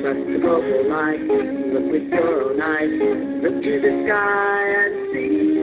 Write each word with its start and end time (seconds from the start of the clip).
Trust 0.00 0.30
the 0.30 0.38
global 0.38 0.88
lie. 0.88 1.18
Look 1.18 1.90
with 1.90 2.06
your 2.06 2.54
own 2.54 2.62
eyes. 2.62 2.86
Look 3.42 3.58
to 3.66 3.72
the 3.82 3.92
sky 4.06 4.62
and 4.78 4.94
see. 5.10 5.58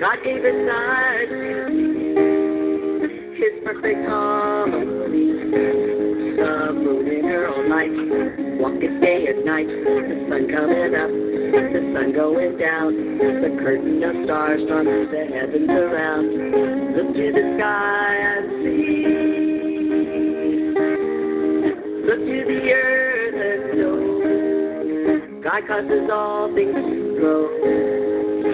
God 0.00 0.18
gave 0.26 0.42
us 0.42 0.58
eyes 0.66 1.30
His 3.38 3.62
perfect 3.62 4.08
harmony. 4.10 5.54
The 6.34 6.74
moon 6.74 7.06
in 7.14 7.24
her 7.30 7.46
own 7.46 7.70
light. 7.70 7.94
Walk 8.58 8.82
it 8.82 9.00
day 9.00 9.30
and 9.30 9.46
night. 9.46 9.70
The 9.70 10.26
sun 10.26 10.50
coming 10.50 10.98
up. 10.98 11.14
The 11.14 11.80
sun 11.94 12.10
going 12.12 12.58
down. 12.58 12.90
The 13.22 13.54
curtain 13.62 14.02
of 14.02 14.24
stars 14.26 14.66
from 14.66 14.84
the 14.84 15.24
heavens 15.30 15.70
around. 15.70 16.26
Look 16.96 17.14
to 17.14 17.26
the 17.30 17.54
sky 17.54 18.14
and 18.34 18.50
see. 18.64 19.25
Look 22.06 22.20
to 22.20 22.38
the 22.46 22.70
earth 22.70 23.34
and 23.34 23.78
know. 23.82 23.98
God 25.42 25.66
causes 25.66 26.06
all 26.06 26.54
things 26.54 26.70
to 26.70 27.18
grow. 27.18 27.50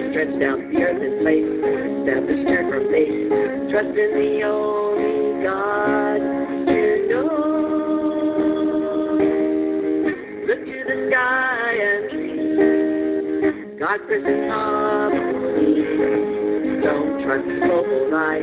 Stretch 0.09 0.33
down 0.41 0.73
the 0.73 0.81
earth 0.81 0.97
in 0.97 1.21
place. 1.21 1.45
Establish 2.01 2.49
her 2.49 2.65
from 2.65 2.89
faith. 2.89 3.29
Trust 3.69 3.93
in 3.93 4.09
the 4.17 4.41
only 4.49 5.45
God 5.45 6.17
you 6.65 7.13
know. 7.13 7.29
Look 10.49 10.61
to 10.65 10.77
the 10.89 10.97
sky 11.13 11.77
and 11.77 12.09
see 12.09 13.77
God's 13.77 14.01
presence 14.09 14.49
harmony. 14.49 15.77
Don't 16.81 17.21
trust 17.21 17.45
the 17.45 17.53
global 17.69 18.09
lie. 18.09 18.41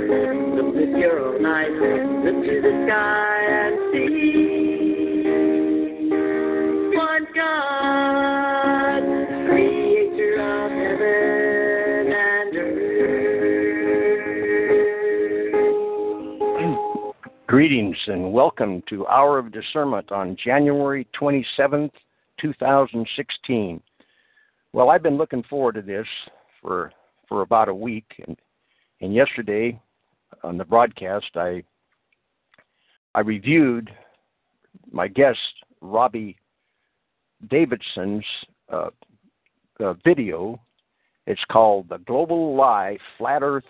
Look 0.55 0.71
with 0.71 0.95
your 0.95 1.19
own 1.19 1.43
eyes. 1.45 1.75
Look 2.23 2.47
to 2.47 2.63
the 2.63 2.87
sky 2.87 3.43
and 3.51 3.75
see 3.91 4.70
God, 7.41 9.03
creator 9.49 10.35
of 10.43 10.71
heaven 10.73 12.13
and 12.13 12.57
earth. 16.97 17.47
Greetings 17.47 17.97
and 18.09 18.31
welcome 18.31 18.83
to 18.91 19.07
Hour 19.07 19.39
of 19.39 19.53
Discernment 19.53 20.13
on 20.13 20.37
January 20.45 21.09
27th, 21.19 21.93
2016. 22.43 23.81
Well, 24.75 24.91
I've 24.91 25.03
been 25.03 25.17
looking 25.17 25.43
forward 25.45 25.77
to 25.77 25.83
this 25.83 26.07
for 26.61 26.93
for 27.27 27.41
about 27.41 27.71
a 27.71 27.75
week, 27.75 28.23
and 28.27 28.37
and 29.01 29.15
yesterday 29.15 29.81
on 30.43 30.59
the 30.59 30.65
broadcast, 30.67 31.31
I 31.37 31.63
I 33.15 33.21
reviewed 33.21 33.91
my 34.93 35.09
guest 35.09 35.39
Robbie 35.81 36.37
Davidson's 37.49 38.25
uh, 38.73 38.91
uh, 39.79 39.95
video. 40.05 40.61
It's 41.27 41.45
called 41.51 41.89
"The 41.89 41.99
Global 41.99 42.57
Lie: 42.57 42.99
Flat 43.19 43.43
Earth 43.43 43.65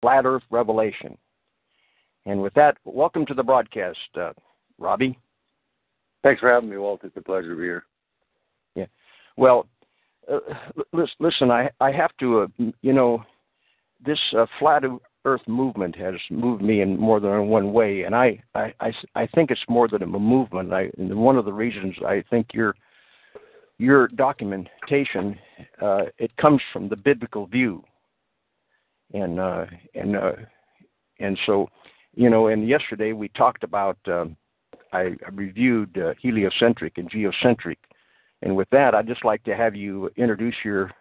Flat 0.00 0.26
Earth 0.26 0.42
Revelation." 0.50 1.16
And 2.26 2.40
with 2.40 2.54
that, 2.54 2.78
welcome 2.84 3.26
to 3.26 3.34
the 3.34 3.42
broadcast, 3.42 3.98
uh, 4.18 4.32
Robbie. 4.78 5.18
Thanks 6.22 6.40
for 6.40 6.50
having 6.50 6.70
me, 6.70 6.78
Walt. 6.78 7.02
It's 7.04 7.16
a 7.16 7.20
pleasure 7.20 7.50
to 7.50 7.56
be 7.56 7.64
here. 7.64 7.84
Yeah. 8.74 8.86
Well, 9.36 9.66
uh, 10.32 10.38
listen, 11.20 11.50
I 11.50 11.70
I 11.80 11.92
have 11.92 12.16
to, 12.20 12.40
uh, 12.40 12.46
you 12.80 12.92
know, 12.92 13.22
this 14.04 14.18
uh, 14.36 14.46
flat 14.58 14.84
Earth 15.24 15.42
movement 15.46 15.96
has 15.96 16.14
moved 16.30 16.62
me 16.62 16.82
in 16.82 16.98
more 16.98 17.18
than 17.20 17.48
one 17.48 17.72
way, 17.72 18.02
and 18.02 18.14
I 18.14 18.42
I 18.54 18.74
I, 18.80 18.92
I 19.14 19.26
think 19.28 19.50
it's 19.50 19.64
more 19.68 19.88
than 19.88 20.02
a 20.02 20.06
movement. 20.06 20.72
I 20.72 20.90
one 20.96 21.36
of 21.36 21.44
the 21.44 21.52
reasons 21.52 21.94
I 22.06 22.22
think 22.30 22.48
your 22.52 22.74
your 23.78 24.08
documentation 24.08 25.38
uh, 25.80 26.04
it 26.18 26.36
comes 26.36 26.60
from 26.72 26.88
the 26.88 26.96
biblical 26.96 27.46
view, 27.46 27.82
and 29.12 29.40
uh, 29.40 29.66
and 29.94 30.16
uh, 30.16 30.32
and 31.20 31.38
so 31.46 31.68
you 32.14 32.30
know, 32.30 32.48
and 32.48 32.68
yesterday 32.68 33.12
we 33.12 33.28
talked 33.28 33.64
about. 33.64 33.98
Um, 34.06 34.36
I 34.92 35.16
reviewed 35.32 35.98
uh, 35.98 36.14
heliocentric 36.22 36.98
and 36.98 37.10
geocentric, 37.10 37.78
and 38.42 38.54
with 38.54 38.70
that, 38.70 38.94
I'd 38.94 39.08
just 39.08 39.24
like 39.24 39.42
to 39.42 39.56
have 39.56 39.74
you 39.74 40.08
introduce 40.16 40.54
your 40.64 40.92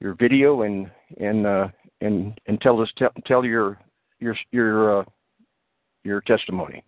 your 0.00 0.14
video 0.14 0.62
and 0.62 0.88
and 1.18 1.46
uh, 1.46 1.68
and 2.00 2.38
and 2.46 2.60
tell 2.60 2.80
us 2.80 2.88
tell, 2.96 3.10
tell 3.26 3.44
your 3.44 3.78
your 4.20 4.36
your 4.52 5.00
uh, 5.00 5.04
your 6.04 6.20
testimony. 6.22 6.84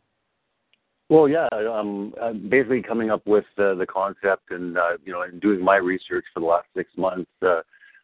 Well, 1.11 1.27
yeah, 1.27 1.49
um, 1.53 2.13
I'm 2.21 2.51
basically 2.51 2.83
coming 2.83 3.11
up 3.11 3.27
with 3.27 3.47
uh, 3.57 3.75
the 3.75 3.87
concept 3.89 4.51
and 4.51 4.77
uh, 4.77 4.99
you 5.05 5.13
know 5.13 5.23
and 5.23 5.41
doing 5.41 5.63
my 5.63 5.77
research 5.77 6.25
for 6.35 6.41
the 6.41 6.47
last 6.47 6.67
six 6.77 6.91
months, 6.97 7.31
uh, 7.43 7.61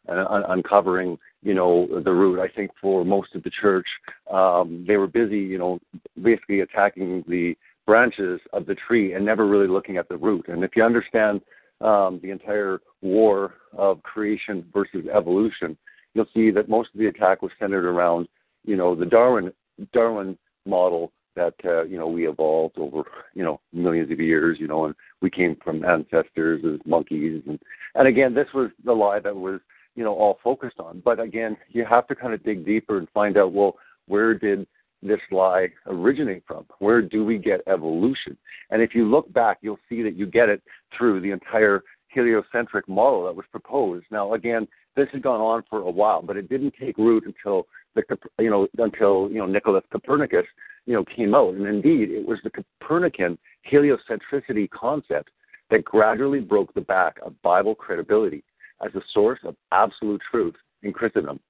un- 0.09 0.44
uncovering 0.48 1.19
you 1.42 1.54
know 1.54 1.87
the 2.03 2.12
root. 2.12 2.41
I 2.41 2.48
think 2.48 2.70
for 2.81 3.04
most 3.04 3.34
of 3.34 3.42
the 3.42 3.50
church, 3.50 3.86
um, 4.31 4.84
they 4.88 4.97
were 4.97 5.06
busy, 5.06 5.38
you 5.38 5.59
know, 5.59 5.78
basically 6.22 6.60
attacking 6.60 7.25
the 7.28 7.54
branches 7.86 8.41
of 8.54 8.65
the 8.65 8.75
tree 8.75 9.12
and 9.12 9.25
never 9.25 9.47
really 9.47 9.69
looking 9.69 9.98
at 9.98 10.09
the 10.09 10.16
root. 10.16 10.47
And 10.48 10.65
if 10.65 10.71
you 10.75 10.82
understand 10.82 11.42
um, 11.82 12.19
the 12.22 12.31
entire 12.31 12.81
war 13.03 13.54
of 13.76 14.03
creation 14.03 14.65
versus 14.72 15.04
evolution, 15.15 15.76
you'll 16.15 16.27
see 16.35 16.51
that 16.51 16.69
most 16.69 16.91
of 16.95 17.01
the 17.01 17.07
attack 17.07 17.43
was 17.43 17.53
centered 17.59 17.85
around, 17.85 18.29
you 18.65 18.77
know, 18.77 18.95
the 18.95 19.07
Darwin 19.07 19.53
Darwin 19.93 20.39
model 20.67 21.13
that 21.37 21.55
uh, 21.65 21.83
you 21.83 21.99
know 21.99 22.07
we 22.07 22.29
evolved 22.29 22.79
over 22.79 23.03
you 23.35 23.43
know 23.43 23.61
millions 23.73 24.11
of 24.11 24.21
years, 24.21 24.59
you 24.61 24.67
know, 24.67 24.87
and 24.87 24.95
we 25.21 25.31
came 25.31 25.57
from 25.63 25.85
ancestors 25.85 26.63
as 26.65 26.81
monkeys, 26.87 27.43
and 27.47 27.59
and 27.95 28.09
again, 28.09 28.35
this 28.35 28.49
was 28.55 28.71
the 28.85 28.93
lie 28.93 29.21
that 29.21 29.35
was 29.35 29.61
you 29.97 30.05
know 30.05 30.15
all 30.15 30.39
focused 30.43 30.79
on. 30.79 31.03
But 31.05 31.21
again, 31.21 31.57
you 31.71 31.85
have 31.85 32.07
to 32.09 32.15
kind 32.15 32.35
of 32.35 32.45
dig 32.45 32.65
deeper 32.65 32.99
and 32.99 33.09
find 33.11 33.37
out 33.37 33.53
well 33.53 33.77
where 34.07 34.35
did 34.35 34.67
this 35.03 35.21
lie 35.31 35.69
originate 35.87 36.45
from? 36.47 36.65
Where 36.79 37.03
do 37.03 37.25
we 37.25 37.39
get 37.39 37.61
evolution? 37.67 38.37
And 38.71 38.83
if 38.83 38.95
you 38.95 39.05
look 39.05 39.31
back, 39.33 39.59
you'll 39.61 39.79
see 39.89 40.03
that 40.03 40.15
you 40.15 40.27
get 40.27 40.49
it 40.49 40.63
through 40.97 41.21
the 41.21 41.31
entire 41.31 41.83
heliocentric 42.09 42.89
model 42.89 43.25
that 43.25 43.37
was 43.37 43.45
proposed. 43.51 44.07
Now, 44.11 44.35
again, 44.35 44.67
this 44.97 45.09
has 45.12 45.22
gone 45.22 45.41
on 45.41 45.65
for 45.69 45.81
a 45.81 45.91
while, 45.91 46.22
but 46.22 46.37
it 46.37 46.49
didn't 46.49 46.75
take 46.78 46.97
root 46.99 47.25
until 47.27 47.66
the 47.94 48.03
you 48.38 48.50
know 48.50 48.69
until 48.78 49.28
you 49.31 49.38
know 49.38 49.47
Nicholas 49.47 49.84
Copernicus 49.91 50.47
you 50.86 50.95
know 50.95 51.04
came 51.04 51.34
out, 51.34 51.54
and 51.54 51.66
indeed 51.66 52.10
it 52.10 52.27
was 52.27 52.39
the 52.45 52.51
Copernican 52.51 53.39
heliocentricity 53.71 54.69
concept 54.71 55.30
that 55.71 55.84
gradually 55.84 56.41
broke 56.41 56.72
the 56.74 56.80
back 56.80 57.16
of 57.24 57.41
Bible 57.42 57.74
credibility 57.74 58.45
as 58.84 58.95
a 58.95 59.01
source 59.13 59.41
of 59.45 59.57
absolute 59.72 60.21
truth 60.30 60.54
in 60.83 60.92
Christendom. 60.92 61.41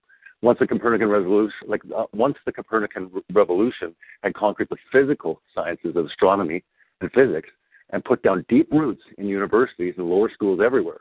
Once 0.42 0.58
the 0.58 0.66
Copernican 0.66 1.08
revolution, 1.08 1.56
like 1.66 1.82
uh, 1.96 2.04
once 2.12 2.36
the 2.46 2.52
Copernican 2.52 3.10
revolution 3.32 3.94
had 4.22 4.34
conquered 4.34 4.68
the 4.70 4.76
physical 4.92 5.40
sciences 5.54 5.96
of 5.96 6.06
astronomy 6.06 6.62
and 7.00 7.10
physics 7.12 7.48
and 7.90 8.04
put 8.04 8.22
down 8.22 8.44
deep 8.48 8.70
roots 8.70 9.02
in 9.18 9.26
universities 9.26 9.94
and 9.96 10.08
lower 10.08 10.30
schools 10.32 10.60
everywhere, 10.64 11.00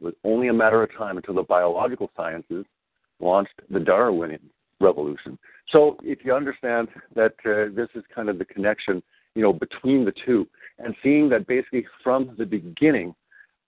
it 0.00 0.04
was 0.04 0.14
only 0.24 0.48
a 0.48 0.52
matter 0.52 0.82
of 0.82 0.90
time 0.96 1.16
until 1.16 1.34
the 1.34 1.42
biological 1.42 2.10
sciences 2.16 2.64
launched 3.20 3.60
the 3.70 3.80
Darwinian 3.80 4.50
revolution. 4.80 5.38
So 5.70 5.96
if 6.02 6.24
you 6.24 6.34
understand 6.34 6.88
that 7.14 7.34
uh, 7.44 7.74
this 7.74 7.88
is 7.94 8.04
kind 8.14 8.28
of 8.28 8.38
the 8.38 8.44
connection, 8.44 9.02
you 9.34 9.42
know, 9.42 9.52
between 9.52 10.04
the 10.04 10.12
two, 10.24 10.46
and 10.78 10.94
seeing 11.02 11.28
that 11.30 11.46
basically 11.46 11.86
from 12.04 12.34
the 12.38 12.44
beginning 12.44 13.14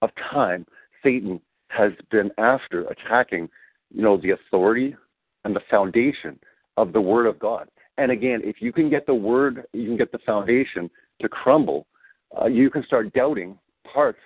of 0.03 0.11
time, 0.31 0.67
Satan 1.03 1.41
has 1.69 1.93
been 2.11 2.31
after 2.39 2.87
attacking, 2.87 3.49
you 3.95 4.03
know, 4.03 4.17
the 4.17 4.31
authority 4.31 4.95
and 5.45 5.57
the 5.57 5.61
foundation 5.71 6.39
of 6.77 6.93
the 6.93 7.01
Word 7.01 7.27
of 7.27 7.39
God. 7.39 7.69
and 7.97 8.13
again, 8.13 8.41
if 8.45 8.63
you 8.63 8.73
can 8.73 8.89
get 8.89 9.07
the 9.07 9.15
word, 9.15 9.65
you 9.73 9.87
can 9.87 9.97
get 9.97 10.13
the 10.13 10.19
foundation 10.19 10.89
to 11.21 11.29
crumble, 11.29 11.87
uh, 12.41 12.47
you 12.47 12.71
can 12.71 12.85
start 12.85 13.13
doubting 13.13 13.59
parts 13.93 14.21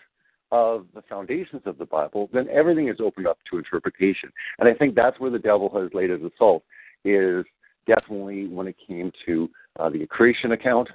of 0.52 0.86
the 0.94 1.02
foundations 1.08 1.62
of 1.64 1.78
the 1.78 1.86
Bible, 1.86 2.28
then 2.32 2.46
everything 2.52 2.88
is 2.88 2.98
opened 3.00 3.26
up 3.26 3.38
to 3.50 3.56
interpretation. 3.56 4.30
And 4.58 4.68
I 4.68 4.74
think 4.74 4.94
that's 4.94 5.18
where 5.18 5.30
the 5.30 5.38
devil 5.38 5.70
has 5.80 5.92
laid 5.94 6.10
his 6.10 6.20
assault, 6.22 6.62
is 7.04 7.44
definitely 7.86 8.46
when 8.46 8.68
it 8.68 8.76
came 8.86 9.10
to 9.26 9.50
uh, 9.80 9.88
the 9.88 10.06
creation 10.06 10.52
account, 10.52 10.88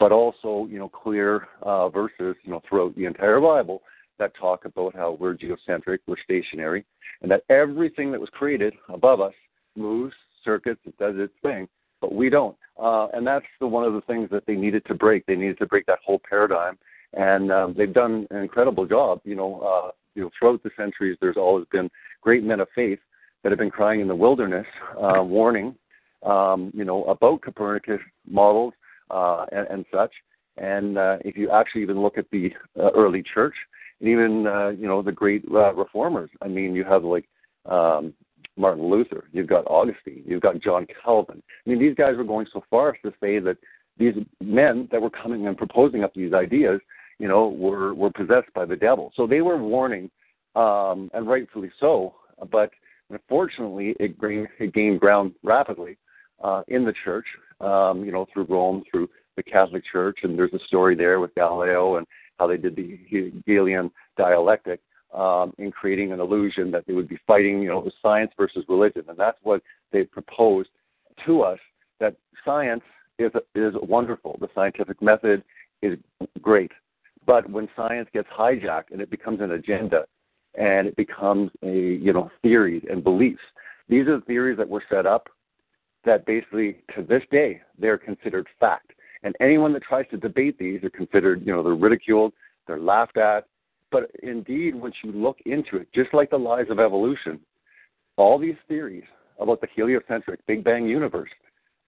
but 0.00 0.12
also, 0.12 0.66
you 0.68 0.78
know, 0.78 0.88
clear 0.88 1.46
uh, 1.60 1.90
verses, 1.90 2.34
you 2.42 2.50
know, 2.50 2.62
throughout 2.66 2.96
the 2.96 3.04
entire 3.04 3.38
Bible 3.38 3.82
that 4.18 4.32
talk 4.34 4.64
about 4.64 4.96
how 4.96 5.16
we're 5.20 5.34
geocentric, 5.34 6.00
we're 6.06 6.16
stationary, 6.24 6.84
and 7.20 7.30
that 7.30 7.42
everything 7.50 8.10
that 8.12 8.20
was 8.20 8.30
created 8.30 8.72
above 8.88 9.20
us 9.20 9.34
moves, 9.76 10.14
circuits, 10.42 10.80
it 10.86 10.96
does 10.96 11.14
its 11.18 11.34
thing, 11.42 11.68
but 12.00 12.14
we 12.14 12.30
don't. 12.30 12.56
Uh, 12.82 13.08
and 13.08 13.26
that's 13.26 13.44
the 13.60 13.66
one 13.66 13.84
of 13.84 13.92
the 13.92 14.00
things 14.02 14.30
that 14.30 14.44
they 14.46 14.54
needed 14.54 14.84
to 14.86 14.94
break. 14.94 15.26
They 15.26 15.36
needed 15.36 15.58
to 15.58 15.66
break 15.66 15.84
that 15.86 15.98
whole 16.04 16.20
paradigm, 16.28 16.78
and 17.14 17.52
um, 17.52 17.74
they've 17.76 17.92
done 17.92 18.26
an 18.30 18.38
incredible 18.38 18.86
job. 18.86 19.20
You 19.24 19.36
know, 19.36 19.60
uh, 19.60 19.90
you 20.14 20.22
know, 20.22 20.30
throughout 20.38 20.62
the 20.62 20.70
centuries, 20.76 21.16
there's 21.20 21.36
always 21.36 21.66
been 21.70 21.90
great 22.20 22.44
men 22.44 22.60
of 22.60 22.68
faith 22.74 22.98
that 23.42 23.50
have 23.50 23.58
been 23.58 23.70
crying 23.70 24.00
in 24.00 24.08
the 24.08 24.14
wilderness, 24.14 24.66
uh, 25.00 25.22
warning, 25.22 25.74
um, 26.22 26.70
you 26.74 26.84
know, 26.84 27.04
about 27.04 27.42
Copernicus 27.42 28.00
models 28.28 28.74
uh, 29.10 29.46
and, 29.52 29.66
and 29.68 29.84
such. 29.92 30.12
And 30.56 30.98
uh, 30.98 31.18
if 31.24 31.36
you 31.36 31.50
actually 31.50 31.82
even 31.82 32.00
look 32.00 32.18
at 32.18 32.26
the 32.30 32.52
uh, 32.78 32.90
early 32.94 33.22
church, 33.22 33.54
and 34.00 34.08
even 34.08 34.46
uh, 34.46 34.68
you 34.68 34.86
know 34.86 35.02
the 35.02 35.12
great 35.12 35.44
uh, 35.50 35.74
reformers, 35.74 36.30
I 36.42 36.48
mean, 36.48 36.74
you 36.74 36.84
have 36.84 37.04
like 37.04 37.26
um, 37.66 38.12
Martin 38.56 38.84
Luther, 38.84 39.24
you've 39.32 39.46
got 39.46 39.66
Augustine, 39.66 40.22
you've 40.26 40.42
got 40.42 40.60
John 40.60 40.86
Calvin. 41.02 41.42
I 41.66 41.70
mean, 41.70 41.78
these 41.78 41.94
guys 41.94 42.16
were 42.16 42.24
going 42.24 42.46
so 42.52 42.62
far 42.68 42.90
as 42.90 42.96
to 43.02 43.12
say 43.20 43.38
that 43.38 43.56
these 43.98 44.14
men 44.40 44.88
that 44.90 45.00
were 45.00 45.10
coming 45.10 45.46
and 45.46 45.56
proposing 45.56 46.04
up 46.04 46.12
these 46.14 46.32
ideas, 46.32 46.80
you 47.22 47.28
know, 47.28 47.48
were 47.48 47.94
were 47.94 48.10
possessed 48.10 48.52
by 48.52 48.64
the 48.64 48.74
devil. 48.74 49.12
So 49.14 49.28
they 49.28 49.42
were 49.42 49.56
warning, 49.56 50.10
um, 50.56 51.08
and 51.14 51.28
rightfully 51.28 51.70
so. 51.78 52.16
But 52.50 52.70
unfortunately, 53.10 53.94
it 54.00 54.20
gained, 54.20 54.48
it 54.58 54.74
gained 54.74 54.98
ground 54.98 55.32
rapidly 55.44 55.96
uh, 56.42 56.62
in 56.66 56.84
the 56.84 56.92
church, 57.04 57.26
um, 57.60 58.04
you 58.04 58.10
know, 58.10 58.26
through 58.32 58.46
Rome, 58.48 58.82
through 58.90 59.08
the 59.36 59.42
Catholic 59.44 59.84
Church, 59.90 60.18
and 60.24 60.36
there's 60.36 60.52
a 60.52 60.66
story 60.66 60.96
there 60.96 61.20
with 61.20 61.32
Galileo 61.36 61.96
and 61.96 62.06
how 62.40 62.48
they 62.48 62.56
did 62.56 62.74
the 62.74 62.98
Hegelian 63.08 63.92
dialectic 64.16 64.80
um, 65.14 65.52
in 65.58 65.70
creating 65.70 66.10
an 66.10 66.18
illusion 66.18 66.72
that 66.72 66.84
they 66.88 66.92
would 66.92 67.08
be 67.08 67.20
fighting, 67.24 67.62
you 67.62 67.68
know, 67.68 67.88
science 68.02 68.32
versus 68.36 68.64
religion, 68.68 69.04
and 69.08 69.16
that's 69.16 69.38
what 69.44 69.62
they 69.92 70.02
proposed 70.02 70.70
to 71.24 71.42
us. 71.42 71.60
That 72.00 72.16
science 72.44 72.82
is 73.20 73.30
is 73.54 73.74
wonderful. 73.80 74.38
The 74.40 74.48
scientific 74.56 75.00
method 75.00 75.44
is 75.82 75.98
great, 76.40 76.72
but 77.26 77.48
when 77.50 77.68
science 77.76 78.08
gets 78.12 78.28
hijacked 78.28 78.90
and 78.92 79.00
it 79.00 79.10
becomes 79.10 79.40
an 79.40 79.52
agenda, 79.52 80.04
and 80.54 80.86
it 80.86 80.96
becomes 80.96 81.50
a 81.62 81.72
you 81.72 82.12
know 82.12 82.30
theories 82.42 82.82
and 82.90 83.02
beliefs, 83.02 83.42
these 83.88 84.06
are 84.06 84.20
theories 84.22 84.58
that 84.58 84.68
were 84.68 84.84
set 84.90 85.06
up 85.06 85.28
that 86.04 86.26
basically 86.26 86.82
to 86.94 87.02
this 87.02 87.22
day 87.30 87.60
they're 87.78 87.98
considered 87.98 88.46
fact. 88.58 88.92
And 89.22 89.36
anyone 89.40 89.72
that 89.74 89.82
tries 89.82 90.08
to 90.10 90.16
debate 90.16 90.58
these 90.58 90.82
are 90.82 90.90
considered, 90.90 91.46
you 91.46 91.52
know, 91.52 91.62
they're 91.62 91.74
ridiculed, 91.74 92.32
they're 92.66 92.80
laughed 92.80 93.16
at. 93.16 93.46
But 93.90 94.10
indeed, 94.22 94.74
once 94.74 94.94
you 95.04 95.12
look 95.12 95.38
into 95.46 95.76
it, 95.76 95.88
just 95.94 96.12
like 96.12 96.30
the 96.30 96.38
lies 96.38 96.66
of 96.70 96.80
evolution, 96.80 97.38
all 98.16 98.38
these 98.38 98.56
theories 98.66 99.04
about 99.38 99.60
the 99.60 99.68
heliocentric 99.74 100.44
Big 100.46 100.64
Bang 100.64 100.86
universe 100.86 101.30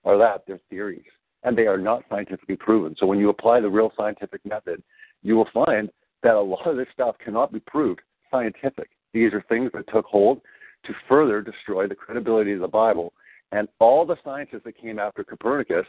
are 0.04 0.18
that 0.18 0.44
they're 0.46 0.60
theories, 0.70 1.02
and 1.42 1.56
they 1.56 1.66
are 1.66 1.78
not 1.78 2.02
scientifically 2.08 2.56
proven. 2.56 2.94
So 2.98 3.06
when 3.06 3.18
you 3.18 3.30
apply 3.30 3.60
the 3.60 3.70
real 3.70 3.92
scientific 3.96 4.44
method, 4.44 4.82
you 5.24 5.34
will 5.34 5.48
find 5.52 5.90
that 6.22 6.34
a 6.34 6.40
lot 6.40 6.68
of 6.68 6.76
this 6.76 6.86
stuff 6.92 7.16
cannot 7.22 7.52
be 7.52 7.60
proved 7.60 8.00
scientific. 8.30 8.90
These 9.12 9.32
are 9.32 9.44
things 9.48 9.70
that 9.74 9.90
took 9.92 10.06
hold 10.06 10.40
to 10.84 10.92
further 11.08 11.42
destroy 11.42 11.88
the 11.88 11.94
credibility 11.96 12.52
of 12.52 12.60
the 12.60 12.68
Bible. 12.68 13.12
And 13.50 13.68
all 13.80 14.06
the 14.06 14.16
scientists 14.24 14.62
that 14.64 14.80
came 14.80 14.98
after 14.98 15.24
Copernicus 15.24 15.86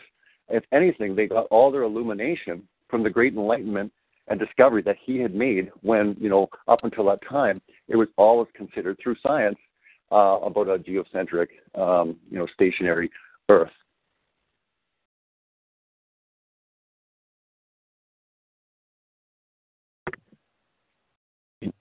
if 0.49 0.63
anything, 0.71 1.15
they 1.15 1.27
got 1.27 1.47
all 1.47 1.71
their 1.71 1.83
illumination 1.83 2.67
from 2.89 3.03
the 3.03 3.09
great 3.09 3.33
enlightenment 3.33 3.91
and 4.27 4.39
discovery 4.39 4.81
that 4.83 4.97
he 5.03 5.17
had 5.19 5.33
made 5.33 5.71
when, 5.81 6.15
you 6.19 6.29
know, 6.29 6.47
up 6.67 6.79
until 6.83 7.05
that 7.05 7.19
time, 7.27 7.61
it 7.87 7.95
was 7.95 8.07
always 8.17 8.47
considered 8.55 8.97
through 9.01 9.15
science 9.21 9.57
uh, 10.11 10.39
about 10.43 10.69
a 10.69 10.79
geocentric, 10.79 11.47
um, 11.75 12.15
you 12.29 12.37
know, 12.37 12.47
stationary 12.53 13.09
Earth. 13.49 13.71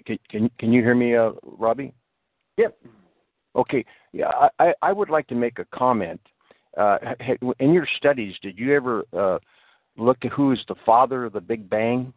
Can, 0.06 0.18
can, 0.30 0.50
can 0.58 0.72
you 0.72 0.82
hear 0.82 0.94
me, 0.94 1.16
uh, 1.16 1.32
Robbie? 1.42 1.92
Yep. 2.58 2.76
Okay. 3.56 3.84
Yeah, 4.12 4.30
I, 4.58 4.72
I 4.82 4.92
would 4.92 5.10
like 5.10 5.26
to 5.28 5.34
make 5.34 5.58
a 5.58 5.64
comment 5.74 6.20
uh, 6.76 6.98
in 7.60 7.72
your 7.72 7.86
studies, 7.96 8.34
did 8.42 8.58
you 8.58 8.74
ever 8.74 9.04
uh, 9.12 9.38
look 9.96 10.18
at 10.24 10.32
who 10.32 10.52
is 10.52 10.58
the 10.68 10.74
father 10.84 11.24
of 11.24 11.32
the 11.32 11.40
Big 11.40 11.68
Bang? 11.68 12.12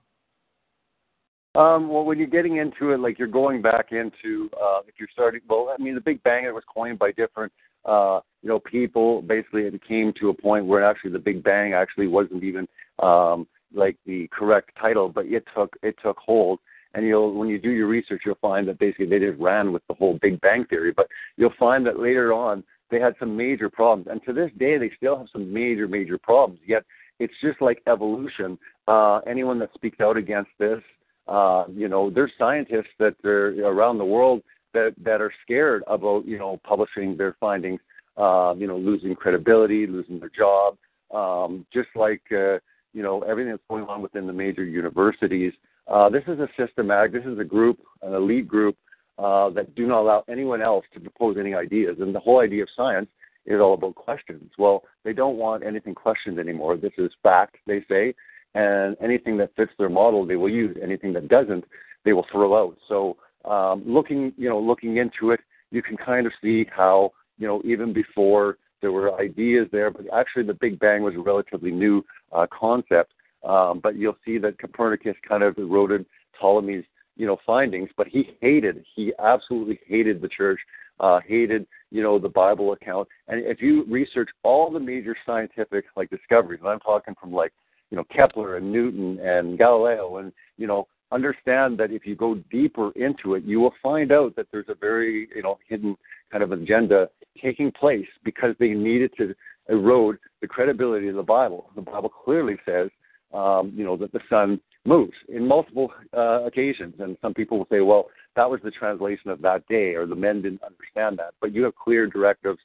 Um, 1.56 1.89
well, 1.89 2.06
when 2.06 2.19
you're 2.19 2.28
getting 2.28 2.57
into 2.57 2.92
it, 2.92 3.00
like 3.00 3.18
you're 3.18 3.28
going 3.28 3.62
back 3.62 3.92
into, 3.92 4.50
uh, 4.62 4.81
if 4.88 4.95
you're 5.00 5.10
starting, 5.12 5.42
well, 5.50 5.74
I 5.78 5.81
mean, 5.81 5.95
the 5.95 6.01
Big 6.01 6.22
Bang 6.24 6.45
it 6.45 6.54
was 6.54 6.63
coined 6.72 7.00
by 7.00 7.12
different, 7.12 7.51
uh, 7.86 8.19
you 8.44 8.50
know, 8.50 8.60
people. 8.60 9.22
Basically, 9.24 9.63
it 9.63 9.88
came 9.88 10.13
to 10.19 10.30
a 10.30 10.33
point 10.33 10.66
where 10.66 10.83
actually 10.83 11.12
the 11.12 11.19
Big 11.19 11.44
Bang 11.44 11.74
actually 11.74 12.07
wasn't 12.07 12.44
even 12.44 12.68
um, 13.01 13.48
like 13.74 13.98
the 14.06 14.28
correct 14.31 14.72
title, 14.80 15.10
but 15.10 15.25
it 15.25 15.45
took 15.56 15.75
it 15.81 15.95
took 16.04 16.18
hold. 16.18 16.60
And 16.94 17.06
you'll, 17.06 17.34
when 17.34 17.50
you 17.50 17.60
do 17.60 17.69
your 17.69 17.88
research, 17.88 18.22
you'll 18.25 18.36
find 18.42 18.68
that 18.68 18.80
basically 18.80 19.07
they 19.07 19.19
just 19.19 19.39
ran 19.39 19.72
with 19.72 19.86
the 19.88 19.94
whole 19.94 20.18
Big 20.22 20.39
Bang 20.42 20.66
theory. 20.66 20.92
But 20.95 21.07
you'll 21.36 21.54
find 21.60 21.86
that 21.86 22.00
later 22.00 22.34
on, 22.34 22.63
they 22.89 23.00
had 23.00 23.16
some 23.19 23.36
major 23.36 23.69
problems. 23.69 24.07
And 24.10 24.22
to 24.25 24.34
this 24.34 24.51
day, 24.57 24.78
they 24.78 24.92
still 24.95 25.18
have 25.18 25.28
some 25.31 25.51
major, 25.54 25.88
major 25.88 26.18
problems. 26.18 26.62
Yet 26.66 26.84
it's 27.19 27.34
just 27.42 27.62
like 27.62 27.81
evolution. 27.88 28.57
Uh, 28.88 29.18
anyone 29.28 29.60
that 29.60 29.74
speaks 29.74 30.00
out 30.00 30.18
against 30.18 30.51
this, 30.60 30.81
uh, 31.28 31.66
you 31.69 31.89
know, 31.89 32.10
there's 32.10 32.31
scientists 32.38 32.94
that 33.00 33.16
are 33.25 33.50
around 33.66 33.98
the 33.98 34.06
world 34.06 34.42
that, 34.74 34.94
that 35.04 35.22
are 35.22 35.33
scared 35.44 35.83
about, 35.88 36.25
you 36.25 36.38
know, 36.38 36.60
publishing 36.63 37.18
their 37.18 37.36
findings, 37.40 37.81
uh, 38.16 38.54
you 38.57 38.68
know, 38.68 38.78
losing 38.78 39.13
credibility, 39.16 39.86
losing 39.88 40.19
their 40.19 40.31
job. 40.36 40.78
Um, 41.13 41.66
just 41.74 41.90
like, 41.95 42.22
uh, 42.31 42.60
you 42.94 43.04
know, 43.04 43.21
everything 43.21 43.52
that's 43.52 43.64
going 43.69 43.85
on 43.85 44.02
within 44.02 44.28
the 44.28 44.33
major 44.33 44.64
universities. 44.64 45.54
Uh, 45.88 46.10
this 46.10 46.24
is 46.28 46.40
a 46.40 46.48
systematic, 46.58 47.14
this 47.14 47.26
is 47.26 47.40
a 47.40 47.44
group, 47.44 47.80
an 48.02 48.14
elite 48.14 48.48
group 48.48 48.76
uh, 49.18 49.50
that 49.52 49.74
do 49.76 49.88
not 49.88 50.02
allow 50.02 50.24
anyone 50.30 50.62
else 50.62 50.86
to 50.94 51.00
propose 51.00 51.38
any 51.40 51.54
ideas. 51.54 51.98
And 52.00 52.14
the 52.14 52.20
whole 52.20 52.42
idea 52.42 52.64
of 52.64 52.70
science 52.76 53.10
is 53.46 53.60
all 53.62 53.74
about 53.74 53.96
questions. 53.96 54.52
Well, 54.58 54.84
they 55.04 55.14
don't 55.14 55.38
want 55.38 55.64
anything 55.66 55.96
questioned 55.96 56.40
anymore. 56.40 56.78
This 56.78 56.92
is 56.98 57.12
fact, 57.24 57.56
they 57.66 57.84
say, 57.90 58.14
and 58.54 58.98
anything 59.02 59.38
that 59.38 59.56
fits 59.56 59.72
their 59.78 59.90
model, 59.90 60.26
they 60.26 60.36
will 60.36 60.50
use. 60.50 60.78
Anything 60.82 61.14
that 61.14 61.30
doesn't, 61.30 61.64
they 62.04 62.14
will 62.14 62.26
throw 62.32 62.62
out. 62.62 62.78
So, 62.88 63.18
um, 63.46 63.84
looking, 63.86 64.34
you 64.38 64.50
know, 64.50 64.60
looking 64.60 64.98
into 64.98 65.32
it, 65.32 65.40
you 65.72 65.82
can 65.82 65.96
kind 65.96 66.28
of 66.28 66.34
see 66.42 66.66
how, 66.76 67.14
you 67.38 67.48
know, 67.48 67.62
even 67.64 67.94
before 67.94 68.58
there 68.82 68.92
were 68.92 69.20
ideas 69.20 69.68
there, 69.72 69.90
but 69.90 70.06
actually 70.14 70.44
the 70.44 70.54
Big 70.54 70.80
Bang 70.80 71.02
was 71.02 71.16
a 71.16 71.20
relatively 71.20 71.72
new 71.72 72.04
uh, 72.32 72.46
concept. 72.52 73.14
Um, 73.47 73.80
but 73.81 73.95
you'll 73.95 74.18
see 74.25 74.37
that 74.39 74.59
Copernicus 74.59 75.16
kind 75.27 75.42
of 75.42 75.57
eroded 75.57 76.06
Ptolemy's 76.39 76.83
you 77.16 77.25
know 77.25 77.37
findings 77.45 77.89
but 77.97 78.07
he 78.07 78.35
hated 78.42 78.85
he 78.95 79.11
absolutely 79.18 79.80
hated 79.87 80.21
the 80.21 80.27
church 80.27 80.59
uh 80.99 81.19
hated 81.27 81.66
you 81.89 82.04
know 82.04 82.19
the 82.19 82.30
bible 82.30 82.73
account. 82.73 83.07
And 83.27 83.44
if 83.44 83.59
you 83.59 83.85
research 83.85 84.30
all 84.44 84.69
the 84.69 84.80
major 84.80 85.16
scientific 85.25 85.85
like 85.95 86.11
discoveries 86.11 86.59
and 86.59 86.69
i'm 86.69 86.80
talking 86.80 87.16
from 87.19 87.33
like 87.33 87.54
you 87.89 87.97
know 87.97 88.04
kepler 88.16 88.57
and 88.57 88.71
newton 88.71 89.19
and 89.19 89.57
galileo 89.57 90.18
and 90.18 90.31
you 90.57 90.68
know 90.68 90.87
understand 91.11 91.77
that 91.80 91.92
if 91.92 92.06
you 92.06 92.16
go 92.16 92.35
deeper 92.51 92.92
into 92.92 93.33
it 93.33 93.44
you 93.44 93.59
will 93.59 93.73
find 93.81 94.11
out 94.11 94.35
that 94.35 94.45
there's 94.51 94.69
a 94.69 94.75
very 94.75 95.27
you 95.35 95.42
know 95.42 95.57
hidden 95.68 95.97
kind 96.31 96.44
of 96.44 96.51
agenda 96.51 97.09
taking 97.42 97.71
place 97.71 98.07
because 98.23 98.56
they 98.59 98.69
needed 98.69 99.11
to 99.18 99.33
erode 99.69 100.18
the 100.42 100.47
credibility 100.47 101.07
of 101.07 101.16
the 101.16 101.23
bible. 101.23 101.69
The 101.75 101.81
bible 101.81 102.09
clearly 102.09 102.57
says 102.66 102.89
um, 103.34 103.72
you 103.76 103.84
know 103.84 103.98
that 103.98 104.12
the 104.12 104.22
sun 104.30 104.60
moves 104.88 105.14
in 105.28 105.46
multiple 105.46 105.92
uh, 106.16 106.44
occasions. 106.46 106.96
And 107.00 107.18
some 107.22 107.34
people 107.34 107.57
will 107.57 107.68
say, 107.69 107.81
well, 107.81 108.07
that 108.36 108.50
was 108.50 108.62
the 108.64 108.72
translation 108.72 109.30
of 109.30 109.42
that 109.42 109.68
day, 109.68 109.94
or 109.94 110.06
the 110.06 110.16
men 110.16 110.42
didn't 110.42 110.64
understand 110.64 111.19
that. 111.19 111.34
But 111.42 111.54
you 111.54 111.64
have 111.64 111.76
clear 111.76 112.07
directives 112.07 112.60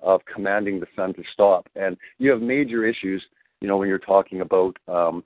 of 0.00 0.20
commanding 0.32 0.78
the 0.78 0.86
sun 0.94 1.12
to 1.14 1.22
stop. 1.32 1.66
And 1.74 1.96
you 2.18 2.30
have 2.30 2.40
major 2.40 2.86
issues, 2.86 3.22
you 3.60 3.68
know, 3.68 3.76
when 3.76 3.88
you're 3.88 3.98
talking 3.98 4.40
about 4.40 4.76
um, 4.86 5.24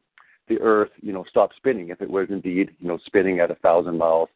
the 0.49 0.59
earth, 0.61 0.90
you 1.02 1.12
know, 1.12 1.25
stop 1.28 1.50
spinning. 1.57 1.90
If 1.90 2.00
it 2.00 2.11
was 2.11 2.28
indeed, 2.30 2.71
you 2.80 2.88
know, 2.88 2.99
spinning 3.04 3.40
at 3.40 3.50
a 3.50 3.57
thousand 3.57 3.99
miles 3.99 4.30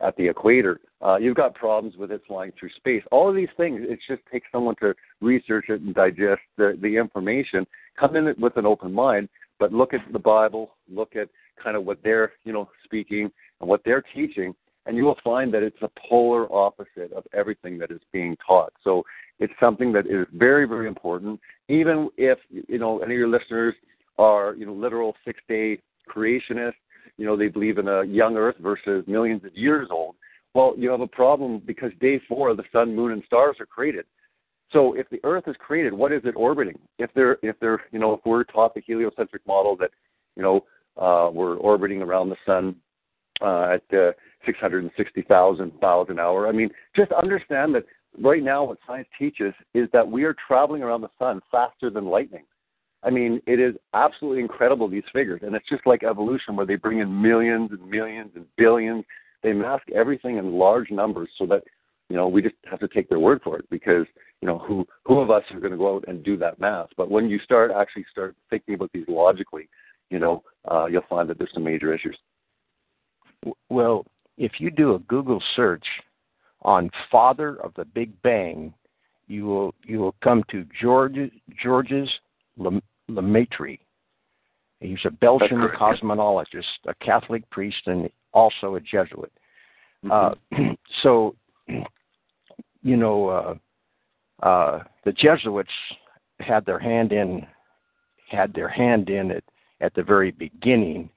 at 0.00 0.16
the 0.16 0.28
equator. 0.28 0.78
Uh, 1.00 1.16
you've 1.16 1.36
got 1.36 1.54
problems 1.54 1.96
with 1.96 2.12
it 2.12 2.20
flying 2.28 2.52
through 2.58 2.68
space. 2.76 3.02
All 3.10 3.28
of 3.28 3.34
these 3.34 3.48
things, 3.56 3.80
it 3.82 3.98
just 4.06 4.22
takes 4.30 4.46
someone 4.52 4.74
to 4.80 4.94
research 5.20 5.66
it 5.68 5.80
and 5.80 5.94
digest 5.94 6.42
the, 6.58 6.78
the 6.80 6.96
information, 6.96 7.66
come 7.98 8.14
in 8.16 8.34
with 8.38 8.56
an 8.56 8.66
open 8.66 8.92
mind, 8.92 9.28
but 9.58 9.72
look 9.72 9.94
at 9.94 10.00
the 10.12 10.18
Bible, 10.18 10.72
look 10.92 11.16
at 11.16 11.28
kind 11.62 11.76
of 11.76 11.84
what 11.84 11.98
they're, 12.02 12.32
you 12.44 12.52
know, 12.52 12.68
speaking 12.84 13.30
and 13.60 13.68
what 13.68 13.82
they're 13.84 14.04
teaching, 14.14 14.54
and 14.86 14.96
you 14.96 15.04
will 15.04 15.18
find 15.24 15.52
that 15.54 15.62
it's 15.62 15.80
a 15.82 15.90
polar 16.08 16.52
opposite 16.52 17.12
of 17.14 17.24
everything 17.32 17.78
that 17.78 17.90
is 17.90 18.00
being 18.12 18.36
taught. 18.46 18.72
So 18.84 19.04
it's 19.38 19.52
something 19.58 19.92
that 19.92 20.06
is 20.06 20.26
very, 20.32 20.66
very 20.66 20.86
important. 20.86 21.40
Even 21.68 22.08
if, 22.16 22.38
you 22.50 22.78
know, 22.78 22.98
any 23.00 23.14
of 23.14 23.18
your 23.18 23.28
listeners 23.28 23.74
are, 24.18 24.54
you 24.54 24.66
know, 24.66 24.72
literal 24.72 25.14
six 25.24 25.40
day 25.48 25.78
creationists, 26.08 26.74
you 27.18 27.26
know, 27.26 27.36
they 27.36 27.48
believe 27.48 27.78
in 27.78 27.88
a 27.88 28.04
young 28.04 28.36
earth 28.36 28.56
versus 28.60 29.04
millions 29.06 29.44
of 29.44 29.56
years 29.56 29.88
old. 29.90 30.14
Well, 30.54 30.74
you 30.78 30.90
have 30.90 31.00
a 31.00 31.06
problem 31.06 31.60
because 31.64 31.90
day 32.00 32.20
four, 32.28 32.54
the 32.54 32.64
sun, 32.72 32.94
moon, 32.94 33.12
and 33.12 33.22
stars 33.26 33.56
are 33.60 33.66
created. 33.66 34.06
So 34.72 34.94
if 34.94 35.08
the 35.10 35.20
Earth 35.24 35.44
is 35.46 35.56
created, 35.58 35.92
what 35.92 36.12
is 36.12 36.22
it 36.24 36.34
orbiting? 36.36 36.78
If 36.98 37.10
they're, 37.14 37.38
if 37.42 37.58
they're, 37.60 37.82
you 37.92 37.98
know, 37.98 38.14
if 38.14 38.20
we're 38.24 38.44
taught 38.44 38.74
the 38.74 38.82
heliocentric 38.84 39.46
model 39.46 39.76
that, 39.76 39.90
you 40.36 40.42
know, 40.42 40.64
uh, 41.00 41.30
we're 41.30 41.56
orbiting 41.56 42.02
around 42.02 42.30
the 42.30 42.36
sun 42.44 42.74
uh, 43.40 43.76
at 43.76 43.96
uh, 43.98 44.12
660,000 44.44 45.72
miles 45.80 46.08
an 46.10 46.18
hour. 46.18 46.48
I 46.48 46.52
mean, 46.52 46.70
just 46.94 47.12
understand 47.12 47.74
that 47.74 47.84
right 48.20 48.42
now 48.42 48.64
what 48.64 48.78
science 48.86 49.08
teaches 49.18 49.52
is 49.74 49.88
that 49.92 50.08
we 50.08 50.24
are 50.24 50.34
traveling 50.46 50.82
around 50.82 51.02
the 51.02 51.10
sun 51.18 51.40
faster 51.50 51.90
than 51.90 52.06
lightning. 52.06 52.44
I 53.02 53.10
mean, 53.10 53.40
it 53.46 53.60
is 53.60 53.74
absolutely 53.94 54.40
incredible 54.40 54.88
these 54.88 55.04
figures, 55.12 55.42
and 55.44 55.54
it's 55.54 55.68
just 55.68 55.86
like 55.86 56.02
evolution 56.02 56.56
where 56.56 56.66
they 56.66 56.76
bring 56.76 57.00
in 57.00 57.22
millions 57.22 57.70
and 57.70 57.88
millions 57.88 58.32
and 58.34 58.46
billions. 58.56 59.04
They 59.42 59.52
mask 59.52 59.84
everything 59.94 60.38
in 60.38 60.54
large 60.54 60.90
numbers 60.90 61.28
so 61.38 61.46
that 61.46 61.62
you 62.08 62.16
know 62.16 62.28
we 62.28 62.42
just 62.42 62.54
have 62.70 62.80
to 62.80 62.88
take 62.88 63.08
their 63.08 63.18
word 63.18 63.40
for 63.42 63.58
it 63.58 63.68
because 63.70 64.06
you 64.40 64.46
know 64.46 64.58
who 64.58 64.86
who 65.04 65.20
of 65.20 65.30
us 65.30 65.42
are 65.52 65.60
going 65.60 65.72
to 65.72 65.78
go 65.78 65.96
out 65.96 66.04
and 66.08 66.22
do 66.22 66.36
that 66.36 66.60
math. 66.60 66.88
But 66.96 67.10
when 67.10 67.28
you 67.28 67.38
start 67.40 67.70
actually 67.70 68.06
start 68.10 68.36
thinking 68.50 68.74
about 68.74 68.90
these 68.92 69.06
logically, 69.08 69.68
you 70.10 70.18
know, 70.18 70.42
uh, 70.70 70.86
you'll 70.86 71.02
find 71.08 71.28
that 71.28 71.38
there's 71.38 71.52
some 71.54 71.64
major 71.64 71.94
issues. 71.94 72.16
Well, 73.68 74.06
if 74.36 74.52
you 74.58 74.70
do 74.70 74.94
a 74.94 74.98
Google 75.00 75.42
search 75.54 75.84
on 76.62 76.90
father 77.10 77.56
of 77.62 77.72
the 77.74 77.84
Big 77.84 78.10
Bang, 78.22 78.72
you 79.26 79.46
will 79.46 79.74
you 79.84 79.98
will 79.98 80.14
come 80.22 80.44
to 80.50 80.66
George 80.80 81.16
Georges 81.62 82.08
Lemaitre. 82.58 83.78
He's 84.80 84.98
a 85.04 85.10
Belgian 85.10 85.68
cosmologist, 85.78 86.64
a 86.86 86.94
Catholic 87.02 87.48
priest, 87.50 87.82
and 87.86 88.10
also 88.32 88.74
a 88.74 88.80
Jesuit. 88.80 89.32
Mm-hmm. 90.04 90.54
Uh, 90.54 90.74
so, 91.02 91.34
you 92.86 92.96
know, 92.96 93.28
uh, 93.28 94.46
uh, 94.46 94.84
the 95.04 95.10
Jesuits 95.10 95.68
had 96.38 96.64
their 96.64 96.78
hand 96.78 97.10
in 97.10 97.44
had 98.30 98.54
their 98.54 98.68
hand 98.68 99.08
in 99.08 99.32
it 99.32 99.44
at 99.80 99.92
the 99.94 100.04
very 100.04 100.30
beginning, 100.30 101.10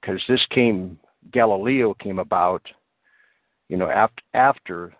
because 0.00 0.22
this 0.28 0.40
came 0.50 0.98
Galileo 1.30 1.92
came 1.94 2.18
about, 2.18 2.62
you 3.68 3.76
know, 3.76 3.90
after 3.90 4.22
after 4.32 4.94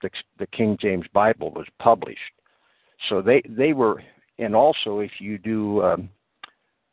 the, 0.00 0.10
the 0.38 0.46
King 0.46 0.78
James 0.80 1.06
Bible 1.12 1.50
was 1.50 1.66
published. 1.80 2.20
So 3.08 3.20
they 3.20 3.42
they 3.48 3.72
were, 3.72 4.00
and 4.38 4.54
also 4.54 5.00
if 5.00 5.12
you 5.18 5.38
do, 5.38 5.82
um, 5.82 6.08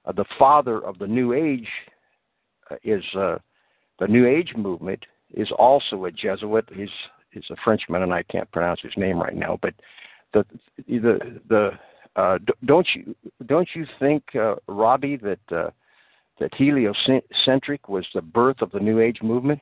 uh, 0.05 0.12
the 0.12 0.25
father 0.39 0.83
of 0.83 0.97
the 0.97 1.07
New 1.07 1.33
Age 1.33 1.69
uh, 2.71 2.77
is 2.83 3.03
uh, 3.15 3.38
the 4.00 4.07
New 4.07 4.25
Age 4.27 4.53
movement 4.57 5.05
is 5.36 5.50
also 5.59 6.05
a 6.05 6.12
Jesuit. 6.12 6.67
He's 6.74 6.89
he's 7.38 7.50
a 7.51 7.62
Frenchman, 7.63 8.03
and 8.03 8.13
I 8.13 8.24
can't 8.24 8.51
pronounce 8.51 8.82
his 8.82 8.94
name 8.98 9.20
right 9.20 9.36
now. 9.36 9.58
But 9.62 9.74
the 10.34 10.46
the 10.88 11.39
the 11.50 11.72
uh, 12.15 12.39
don't 12.65 12.88
you 12.96 13.15
don't 13.46 13.70
you 13.75 13.86
think, 14.00 14.24
uh, 14.36 14.56
Robbie, 14.67 15.17
that 15.17 15.39
uh, 15.51 15.70
that 16.39 16.53
heliocentric 16.56 17.88
was 17.88 18.06
the 18.13 18.22
birth 18.22 18.62
of 18.62 18.72
the 18.72 18.79
New 18.79 19.00
Age 19.00 19.20
movement? 19.22 19.60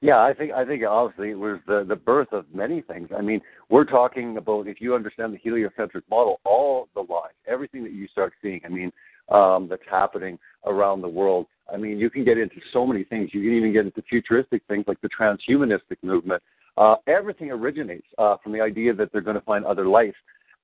Yeah, 0.00 0.20
I 0.20 0.32
think 0.32 0.52
I 0.52 0.64
think 0.64 0.84
obviously 0.84 1.30
it 1.30 1.38
was 1.38 1.58
the 1.66 1.84
the 1.86 1.96
birth 1.96 2.32
of 2.32 2.44
many 2.54 2.82
things. 2.82 3.08
I 3.16 3.20
mean, 3.20 3.40
we're 3.68 3.84
talking 3.84 4.36
about 4.36 4.68
if 4.68 4.80
you 4.80 4.94
understand 4.94 5.34
the 5.34 5.38
heliocentric 5.38 6.04
model, 6.08 6.40
all 6.44 6.88
the 6.94 7.00
lies, 7.00 7.32
everything 7.46 7.82
that 7.84 7.92
you 7.92 8.06
start 8.08 8.32
seeing. 8.40 8.60
I 8.64 8.68
mean, 8.68 8.92
um, 9.28 9.66
that's 9.68 9.82
happening 9.90 10.38
around 10.66 11.02
the 11.02 11.08
world. 11.08 11.46
I 11.72 11.76
mean, 11.76 11.98
you 11.98 12.10
can 12.10 12.24
get 12.24 12.38
into 12.38 12.56
so 12.72 12.86
many 12.86 13.04
things. 13.04 13.30
You 13.32 13.42
can 13.42 13.52
even 13.52 13.72
get 13.72 13.84
into 13.84 14.02
futuristic 14.02 14.62
things 14.68 14.84
like 14.86 15.00
the 15.00 15.08
transhumanistic 15.08 15.98
movement. 16.02 16.42
Uh, 16.76 16.96
everything 17.06 17.50
originates 17.50 18.06
uh, 18.18 18.36
from 18.42 18.52
the 18.52 18.60
idea 18.60 18.94
that 18.94 19.12
they're 19.12 19.20
going 19.20 19.38
to 19.38 19.42
find 19.42 19.64
other 19.64 19.86
life 19.86 20.14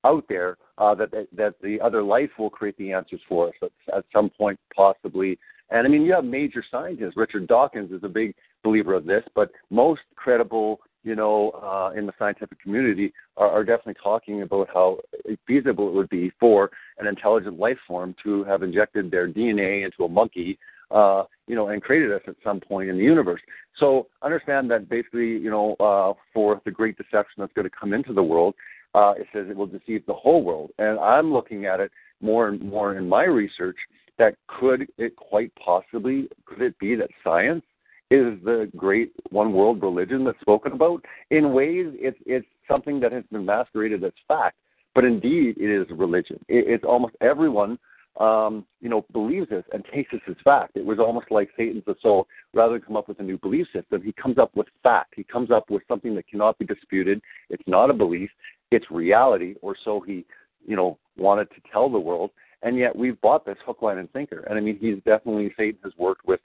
out 0.04 0.24
there 0.28 0.56
uh, 0.78 0.94
that, 0.94 1.10
that 1.10 1.26
that 1.32 1.54
the 1.62 1.80
other 1.80 2.02
life 2.02 2.30
will 2.38 2.50
create 2.50 2.76
the 2.76 2.92
answers 2.92 3.20
for 3.28 3.48
us 3.48 3.54
at, 3.62 3.96
at 3.96 4.04
some 4.12 4.30
point, 4.30 4.58
possibly. 4.74 5.38
And 5.70 5.86
I 5.86 5.90
mean, 5.90 6.02
you 6.02 6.12
have 6.12 6.24
major 6.24 6.62
scientists. 6.70 7.16
Richard 7.16 7.46
Dawkins 7.46 7.90
is 7.90 8.04
a 8.04 8.08
big 8.08 8.34
believer 8.62 8.94
of 8.94 9.06
this, 9.06 9.24
but 9.34 9.50
most 9.70 10.02
credible, 10.14 10.80
you 11.02 11.16
know, 11.16 11.50
uh, 11.50 11.98
in 11.98 12.06
the 12.06 12.12
scientific 12.18 12.60
community 12.60 13.12
are, 13.36 13.48
are 13.48 13.64
definitely 13.64 13.96
talking 14.02 14.42
about 14.42 14.68
how 14.72 14.98
feasible 15.46 15.88
it 15.88 15.94
would 15.94 16.08
be 16.10 16.30
for 16.38 16.70
an 16.98 17.06
intelligent 17.06 17.58
life 17.58 17.78
form 17.88 18.14
to 18.22 18.44
have 18.44 18.62
injected 18.62 19.10
their 19.10 19.28
DNA 19.28 19.84
into 19.84 20.04
a 20.04 20.08
monkey 20.08 20.58
uh, 20.90 21.24
you 21.46 21.54
know, 21.54 21.68
and 21.68 21.82
created 21.82 22.12
us 22.12 22.22
at 22.26 22.36
some 22.42 22.60
point 22.60 22.88
in 22.88 22.96
the 22.96 23.04
universe. 23.04 23.40
So 23.78 24.08
understand 24.22 24.70
that 24.70 24.88
basically, 24.88 25.36
you 25.38 25.50
know, 25.50 25.74
uh, 25.80 26.14
for 26.32 26.60
the 26.64 26.70
great 26.70 26.96
deception 26.96 27.36
that's 27.38 27.52
going 27.52 27.68
to 27.68 27.76
come 27.78 27.92
into 27.92 28.12
the 28.12 28.22
world, 28.22 28.54
uh, 28.94 29.14
it 29.16 29.26
says 29.32 29.46
it 29.48 29.56
will 29.56 29.66
deceive 29.66 30.06
the 30.06 30.14
whole 30.14 30.42
world. 30.42 30.70
And 30.78 30.98
I'm 30.98 31.32
looking 31.32 31.66
at 31.66 31.80
it 31.80 31.90
more 32.20 32.48
and 32.48 32.60
more 32.62 32.96
in 32.96 33.08
my 33.08 33.24
research 33.24 33.76
that 34.18 34.36
could 34.46 34.86
it 34.96 35.16
quite 35.16 35.52
possibly 35.56 36.28
could 36.46 36.62
it 36.62 36.78
be 36.78 36.94
that 36.94 37.10
science 37.22 37.64
is 38.10 38.38
the 38.44 38.70
great 38.76 39.12
one 39.30 39.52
world 39.52 39.82
religion 39.82 40.24
that's 40.24 40.40
spoken 40.40 40.72
about? 40.72 41.04
In 41.30 41.52
ways, 41.52 41.86
it's 41.94 42.18
it's 42.26 42.46
something 42.68 43.00
that 43.00 43.12
has 43.12 43.24
been 43.32 43.44
masqueraded 43.44 44.04
as 44.04 44.12
fact, 44.28 44.56
but 44.94 45.04
indeed 45.04 45.56
it 45.58 45.70
is 45.70 45.86
religion. 45.90 46.38
It, 46.48 46.66
it's 46.68 46.84
almost 46.84 47.14
everyone 47.20 47.78
um, 48.18 48.64
you 48.80 48.88
know, 48.88 49.04
believes 49.12 49.48
this 49.48 49.64
and 49.72 49.84
takes 49.92 50.12
this 50.12 50.20
as 50.28 50.36
fact. 50.44 50.76
It 50.76 50.84
was 50.84 50.98
almost 50.98 51.26
like 51.30 51.50
Satan's 51.56 51.84
soul. 52.00 52.28
Rather 52.52 52.74
than 52.74 52.82
come 52.82 52.96
up 52.96 53.08
with 53.08 53.18
a 53.18 53.24
new 53.24 53.38
belief 53.38 53.66
system, 53.72 54.02
he 54.02 54.12
comes 54.12 54.38
up 54.38 54.54
with 54.54 54.68
fact. 54.82 55.14
He 55.16 55.24
comes 55.24 55.50
up 55.50 55.68
with 55.68 55.82
something 55.88 56.14
that 56.14 56.28
cannot 56.28 56.58
be 56.58 56.64
disputed. 56.64 57.20
It's 57.50 57.62
not 57.66 57.90
a 57.90 57.94
belief 57.94 58.30
it's 58.74 58.90
reality, 58.90 59.54
or 59.62 59.76
so 59.84 60.00
he, 60.00 60.24
you 60.66 60.76
know, 60.76 60.98
wanted 61.16 61.48
to 61.50 61.56
tell 61.72 61.88
the 61.88 61.98
world. 61.98 62.30
And 62.62 62.78
yet 62.78 62.96
we've 62.96 63.20
bought 63.20 63.44
this 63.44 63.58
hook, 63.64 63.82
line, 63.82 63.98
and 63.98 64.08
sinker. 64.12 64.40
And 64.48 64.58
I 64.58 64.60
mean, 64.60 64.78
he's 64.78 64.96
definitely 65.04 65.52
Satan 65.56 65.78
has 65.84 65.92
worked 65.98 66.26
with 66.26 66.40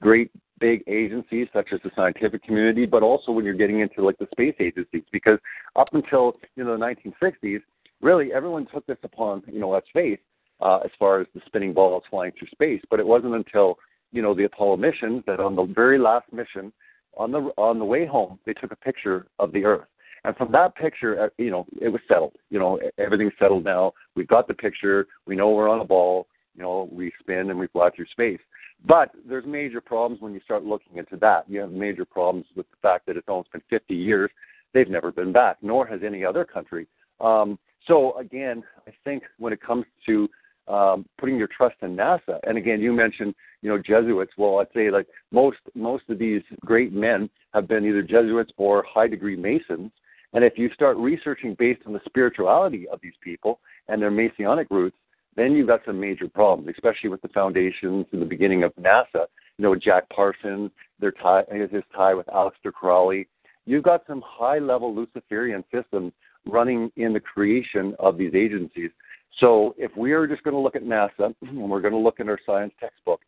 great 0.00 0.30
big 0.58 0.84
agencies 0.86 1.48
such 1.52 1.68
as 1.72 1.80
the 1.82 1.90
scientific 1.96 2.44
community, 2.44 2.86
but 2.86 3.02
also 3.02 3.32
when 3.32 3.44
you're 3.44 3.54
getting 3.54 3.80
into 3.80 4.04
like 4.04 4.18
the 4.18 4.28
space 4.32 4.54
agencies, 4.60 5.02
because 5.10 5.38
up 5.76 5.88
until 5.92 6.36
you 6.56 6.64
know 6.64 6.76
the 6.76 7.12
1960s, 7.22 7.60
really 8.00 8.32
everyone 8.32 8.66
took 8.72 8.86
this 8.86 8.98
upon 9.02 9.42
you 9.46 9.58
know 9.58 9.74
as 9.74 9.82
faith 9.92 10.20
uh, 10.60 10.78
as 10.84 10.90
far 10.98 11.20
as 11.20 11.26
the 11.34 11.40
spinning 11.46 11.72
balls 11.72 12.04
flying 12.10 12.32
through 12.38 12.48
space. 12.48 12.82
But 12.90 13.00
it 13.00 13.06
wasn't 13.06 13.34
until 13.34 13.78
you 14.12 14.22
know 14.22 14.34
the 14.34 14.44
Apollo 14.44 14.76
missions 14.76 15.22
that 15.26 15.40
on 15.40 15.56
the 15.56 15.64
very 15.64 15.98
last 15.98 16.32
mission, 16.32 16.72
on 17.16 17.32
the 17.32 17.50
on 17.56 17.78
the 17.78 17.84
way 17.84 18.06
home, 18.06 18.38
they 18.46 18.52
took 18.52 18.72
a 18.72 18.76
picture 18.76 19.26
of 19.38 19.52
the 19.52 19.64
Earth 19.64 19.86
and 20.24 20.36
from 20.36 20.52
that 20.52 20.76
picture, 20.76 21.24
uh, 21.24 21.28
you 21.38 21.50
know, 21.50 21.66
it 21.80 21.88
was 21.88 22.00
settled. 22.06 22.34
You 22.50 22.58
know, 22.58 22.78
everything's 22.98 23.32
settled 23.38 23.64
now. 23.64 23.92
We've 24.14 24.28
got 24.28 24.46
the 24.46 24.54
picture. 24.54 25.06
We 25.26 25.34
know 25.34 25.50
we're 25.50 25.68
on 25.68 25.80
a 25.80 25.84
ball. 25.84 26.28
You 26.54 26.62
know, 26.62 26.88
we 26.92 27.12
spin 27.20 27.50
and 27.50 27.58
we 27.58 27.66
fly 27.68 27.90
through 27.90 28.06
space. 28.12 28.40
But 28.86 29.10
there's 29.28 29.46
major 29.46 29.80
problems 29.80 30.20
when 30.20 30.32
you 30.32 30.40
start 30.40 30.64
looking 30.64 30.96
into 30.96 31.16
that. 31.16 31.48
You 31.48 31.60
have 31.60 31.70
major 31.70 32.04
problems 32.04 32.46
with 32.54 32.70
the 32.70 32.76
fact 32.82 33.06
that 33.06 33.16
it's 33.16 33.28
almost 33.28 33.52
been 33.52 33.62
50 33.70 33.94
years. 33.94 34.30
They've 34.74 34.88
never 34.88 35.12
been 35.12 35.32
back, 35.32 35.56
nor 35.62 35.86
has 35.86 36.00
any 36.04 36.24
other 36.24 36.44
country. 36.44 36.86
Um, 37.20 37.58
so 37.86 38.16
again, 38.18 38.62
I 38.86 38.92
think 39.04 39.24
when 39.38 39.52
it 39.52 39.60
comes 39.60 39.86
to 40.06 40.28
um, 40.68 41.04
putting 41.18 41.36
your 41.36 41.48
trust 41.48 41.76
in 41.82 41.96
NASA, 41.96 42.38
and 42.44 42.56
again, 42.56 42.80
you 42.80 42.92
mentioned, 42.92 43.34
you 43.62 43.68
know, 43.68 43.78
Jesuits. 43.78 44.32
Well, 44.36 44.58
I'd 44.58 44.72
say 44.74 44.90
like 44.90 45.06
most 45.30 45.58
most 45.74 46.04
of 46.08 46.18
these 46.18 46.42
great 46.64 46.92
men 46.92 47.28
have 47.52 47.68
been 47.68 47.84
either 47.84 48.02
Jesuits 48.02 48.52
or 48.56 48.84
high 48.88 49.08
degree 49.08 49.36
Masons, 49.36 49.90
and 50.32 50.44
if 50.44 50.56
you 50.56 50.70
start 50.72 50.96
researching 50.96 51.54
based 51.58 51.82
on 51.86 51.92
the 51.92 52.00
spirituality 52.06 52.88
of 52.88 53.00
these 53.02 53.12
people 53.22 53.60
and 53.88 54.00
their 54.00 54.10
Masonic 54.10 54.68
roots, 54.70 54.96
then 55.36 55.52
you've 55.52 55.66
got 55.66 55.80
some 55.84 55.98
major 55.98 56.28
problems, 56.28 56.74
especially 56.74 57.10
with 57.10 57.22
the 57.22 57.28
foundations 57.28 58.06
in 58.12 58.20
the 58.20 58.26
beginning 58.26 58.62
of 58.62 58.74
NASA. 58.76 59.26
You 59.58 59.64
know, 59.64 59.74
Jack 59.74 60.08
Parsons, 60.10 60.70
their 60.98 61.12
tie, 61.12 61.44
his 61.50 61.82
tie 61.94 62.14
with 62.14 62.26
Aleister 62.26 62.72
Crowley. 62.72 63.28
You've 63.64 63.84
got 63.84 64.02
some 64.06 64.22
high-level 64.26 64.94
Luciferian 64.94 65.64
systems 65.72 66.12
running 66.46 66.90
in 66.96 67.12
the 67.12 67.20
creation 67.20 67.94
of 67.98 68.18
these 68.18 68.34
agencies. 68.34 68.90
So 69.38 69.74
if 69.78 69.96
we 69.96 70.12
are 70.12 70.26
just 70.26 70.42
going 70.42 70.54
to 70.54 70.60
look 70.60 70.76
at 70.76 70.84
NASA 70.84 71.34
and 71.42 71.70
we're 71.70 71.80
going 71.80 71.94
to 71.94 71.98
look 71.98 72.20
in 72.20 72.28
our 72.28 72.38
science 72.44 72.72
textbook 72.80 73.20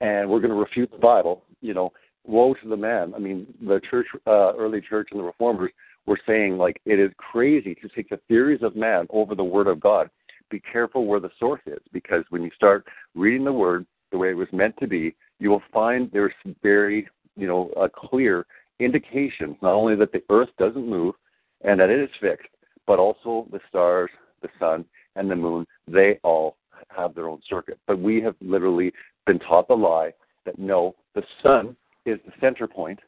and 0.00 0.28
we're 0.28 0.40
going 0.40 0.50
to 0.50 0.56
refute 0.56 0.90
the 0.90 0.98
Bible, 0.98 1.44
you 1.60 1.74
know, 1.74 1.92
woe 2.26 2.54
to 2.54 2.68
the 2.68 2.76
man. 2.76 3.14
I 3.14 3.18
mean, 3.18 3.46
the 3.60 3.80
church, 3.90 4.06
uh, 4.26 4.54
early 4.56 4.80
church 4.80 5.08
and 5.10 5.20
the 5.20 5.24
reformers 5.24 5.70
were 6.06 6.18
saying 6.26 6.58
like 6.58 6.80
it 6.84 6.98
is 6.98 7.10
crazy 7.16 7.74
to 7.76 7.88
take 7.88 8.08
the 8.08 8.20
theories 8.28 8.62
of 8.62 8.76
man 8.76 9.06
over 9.10 9.34
the 9.34 9.44
word 9.44 9.66
of 9.66 9.80
God. 9.80 10.10
Be 10.50 10.60
careful 10.60 11.06
where 11.06 11.20
the 11.20 11.30
source 11.38 11.62
is, 11.66 11.80
because 11.92 12.24
when 12.30 12.42
you 12.42 12.50
start 12.54 12.86
reading 13.14 13.44
the 13.44 13.52
word 13.52 13.86
the 14.12 14.18
way 14.18 14.30
it 14.30 14.36
was 14.36 14.48
meant 14.52 14.76
to 14.78 14.86
be, 14.86 15.14
you 15.40 15.50
will 15.50 15.62
find 15.72 16.10
there's 16.12 16.32
very, 16.62 17.08
you 17.36 17.46
know, 17.46 17.70
clear 17.94 18.46
indications 18.78 19.56
not 19.62 19.72
only 19.72 19.96
that 19.96 20.12
the 20.12 20.22
earth 20.30 20.50
doesn't 20.58 20.88
move 20.88 21.14
and 21.62 21.80
that 21.80 21.90
it 21.90 21.98
is 21.98 22.10
fixed, 22.20 22.48
but 22.86 22.98
also 22.98 23.46
the 23.50 23.60
stars, 23.68 24.10
the 24.42 24.48
sun, 24.58 24.84
and 25.16 25.30
the 25.30 25.36
moon, 25.36 25.66
they 25.86 26.18
all 26.22 26.56
have 26.88 27.14
their 27.14 27.28
own 27.28 27.40
circuit. 27.48 27.78
But 27.86 27.98
we 27.98 28.20
have 28.22 28.34
literally 28.40 28.92
been 29.26 29.38
taught 29.38 29.68
the 29.68 29.74
lie 29.74 30.12
that 30.44 30.58
no, 30.58 30.94
the 31.14 31.22
sun 31.42 31.76
is 32.04 32.18
the 32.26 32.32
center 32.40 32.66
point 32.66 33.00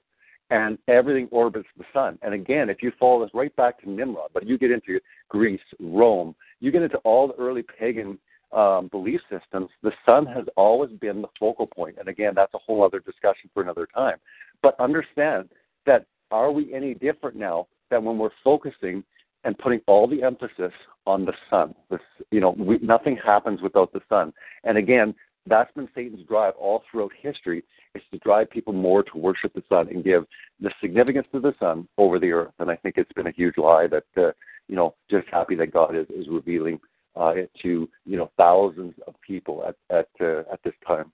and 0.51 0.79
everything 0.89 1.29
orbits 1.31 1.69
the 1.77 1.85
sun. 1.93 2.19
And 2.23 2.33
again, 2.33 2.71
if 2.71 2.83
you 2.83 2.93
follow 2.99 3.25
this 3.25 3.35
right 3.35 3.55
back 3.57 3.81
to 3.81 3.91
Nimrod, 3.91 4.31
but 4.33 4.47
you 4.47 4.59
get 4.59 4.71
into 4.71 5.01
Greece, 5.29 5.61
Rome, 5.81 6.35
you 6.61 6.71
get 6.71 6.83
into 6.83 6.99
all 6.99 7.29
the 7.29 7.35
early 7.35 7.63
pagan 7.63 8.19
um, 8.53 8.89
belief 8.89 9.21
systems, 9.29 9.71
the 9.83 9.93
sun 10.05 10.25
has 10.27 10.45
always 10.57 10.93
been 10.93 11.21
the 11.21 11.29
focal 11.39 11.67
point. 11.67 11.97
And 11.99 12.09
again, 12.09 12.33
that's 12.35 12.55
a 12.55 12.59
whole 12.59 12.85
other 12.85 13.01
discussion 13.01 13.51
for 13.53 13.63
another 13.63 13.89
time. 13.93 14.17
But 14.63 14.79
understand 14.79 15.49
that 15.85 16.07
are 16.31 16.53
we 16.53 16.73
any 16.73 16.95
different 16.95 17.37
now 17.37 17.67
than 17.91 18.05
when 18.05 18.19
we're 18.19 18.31
focusing 18.45 19.05
and 19.47 19.57
putting 19.57 19.81
all 19.87 20.07
the 20.07 20.23
emphasis 20.23 20.73
on 21.07 21.25
the 21.25 21.33
sun? 21.49 21.75
This, 21.89 22.01
you 22.31 22.41
know, 22.41 22.55
we, 22.59 22.79
nothing 22.83 23.17
happens 23.17 23.63
without 23.63 23.93
the 23.93 24.03
sun. 24.09 24.35
And 24.65 24.77
again, 24.77 25.15
that's 25.47 25.73
been 25.75 25.89
Satan's 25.95 26.27
drive 26.27 26.55
all 26.59 26.83
throughout 26.91 27.13
history 27.19 27.63
is 27.95 28.03
to 28.11 28.19
drive 28.19 28.51
people 28.51 28.73
more 28.73 29.03
to 29.05 29.17
worship 29.17 29.55
the 29.55 29.63
sun 29.69 29.89
and 29.89 30.05
give 30.05 30.25
the 30.61 30.71
significance 30.81 31.29
to 31.33 31.41
the 31.41 31.55
sun 31.61 31.89
over 31.97 32.19
the 32.19 32.33
earth. 32.33 32.53
And 32.59 32.71
I 32.71 32.77
think 32.77 32.97
it's 32.99 33.13
been 33.13 33.29
a 33.29 33.33
huge 33.33 33.57
lie 33.57 33.87
that, 33.87 34.05
uh, 34.17 34.33
you 34.69 34.75
know, 34.75 34.95
just 35.09 35.29
happy 35.31 35.55
that 35.55 35.73
God 35.73 35.97
is, 35.97 36.07
is 36.11 36.27
revealing 36.29 36.81
uh, 37.19 37.29
it 37.29 37.51
to, 37.63 37.89
you 38.05 38.17
know, 38.17 38.31
thousands 38.37 38.95
of 39.07 39.15
people 39.27 39.65
at, 39.67 39.77
at, 39.97 40.09
uh, 40.21 40.41
at 40.53 40.61
this 40.65 40.75
time. 40.87 41.13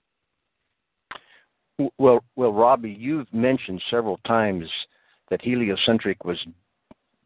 Well, 1.97 2.23
well, 2.35 2.53
Robbie, 2.53 2.91
you've 2.91 3.31
mentioned 3.33 3.81
several 3.89 4.19
times 4.25 4.65
that 5.29 5.41
heliocentric 5.41 6.23
was 6.23 6.37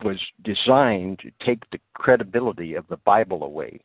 was 0.04 0.20
designed 0.44 1.20
to 1.20 1.32
take 1.46 1.70
the 1.72 1.80
credibility 1.94 2.76
of 2.76 2.88
the 2.88 2.98
Bible 2.98 3.44
away. 3.44 3.80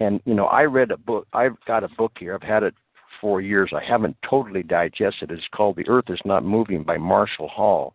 And 0.00 0.20
you 0.24 0.34
know, 0.34 0.46
I 0.46 0.62
read 0.64 0.90
a 0.90 0.96
book. 0.96 1.26
I've 1.32 1.56
got 1.66 1.84
a 1.84 1.88
book 1.88 2.12
here. 2.18 2.34
I've 2.34 2.48
had 2.48 2.62
it 2.62 2.74
for 2.94 3.20
four 3.20 3.40
years. 3.40 3.72
I 3.74 3.84
haven't 3.84 4.16
totally 4.28 4.62
digested 4.62 5.30
it. 5.30 5.38
It's 5.38 5.48
called 5.54 5.76
"The 5.76 5.88
Earth 5.88 6.08
Is 6.08 6.20
Not 6.24 6.44
Moving" 6.44 6.82
by 6.82 6.96
Marshall 6.96 7.48
Hall. 7.48 7.94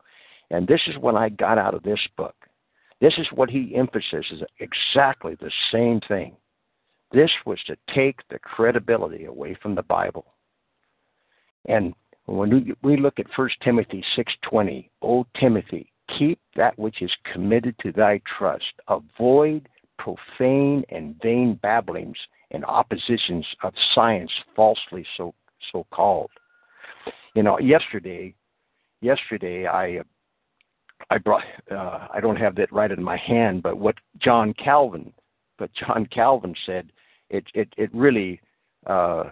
And 0.50 0.68
this 0.68 0.82
is 0.88 0.98
what 0.98 1.16
I 1.16 1.30
got 1.30 1.58
out 1.58 1.74
of 1.74 1.84
this 1.84 2.00
book. 2.16 2.36
This 3.02 3.14
is 3.18 3.28
what 3.34 3.50
he 3.50 3.76
emphasizes 3.76 4.42
exactly 4.60 5.36
the 5.36 5.52
same 5.72 6.00
thing. 6.08 6.36
This 7.12 7.32
was 7.46 7.60
to 7.68 7.78
take 7.94 8.20
the 8.30 8.40
credibility 8.40 9.26
away 9.26 9.56
from 9.62 9.76
the 9.76 9.84
Bible. 9.84 10.26
And 11.68 11.94
when 12.26 12.50
we, 12.50 12.74
we 12.82 12.98
look 12.98 13.20
at 13.20 13.28
1 13.36 13.50
Timothy 13.62 14.04
6:20, 14.16 14.90
O 15.02 15.26
Timothy, 15.40 15.92
keep 16.18 16.40
that 16.56 16.78
which 16.78 17.02
is 17.02 17.12
committed 17.32 17.76
to 17.80 17.92
thy 17.92 18.22
trust. 18.38 18.74
Avoid 18.88 19.68
profane 19.98 20.84
and 20.90 21.16
vain 21.22 21.60
babblings 21.62 22.18
and 22.52 22.64
oppositions 22.66 23.46
of 23.64 23.74
science 23.94 24.32
falsely 24.56 25.06
so 25.16 25.34
so 25.72 25.86
called. 25.92 26.32
You 27.36 27.44
know, 27.44 27.60
yesterday, 27.60 28.34
yesterday 29.02 29.68
I 29.68 30.02
I 31.10 31.18
brought 31.18 31.44
uh, 31.72 32.08
I 32.14 32.20
don't 32.22 32.38
have 32.38 32.56
that 32.56 32.72
right 32.72 32.92
in 32.92 33.04
my 33.04 33.18
hand, 33.18 33.64
but 33.64 33.78
what 33.78 33.96
John 34.20 34.54
Calvin, 34.54 35.14
but 35.58 35.72
John 35.74 36.08
Calvin 36.12 36.56
said 36.66 36.92
it 37.30 37.46
it 37.54 37.70
it 37.78 37.94
really 37.94 38.40
uh, 38.86 39.26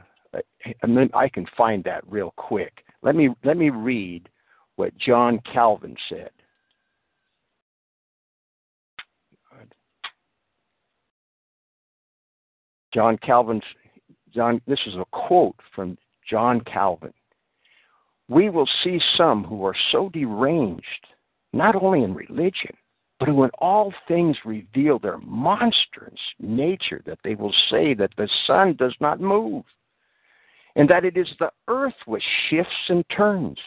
I 0.83 0.87
mean 0.87 1.09
I 1.13 1.29
can 1.29 1.45
find 1.57 1.83
that 1.85 2.03
real 2.07 2.33
quick. 2.37 2.83
Let 3.01 3.15
me 3.15 3.29
let 3.43 3.57
me 3.57 3.69
read 3.69 4.29
what 4.75 4.97
John 4.97 5.39
Calvin 5.51 5.95
said. 6.09 6.31
John 12.95 13.17
Calvin's 13.17 13.63
John 14.33 14.61
this 14.67 14.79
is 14.87 14.95
a 14.95 15.03
quote 15.11 15.57
from 15.75 15.97
John 16.27 16.61
Calvin. 16.61 17.13
We 18.29 18.49
will 18.49 18.69
see 18.83 18.99
some 19.17 19.43
who 19.43 19.65
are 19.65 19.75
so 19.91 20.07
deranged, 20.09 21.07
not 21.51 21.75
only 21.75 22.03
in 22.03 22.13
religion, 22.13 22.75
but 23.19 23.27
who 23.27 23.43
in 23.43 23.49
all 23.59 23.93
things 24.07 24.37
reveal 24.45 24.97
their 24.97 25.17
monstrous 25.17 26.19
nature, 26.39 27.01
that 27.05 27.19
they 27.23 27.35
will 27.35 27.53
say 27.69 27.93
that 27.95 28.11
the 28.17 28.29
sun 28.47 28.75
does 28.77 28.95
not 29.01 29.19
move, 29.19 29.65
and 30.77 30.89
that 30.89 31.03
it 31.03 31.17
is 31.17 31.27
the 31.37 31.51
earth 31.67 31.93
which 32.05 32.23
shifts 32.49 32.71
and 32.87 33.03
turns. 33.09 33.59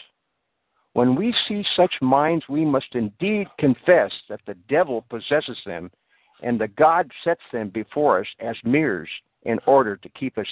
When 0.94 1.14
we 1.14 1.34
see 1.46 1.62
such 1.76 1.92
minds, 2.00 2.46
we 2.48 2.64
must 2.64 2.94
indeed 2.94 3.46
confess 3.58 4.10
that 4.30 4.40
the 4.46 4.56
devil 4.68 5.04
possesses 5.10 5.58
them, 5.66 5.90
and 6.42 6.60
the 6.60 6.68
God 6.68 7.10
sets 7.24 7.40
them 7.52 7.70
before 7.70 8.20
us 8.20 8.26
as 8.40 8.56
mirrors 8.64 9.08
in 9.42 9.58
order 9.66 9.96
to 9.96 10.08
keep 10.10 10.38
us 10.38 10.46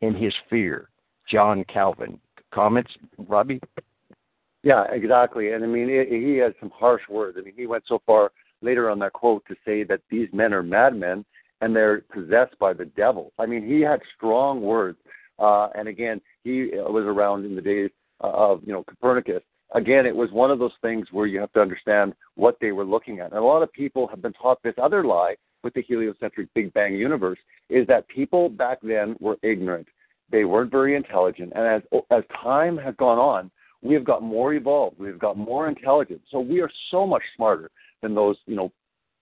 in 0.00 0.14
his 0.14 0.34
fear. 0.48 0.88
John 1.30 1.64
Calvin. 1.72 2.18
Comments, 2.52 2.90
Robbie? 3.28 3.60
Yeah, 4.62 4.84
exactly. 4.90 5.52
And 5.52 5.64
I 5.64 5.66
mean, 5.66 5.88
he 5.88 6.36
had 6.36 6.54
some 6.60 6.70
harsh 6.70 7.02
words. 7.08 7.38
I 7.38 7.44
mean, 7.44 7.54
he 7.56 7.66
went 7.66 7.84
so 7.86 8.02
far 8.04 8.32
later 8.60 8.90
on 8.90 8.98
that 8.98 9.12
quote 9.12 9.44
to 9.46 9.54
say 9.64 9.84
that 9.84 10.00
these 10.10 10.28
men 10.32 10.52
are 10.52 10.62
madmen 10.62 11.24
and 11.60 11.74
they're 11.74 12.02
possessed 12.12 12.58
by 12.58 12.72
the 12.72 12.84
devil. 12.84 13.32
I 13.38 13.46
mean, 13.46 13.66
he 13.66 13.80
had 13.80 14.00
strong 14.16 14.60
words. 14.60 14.98
Uh, 15.38 15.68
and 15.74 15.88
again, 15.88 16.20
he 16.44 16.70
was 16.74 17.04
around 17.04 17.44
in 17.44 17.54
the 17.54 17.62
days 17.62 17.90
of 18.20 18.60
you 18.64 18.72
know 18.72 18.84
Copernicus. 18.84 19.42
Again, 19.72 20.06
it 20.06 20.14
was 20.14 20.30
one 20.32 20.50
of 20.50 20.58
those 20.58 20.72
things 20.82 21.06
where 21.12 21.26
you 21.26 21.38
have 21.40 21.52
to 21.52 21.60
understand 21.60 22.14
what 22.34 22.56
they 22.60 22.72
were 22.72 22.84
looking 22.84 23.20
at. 23.20 23.30
And 23.30 23.38
a 23.38 23.42
lot 23.42 23.62
of 23.62 23.72
people 23.72 24.08
have 24.08 24.20
been 24.20 24.32
taught 24.32 24.62
this 24.62 24.74
other 24.82 25.04
lie 25.04 25.36
with 25.62 25.74
the 25.74 25.82
heliocentric 25.82 26.48
Big 26.54 26.72
Bang 26.72 26.94
universe 26.94 27.38
is 27.68 27.86
that 27.86 28.08
people 28.08 28.48
back 28.48 28.78
then 28.82 29.14
were 29.20 29.36
ignorant. 29.42 29.86
They 30.30 30.44
weren't 30.44 30.70
very 30.70 30.96
intelligent. 30.96 31.52
And 31.54 31.66
as 31.66 31.82
as 32.10 32.24
time 32.42 32.76
has 32.78 32.94
gone 32.96 33.18
on, 33.18 33.50
we 33.82 33.94
have 33.94 34.04
got 34.04 34.22
more 34.22 34.54
evolved. 34.54 34.98
We've 34.98 35.18
got 35.18 35.36
more 35.36 35.68
intelligent. 35.68 36.22
So 36.30 36.40
we 36.40 36.60
are 36.60 36.70
so 36.90 37.06
much 37.06 37.22
smarter 37.36 37.70
than 38.02 38.14
those, 38.14 38.36
you 38.46 38.56
know, 38.56 38.72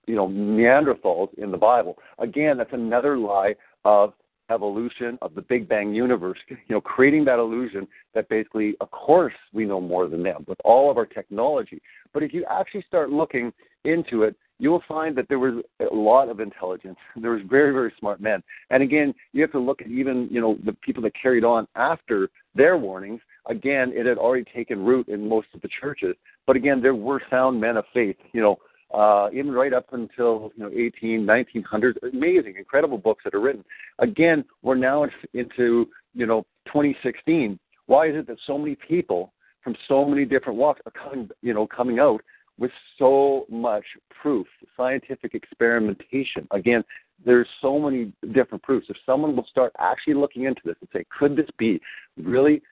you 0.07 0.17
know, 0.17 0.29
Neanderthals 0.29 1.33
in 1.39 1.51
the 1.51 1.57
Bible. 1.57 1.99
Again, 2.19 2.57
that's 2.57 2.73
another 2.73 3.19
lie 3.19 3.55
of 3.85 4.15
evolution 4.51 5.19
of 5.23 5.35
the 5.35 5.43
Big 5.43 5.69
Bang 5.69 5.95
universe, 5.95 6.39
you 6.49 6.57
know, 6.69 6.81
creating 6.81 7.25
that 7.27 7.39
illusion 7.39 7.87
that 8.15 8.29
basically, 8.29 8.75
of 8.81 8.91
course, 8.91 9.35
we 9.53 9.65
know 9.65 9.81
more 9.81 10.09
than 10.09 10.23
them 10.23 10.45
with 10.47 10.59
all 10.65 10.91
of 10.91 10.97
our 10.97 11.07
technology. 11.07 11.81
But 12.13 12.23
if 12.23 12.33
you 12.33 12.45
actually 12.51 12.85
start 12.87 13.11
looking 13.11 13.53
into 13.85 14.23
it, 14.23 14.37
you 14.61 14.71
will 14.71 14.83
find 14.89 15.17
that 15.17 15.29
there 15.29 15.39
was 15.39 15.63
a 15.81 15.95
lot 15.95 16.29
of 16.29 16.41
intelligence. 16.41 16.97
There 17.17 17.31
was 17.31 17.43
very, 17.49 17.73
very 17.73 17.93
smart 17.99 18.21
men. 18.21 18.43
And 18.71 18.83
again, 18.83 19.15
you 19.33 19.43
have 19.43 19.53
to 19.53 19.59
look 19.59 19.81
at 19.81 19.89
even, 19.89 20.29
you 20.31 20.41
know, 20.41 20.59
the 20.65 20.73
people 20.73 21.03
that 21.05 21.13
carried 21.21 21.45
on 21.45 21.67
after 21.77 22.29
their 22.55 22.77
warnings. 22.77 23.21
Again, 23.49 23.93
it 23.95 24.07
had 24.07 24.19
already 24.19 24.45
taken 24.45 24.85
root 24.85 25.09
in 25.09 25.29
most 25.29 25.49
of 25.55 25.61
the 25.61 25.69
churches. 25.81 26.17
But 26.47 26.57
again, 26.57 26.83
there 26.83 26.95
were 26.95 27.23
sound 27.31 27.61
men 27.61 27.77
of 27.77 27.85
faith, 27.93 28.17
you 28.33 28.41
know, 28.41 28.59
uh, 28.93 29.29
even 29.33 29.53
right 29.53 29.73
up 29.73 29.93
until 29.93 30.53
you 30.57 30.65
know 30.65 30.71
18, 30.71 31.27
1900s. 31.27 31.95
Amazing, 32.13 32.55
incredible 32.57 32.99
books 32.99 33.25
that 33.25 33.35
are 33.35 33.41
written. 33.41 33.65
Again, 33.99 34.45
we're 34.63 34.75
now 34.75 35.07
into 35.35 35.89
you 36.15 36.27
know 36.27 36.47
2016. 36.67 37.59
Why 37.87 38.09
is 38.09 38.17
it 38.17 38.27
that 38.27 38.39
so 38.47 38.59
many 38.59 38.77
people 38.77 39.33
from 39.63 39.77
so 39.87 40.05
many 40.05 40.25
different 40.25 40.59
walks 40.59 40.81
are 40.87 40.93
coming, 40.93 41.29
you 41.43 41.53
know, 41.53 41.67
coming 41.67 41.99
out 41.99 42.23
with 42.59 42.71
so 42.99 43.47
much 43.49 43.85
proof, 44.21 44.47
scientific 44.77 45.35
experimentation. 45.35 46.49
Again, 46.51 46.83
there's 47.25 47.47
so 47.61 47.79
many 47.79 48.13
different 48.33 48.63
proofs. 48.63 48.87
If 48.89 48.97
someone 49.07 49.37
will 49.37 49.47
start 49.51 49.73
actually 49.79 50.15
looking 50.15 50.45
into 50.45 50.61
this 50.65 50.77
and 50.81 50.89
say, 50.93 51.05
could 51.17 51.37
this 51.37 51.49
be 51.59 51.81
really? 52.17 52.63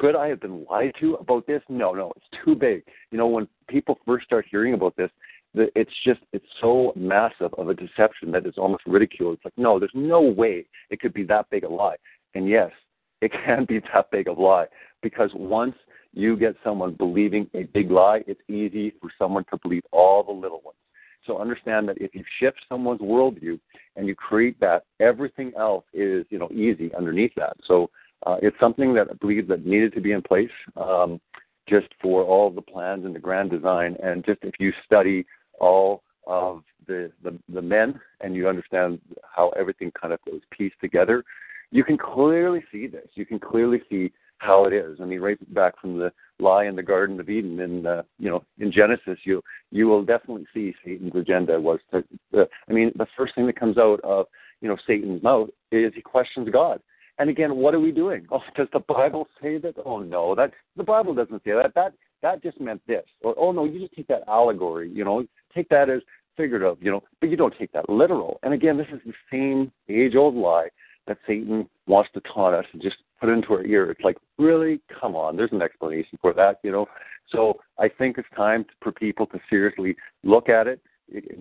Could 0.00 0.16
I 0.16 0.26
have 0.28 0.40
been 0.40 0.64
lied 0.68 0.94
to 1.00 1.14
about 1.14 1.46
this? 1.46 1.62
No, 1.68 1.92
no, 1.92 2.12
it's 2.16 2.44
too 2.44 2.56
big. 2.56 2.82
You 3.12 3.18
know, 3.18 3.28
when 3.28 3.46
people 3.68 3.98
first 4.04 4.26
start 4.26 4.44
hearing 4.50 4.74
about 4.74 4.96
this, 4.96 5.10
it's 5.56 5.92
just 6.04 6.20
it's 6.32 6.46
so 6.60 6.92
massive 6.96 7.52
of 7.56 7.68
a 7.68 7.74
deception 7.74 8.30
that 8.32 8.46
it's 8.46 8.58
almost 8.58 8.82
ridiculed. 8.86 9.34
It's 9.34 9.44
like, 9.44 9.56
no, 9.56 9.78
there's 9.78 9.90
no 9.94 10.20
way 10.20 10.66
it 10.90 11.00
could 11.00 11.14
be 11.14 11.24
that 11.24 11.48
big 11.50 11.64
a 11.64 11.68
lie. 11.68 11.96
And 12.34 12.48
yes, 12.48 12.70
it 13.22 13.32
can 13.32 13.64
be 13.64 13.80
that 13.92 14.10
big 14.10 14.28
of 14.28 14.38
a 14.38 14.42
lie 14.42 14.66
because 15.02 15.30
once 15.34 15.74
you 16.12 16.36
get 16.36 16.54
someone 16.62 16.94
believing 16.94 17.48
a 17.54 17.64
big 17.64 17.90
lie, 17.90 18.22
it's 18.26 18.40
easy 18.48 18.92
for 19.00 19.10
someone 19.18 19.44
to 19.50 19.58
believe 19.62 19.82
all 19.92 20.22
the 20.22 20.32
little 20.32 20.60
ones. 20.64 20.78
So 21.26 21.38
understand 21.38 21.88
that 21.88 22.00
if 22.00 22.14
you 22.14 22.22
shift 22.38 22.58
someone's 22.68 23.00
worldview 23.00 23.58
and 23.96 24.06
you 24.06 24.14
create 24.14 24.60
that, 24.60 24.84
everything 25.00 25.52
else 25.58 25.84
is 25.92 26.24
you 26.30 26.38
know 26.38 26.48
easy 26.50 26.94
underneath 26.94 27.32
that. 27.36 27.56
So 27.66 27.90
uh, 28.26 28.36
it's 28.42 28.58
something 28.60 28.94
that 28.94 29.08
I 29.10 29.14
believe 29.14 29.48
that 29.48 29.66
needed 29.66 29.92
to 29.94 30.00
be 30.00 30.12
in 30.12 30.22
place. 30.22 30.50
Um, 30.76 31.20
just 31.68 31.88
for 32.00 32.22
all 32.22 32.50
the 32.50 32.62
plans 32.62 33.04
and 33.04 33.14
the 33.14 33.20
grand 33.20 33.50
design. 33.50 33.96
And 34.02 34.24
just 34.24 34.38
if 34.42 34.54
you 34.58 34.72
study 34.84 35.26
all 35.60 36.02
of 36.26 36.62
the, 36.86 37.10
the, 37.22 37.38
the 37.48 37.62
men 37.62 38.00
and 38.20 38.34
you 38.34 38.48
understand 38.48 39.00
how 39.22 39.50
everything 39.50 39.92
kind 40.00 40.12
of 40.12 40.20
goes 40.24 40.40
pieced 40.50 40.80
together, 40.80 41.24
you 41.70 41.84
can 41.84 41.98
clearly 41.98 42.62
see 42.72 42.86
this. 42.86 43.08
You 43.14 43.26
can 43.26 43.38
clearly 43.38 43.82
see 43.90 44.12
how 44.38 44.66
it 44.66 44.72
is. 44.72 44.98
I 45.00 45.04
mean, 45.04 45.20
right 45.20 45.54
back 45.54 45.80
from 45.80 45.98
the 45.98 46.12
lie 46.38 46.64
in 46.64 46.76
the 46.76 46.82
Garden 46.82 47.18
of 47.18 47.28
Eden, 47.28 47.60
in 47.60 47.86
uh, 47.86 48.02
you 48.18 48.28
know, 48.28 48.44
in 48.58 48.70
Genesis, 48.70 49.18
you 49.24 49.42
you 49.70 49.86
will 49.86 50.04
definitely 50.04 50.46
see 50.52 50.74
Satan's 50.84 51.14
agenda 51.14 51.60
was 51.60 51.80
to. 51.90 52.04
Uh, 52.36 52.44
I 52.68 52.72
mean, 52.72 52.92
the 52.96 53.06
first 53.16 53.34
thing 53.34 53.46
that 53.46 53.58
comes 53.58 53.78
out 53.78 54.00
of 54.04 54.26
you 54.60 54.68
know 54.68 54.76
Satan's 54.86 55.22
mouth 55.22 55.48
is 55.72 55.92
he 55.94 56.02
questions 56.02 56.48
God. 56.52 56.80
And 57.18 57.30
again, 57.30 57.56
what 57.56 57.74
are 57.74 57.80
we 57.80 57.92
doing? 57.92 58.26
Oh, 58.32 58.42
does 58.56 58.68
the 58.72 58.80
Bible 58.80 59.26
say 59.42 59.58
that? 59.58 59.74
Oh 59.84 60.00
no, 60.00 60.34
that 60.34 60.52
the 60.76 60.84
Bible 60.84 61.14
doesn't 61.14 61.42
say 61.44 61.52
that. 61.52 61.74
That 61.74 61.94
that 62.22 62.42
just 62.42 62.60
meant 62.60 62.82
this. 62.86 63.04
Or 63.22 63.34
oh 63.38 63.52
no, 63.52 63.64
you 63.64 63.80
just 63.80 63.94
take 63.94 64.08
that 64.08 64.24
allegory. 64.28 64.90
You 64.90 65.04
know, 65.04 65.24
take 65.56 65.68
that 65.70 65.90
as 65.90 66.02
figurative. 66.36 66.76
You 66.80 66.92
know, 66.92 67.02
but 67.20 67.30
you 67.30 67.36
don't 67.36 67.54
take 67.58 67.72
that 67.72 67.88
literal. 67.88 68.38
And 68.44 68.54
again, 68.54 68.76
this 68.76 68.86
is 68.92 69.00
the 69.04 69.14
same 69.32 69.72
age-old 69.88 70.36
lie 70.36 70.68
that 71.08 71.18
Satan 71.26 71.68
wants 71.86 72.10
to 72.14 72.20
taunt 72.32 72.54
us 72.54 72.66
and 72.72 72.82
just 72.82 72.96
put 73.20 73.30
into 73.30 73.52
our 73.54 73.64
ear. 73.64 73.90
It's 73.90 74.00
like, 74.02 74.18
really? 74.38 74.80
Come 75.00 75.16
on, 75.16 75.36
there's 75.36 75.52
an 75.52 75.62
explanation 75.62 76.18
for 76.20 76.32
that, 76.34 76.58
you 76.62 76.72
know? 76.72 76.86
So 77.32 77.58
I 77.78 77.88
think 77.88 78.18
it's 78.18 78.28
time 78.36 78.66
for 78.82 78.92
people 78.92 79.26
to 79.28 79.40
seriously 79.48 79.96
look 80.22 80.48
at 80.48 80.66
it, 80.66 80.80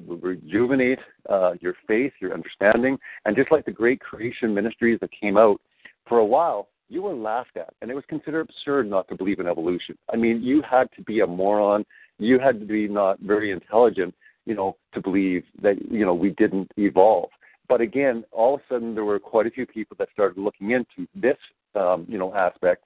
rejuvenate 0.08 1.00
uh, 1.30 1.54
your 1.60 1.76
faith, 1.88 2.14
your 2.22 2.34
understanding, 2.34 2.98
and 3.26 3.36
just 3.36 3.52
like 3.52 3.66
the 3.66 3.72
great 3.72 4.00
creation 4.00 4.54
ministries 4.54 5.00
that 5.02 5.10
came 5.12 5.38
out, 5.38 5.60
for 6.08 6.20
a 6.20 6.26
while, 6.26 6.70
you 6.88 7.02
were 7.02 7.16
laughed 7.16 7.58
at, 7.58 7.74
and 7.82 7.90
it 7.90 7.96
was 7.96 8.04
considered 8.08 8.48
absurd 8.48 8.88
not 8.88 9.08
to 9.08 9.16
believe 9.16 9.40
in 9.40 9.48
evolution. 9.48 9.98
I 10.14 10.16
mean, 10.16 10.44
you 10.44 10.62
had 10.62 10.88
to 10.96 11.02
be 11.02 11.22
a 11.22 11.28
moron, 11.28 11.84
you 12.18 12.40
had 12.40 12.60
to 12.60 12.66
be 12.66 12.88
not 12.88 13.20
very 13.20 13.52
intelligent, 13.52 14.14
you 14.46 14.56
know, 14.56 14.78
to 14.94 15.02
believe 15.02 15.44
that 15.62 15.76
you 15.92 16.06
know 16.06 16.14
we 16.14 16.32
didn't 16.32 16.72
evolve 16.78 17.30
but 17.68 17.82
again, 17.82 18.24
all 18.32 18.56
of 18.56 18.62
a 18.62 18.74
sudden 18.74 18.94
there 18.94 19.06
were 19.06 19.20
quite 19.20 19.48
a 19.48 19.52
few 19.52 19.66
people 19.66 19.96
that 20.00 20.10
started 20.14 20.40
looking 20.40 20.72
into 20.72 21.08
this, 21.16 21.38
um, 21.76 22.06
you 22.08 22.18
know, 22.18 22.34
aspect, 22.34 22.84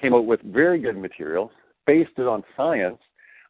came 0.00 0.14
out 0.14 0.26
with 0.26 0.40
very 0.42 0.78
good 0.80 0.96
material, 0.96 1.50
based 1.86 2.12
it 2.16 2.26
on 2.26 2.42
science, 2.56 2.98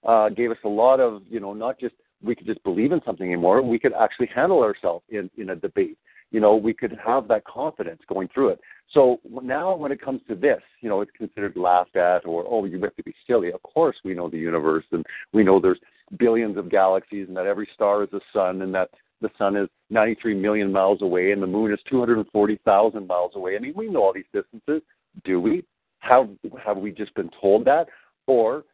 uh, 0.05 0.29
gave 0.29 0.51
us 0.51 0.57
a 0.65 0.69
lot 0.69 1.01
of, 1.01 1.23
you 1.29 1.41
know, 1.41 1.53
not 1.53 1.79
just 1.79 1.95
we 2.23 2.35
could 2.35 2.47
just 2.47 2.63
believe 2.63 2.93
in 2.93 3.01
something 3.05 3.27
anymore, 3.27 3.63
we 3.63 3.79
could 3.79 3.93
actually 3.93 4.29
handle 4.35 4.63
ourselves 4.63 5.05
in 5.09 5.31
in 5.37 5.51
a 5.51 5.57
debate. 5.57 5.99
You 6.33 6.41
know, 6.41 6.57
we 6.57 6.75
could 6.75 6.99
have 7.05 7.29
that 7.29 7.45
confidence 7.45 8.01
going 8.09 8.29
through 8.35 8.49
it. 8.49 8.61
So 8.91 9.21
now, 9.43 9.77
when 9.77 9.93
it 9.93 10.03
comes 10.03 10.21
to 10.29 10.35
this, 10.35 10.61
you 10.81 10.89
know, 10.89 11.01
it's 11.01 11.11
considered 11.17 11.57
laughed 11.57 11.97
at, 11.97 12.27
or 12.27 12.45
oh, 12.49 12.65
you 12.65 12.81
have 12.81 12.97
to 12.97 13.03
be 13.03 13.15
silly. 13.27 13.53
Of 13.53 13.63
course, 13.63 13.97
we 14.05 14.15
know 14.15 14.29
the 14.29 14.39
universe, 14.39 14.85
and 14.93 15.05
we 15.33 15.45
know 15.45 15.61
there's 15.61 15.81
billions 16.19 16.57
of 16.57 16.71
galaxies, 16.71 17.29
and 17.29 17.37
that 17.37 17.47
every 17.47 17.69
star 17.75 18.03
is 18.03 18.13
a 18.13 18.21
sun, 18.33 18.63
and 18.63 18.75
that 18.75 18.91
the 19.23 19.31
sun 19.39 19.57
is 19.57 19.69
93 19.91 20.35
million 20.35 20.71
miles 20.71 21.01
away 21.01 21.31
and 21.31 21.41
the 21.41 21.47
moon 21.47 21.73
is 21.73 21.79
240,000 21.89 23.07
miles 23.07 23.33
away. 23.37 23.57
I 23.57 23.61
mean, 23.61 23.73
we 23.75 23.89
know 23.89 24.03
all 24.03 24.13
these 24.13 24.25
distances. 24.33 24.83
Do 25.25 25.41
we? 25.41 25.65
Have 26.01 26.29
have 26.65 26.79
we 26.79 26.91
just 26.91 27.15
been 27.15 27.31
told 27.41 27.65
that, 27.67 27.87
or 28.27 28.65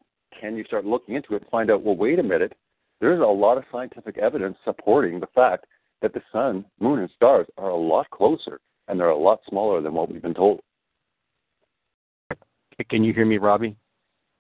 can 0.40 0.56
you 0.56 0.64
start 0.64 0.86
looking 0.86 1.14
into 1.14 1.34
it 1.34 1.42
and 1.42 1.50
find 1.50 1.70
out? 1.70 1.82
Well, 1.82 1.96
wait 1.96 2.18
a 2.18 2.22
minute. 2.22 2.54
There's 3.00 3.20
a 3.20 3.24
lot 3.24 3.58
of 3.58 3.64
scientific 3.70 4.16
evidence 4.16 4.56
supporting 4.64 5.20
the 5.20 5.26
fact 5.34 5.66
that 6.02 6.14
the 6.14 6.22
sun, 6.32 6.64
moon, 6.80 7.00
and 7.00 7.10
stars 7.16 7.46
are 7.56 7.70
a 7.70 7.76
lot 7.76 8.08
closer 8.10 8.60
and 8.88 8.98
they're 8.98 9.10
a 9.10 9.16
lot 9.16 9.40
smaller 9.48 9.80
than 9.80 9.94
what 9.94 10.10
we've 10.10 10.22
been 10.22 10.34
told. 10.34 10.60
Can 12.90 13.04
you 13.04 13.12
hear 13.12 13.26
me, 13.26 13.38
Robbie? 13.38 13.76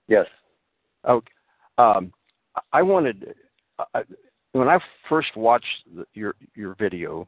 Yes. 0.06 0.26
Okay. 1.08 1.26
Um, 1.76 2.12
I 2.72 2.82
wanted. 2.82 3.34
Uh, 3.78 4.02
when 4.52 4.68
I 4.68 4.78
first 5.08 5.36
watched 5.36 5.66
the, 5.94 6.04
your 6.14 6.34
your 6.54 6.74
video, 6.78 7.26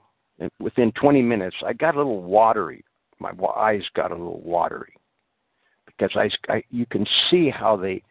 within 0.60 0.92
20 0.92 1.22
minutes, 1.22 1.56
I 1.66 1.72
got 1.72 1.94
a 1.94 1.98
little 1.98 2.22
watery. 2.22 2.84
My 3.18 3.32
eyes 3.56 3.82
got 3.94 4.12
a 4.12 4.14
little 4.14 4.40
watery 4.40 4.94
because 5.86 6.10
I, 6.14 6.30
I 6.52 6.62
you 6.70 6.86
can 6.86 7.06
see 7.30 7.50
how 7.50 7.76
they 7.76 8.02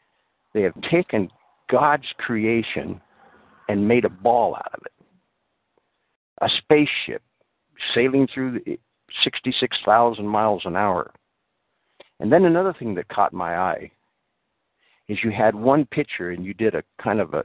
they 0.54 0.62
have 0.62 0.80
taken 0.92 1.30
God's 1.70 2.06
creation 2.18 3.02
and 3.70 3.88
made 3.88 4.06
a 4.06 4.10
ball 4.10 4.56
out 4.56 4.74
of 4.74 4.82
it. 4.86 4.99
A 6.42 6.50
spaceship 6.58 7.22
sailing 7.94 8.28
through 8.34 8.62
66,000 9.24 10.26
miles 10.26 10.62
an 10.66 10.76
hour. 10.76 11.12
And 12.20 12.32
then 12.32 12.46
another 12.46 12.74
thing 12.78 12.96
that 12.96 13.08
caught 13.08 13.34
my 13.34 13.58
eye 13.58 13.92
is 15.08 15.18
you 15.24 15.32
had 15.32 15.56
one 15.56 15.86
picture 15.86 16.32
and 16.32 16.46
you 16.46 16.54
did 16.54 16.76
a 16.76 16.84
kind 17.02 17.20
of 17.20 17.34
a 17.34 17.44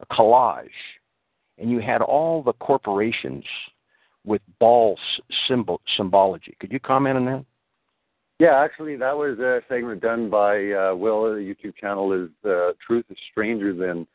a 0.00 0.06
collage, 0.06 0.68
and 1.58 1.70
you 1.70 1.80
had 1.80 2.02
all 2.02 2.42
the 2.42 2.52
corporations 2.54 3.44
with 4.24 4.42
ball 4.58 4.98
symbol 5.48 5.80
symbology. 5.96 6.56
Could 6.60 6.72
you 6.72 6.80
comment 6.80 7.16
on 7.16 7.24
that? 7.26 7.44
Yeah, 8.38 8.58
actually, 8.58 8.96
that 8.96 9.16
was 9.16 9.38
a 9.38 9.60
segment 9.68 10.00
done 10.00 10.30
by 10.30 10.72
uh, 10.72 10.94
Will. 10.94 11.34
The 11.34 11.40
YouTube 11.40 11.76
channel 11.76 12.12
is 12.12 12.30
uh, 12.44 12.72
"Truth 12.84 13.04
is 13.10 13.18
Stranger 13.30 13.74
Than 13.74 14.06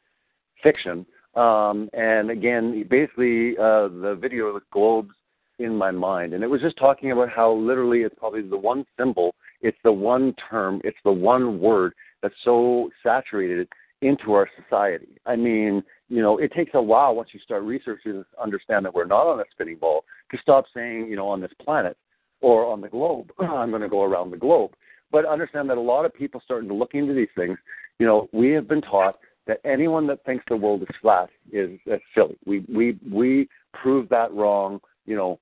Fiction," 0.63 1.05
um, 1.35 1.89
and 1.93 2.29
again, 2.29 2.85
basically, 2.89 3.57
uh, 3.57 3.87
the 3.89 4.17
video 4.19 4.53
the 4.53 4.61
globes 4.71 5.13
in 5.59 5.75
my 5.75 5.91
mind, 5.91 6.33
and 6.33 6.43
it 6.43 6.47
was 6.47 6.61
just 6.61 6.77
talking 6.77 7.11
about 7.11 7.29
how 7.29 7.51
literally 7.53 8.01
it's 8.01 8.15
probably 8.17 8.41
the 8.41 8.57
one 8.57 8.85
symbol, 8.97 9.35
it's 9.61 9.77
the 9.83 9.91
one 9.91 10.33
term, 10.49 10.81
it's 10.83 10.97
the 11.03 11.11
one 11.11 11.59
word 11.59 11.93
that's 12.21 12.35
so 12.43 12.89
saturated 13.03 13.67
into 14.01 14.33
our 14.33 14.49
society. 14.61 15.17
I 15.25 15.35
mean, 15.35 15.83
you 16.09 16.21
know, 16.21 16.37
it 16.37 16.51
takes 16.53 16.71
a 16.73 16.81
while 16.81 17.15
once 17.15 17.29
you 17.33 17.39
start 17.39 17.63
researching 17.63 18.13
to 18.13 18.25
understand 18.41 18.85
that 18.85 18.93
we're 18.93 19.05
not 19.05 19.27
on 19.27 19.39
a 19.39 19.43
spinning 19.51 19.77
ball 19.77 20.03
to 20.31 20.37
stop 20.41 20.65
saying, 20.73 21.07
you 21.09 21.15
know, 21.15 21.27
on 21.27 21.41
this 21.41 21.51
planet 21.63 21.97
or 22.41 22.65
on 22.65 22.81
the 22.81 22.89
globe, 22.89 23.31
I'm 23.39 23.69
going 23.69 23.81
to 23.81 23.89
go 23.89 24.03
around 24.03 24.31
the 24.31 24.37
globe. 24.37 24.71
But 25.11 25.25
understand 25.25 25.69
that 25.69 25.77
a 25.77 25.81
lot 25.81 26.05
of 26.05 26.13
people 26.13 26.41
starting 26.43 26.67
to 26.69 26.75
look 26.75 26.93
into 26.93 27.13
these 27.13 27.29
things, 27.35 27.57
you 27.99 28.05
know, 28.05 28.27
we 28.33 28.51
have 28.51 28.67
been 28.67 28.81
taught 28.81 29.17
that 29.47 29.59
anyone 29.63 30.07
that 30.07 30.23
thinks 30.25 30.43
the 30.47 30.55
world 30.55 30.81
is 30.81 30.95
flat 31.01 31.29
is 31.51 31.79
uh, 31.91 31.97
silly. 32.13 32.37
We 32.45 32.65
we 32.73 32.97
we 33.11 33.49
proved 33.73 34.09
that 34.09 34.33
wrong, 34.33 34.79
you 35.05 35.15
know, 35.15 35.39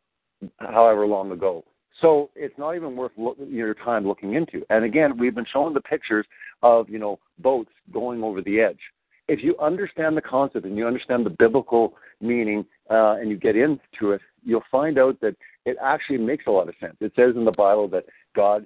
however 0.60 1.06
long 1.06 1.32
ago. 1.32 1.64
So 2.02 2.30
it's 2.36 2.58
not 2.58 2.76
even 2.76 2.96
worth 2.96 3.12
your 3.48 3.74
time 3.76 4.08
looking 4.08 4.34
into. 4.34 4.66
And 4.70 4.84
again, 4.84 5.18
we've 5.18 5.36
been 5.36 5.46
showing 5.52 5.74
the 5.74 5.82
pictures 5.82 6.26
of 6.62 6.90
you 6.90 7.00
know 7.00 7.20
boats 7.40 7.72
going 7.92 8.24
over 8.24 8.42
the 8.42 8.60
edge. 8.60 8.80
If 9.28 9.42
you 9.42 9.58
understand 9.60 10.18
the 10.18 10.22
concept 10.22 10.66
and 10.66 10.78
you 10.78 10.86
understand 10.86 11.26
the 11.26 11.30
biblical 11.30 11.94
meaning 12.20 12.66
uh, 12.90 13.16
and 13.20 13.30
you 13.30 13.38
get 13.38 13.56
into 13.56 14.12
it, 14.12 14.22
you'll 14.44 14.64
find 14.70 15.00
out 15.00 15.20
that 15.22 15.36
it 15.66 15.78
actually 15.82 16.18
makes 16.18 16.46
a 16.48 16.52
lot 16.52 16.68
of 16.68 16.76
sense. 16.80 16.98
It 17.00 17.14
says 17.16 17.36
in 17.36 17.46
the 17.46 17.52
Bible 17.52 17.88
that 17.90 18.04
God 18.36 18.66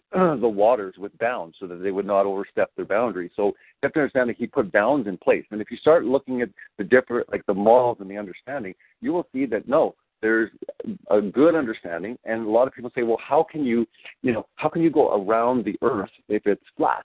the 0.12 0.48
waters 0.48 0.94
with 0.98 1.16
bounds 1.18 1.56
so 1.58 1.66
that 1.66 1.76
they 1.76 1.90
would 1.90 2.06
not 2.06 2.26
overstep 2.26 2.70
their 2.76 2.84
boundaries. 2.84 3.30
So 3.36 3.46
you 3.46 3.54
have 3.82 3.92
to 3.94 4.00
understand 4.00 4.30
that 4.30 4.36
He 4.36 4.46
put 4.46 4.72
bounds 4.72 5.08
in 5.08 5.16
place. 5.18 5.44
And 5.50 5.60
if 5.60 5.70
you 5.70 5.76
start 5.76 6.04
looking 6.04 6.42
at 6.42 6.50
the 6.78 6.84
different, 6.84 7.30
like 7.30 7.44
the 7.46 7.54
morals 7.54 7.98
and 8.00 8.10
the 8.10 8.16
understanding, 8.16 8.74
you 9.00 9.12
will 9.12 9.26
see 9.32 9.46
that 9.46 9.68
no, 9.68 9.94
there's 10.22 10.50
a 11.10 11.20
good 11.20 11.54
understanding 11.54 12.16
and 12.24 12.46
a 12.46 12.50
lot 12.50 12.66
of 12.66 12.74
people 12.74 12.90
say 12.94 13.02
well 13.02 13.18
how 13.22 13.46
can 13.48 13.64
you 13.64 13.86
you 14.22 14.32
know 14.32 14.46
how 14.56 14.68
can 14.68 14.82
you 14.82 14.90
go 14.90 15.14
around 15.14 15.64
the 15.64 15.76
earth 15.82 16.10
if 16.28 16.46
it's 16.46 16.64
flat 16.76 17.04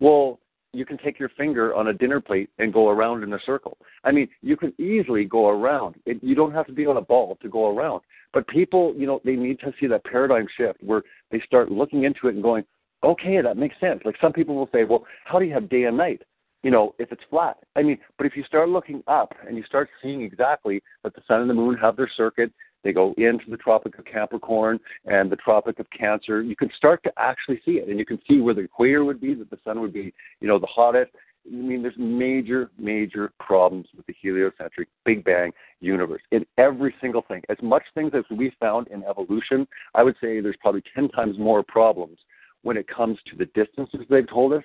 well 0.00 0.40
you 0.72 0.84
can 0.84 0.98
take 0.98 1.18
your 1.18 1.30
finger 1.30 1.74
on 1.74 1.88
a 1.88 1.92
dinner 1.92 2.20
plate 2.20 2.50
and 2.58 2.72
go 2.72 2.88
around 2.88 3.22
in 3.22 3.32
a 3.32 3.38
circle. 3.44 3.78
I 4.04 4.12
mean 4.12 4.28
you 4.42 4.56
can 4.56 4.72
easily 4.78 5.24
go 5.24 5.48
around. 5.48 5.96
It, 6.06 6.22
you 6.22 6.34
don't 6.34 6.52
have 6.52 6.66
to 6.66 6.72
be 6.72 6.86
on 6.86 6.96
a 6.96 7.02
ball 7.02 7.38
to 7.42 7.48
go 7.48 7.74
around. 7.74 8.02
But 8.32 8.46
people 8.48 8.94
you 8.96 9.06
know 9.06 9.20
they 9.24 9.36
need 9.36 9.60
to 9.60 9.72
see 9.80 9.86
that 9.88 10.04
paradigm 10.04 10.46
shift 10.56 10.82
where 10.82 11.02
they 11.30 11.40
start 11.46 11.70
looking 11.70 12.04
into 12.04 12.28
it 12.28 12.34
and 12.34 12.42
going 12.42 12.64
okay 13.02 13.40
that 13.40 13.56
makes 13.56 13.78
sense. 13.80 14.00
Like 14.04 14.16
some 14.20 14.32
people 14.32 14.54
will 14.54 14.70
say 14.72 14.84
well 14.84 15.06
how 15.24 15.38
do 15.38 15.44
you 15.44 15.54
have 15.54 15.68
day 15.68 15.84
and 15.84 15.96
night? 15.96 16.22
You 16.64 16.72
know, 16.72 16.94
if 16.98 17.12
it's 17.12 17.22
flat. 17.30 17.56
I 17.76 17.82
mean, 17.82 17.98
but 18.16 18.26
if 18.26 18.36
you 18.36 18.42
start 18.42 18.68
looking 18.68 19.02
up 19.06 19.32
and 19.46 19.56
you 19.56 19.62
start 19.62 19.88
seeing 20.02 20.22
exactly 20.22 20.82
that 21.04 21.14
the 21.14 21.22
sun 21.28 21.40
and 21.40 21.48
the 21.48 21.54
moon 21.54 21.76
have 21.76 21.96
their 21.96 22.10
circuit, 22.16 22.52
they 22.84 22.92
go 22.92 23.14
into 23.16 23.50
the 23.50 23.56
Tropic 23.56 23.98
of 23.98 24.04
Capricorn 24.04 24.78
and 25.04 25.30
the 25.30 25.36
Tropic 25.36 25.78
of 25.78 25.86
Cancer, 25.90 26.42
you 26.42 26.56
can 26.56 26.70
start 26.76 27.02
to 27.04 27.12
actually 27.16 27.60
see 27.64 27.72
it. 27.72 27.88
And 27.88 27.98
you 27.98 28.06
can 28.06 28.20
see 28.28 28.40
where 28.40 28.54
the 28.54 28.62
equator 28.62 29.04
would 29.04 29.20
be, 29.20 29.34
that 29.34 29.50
the 29.50 29.58
sun 29.64 29.80
would 29.80 29.92
be, 29.92 30.12
you 30.40 30.48
know, 30.48 30.58
the 30.58 30.66
hottest. 30.66 31.12
I 31.46 31.54
mean, 31.54 31.82
there's 31.82 31.94
major, 31.96 32.70
major 32.78 33.32
problems 33.40 33.86
with 33.96 34.06
the 34.06 34.14
heliocentric 34.20 34.88
Big 35.04 35.24
Bang 35.24 35.52
universe 35.80 36.22
in 36.30 36.44
every 36.58 36.94
single 37.00 37.22
thing. 37.22 37.42
As 37.48 37.56
much 37.62 37.82
things 37.94 38.12
as 38.14 38.24
we 38.30 38.52
found 38.60 38.88
in 38.88 39.02
evolution, 39.04 39.66
I 39.94 40.02
would 40.02 40.16
say 40.20 40.40
there's 40.40 40.56
probably 40.60 40.82
10 40.94 41.08
times 41.08 41.38
more 41.38 41.62
problems 41.62 42.18
when 42.62 42.76
it 42.76 42.86
comes 42.88 43.18
to 43.30 43.36
the 43.36 43.46
distances 43.46 44.00
they've 44.10 44.28
told 44.28 44.52
us, 44.52 44.64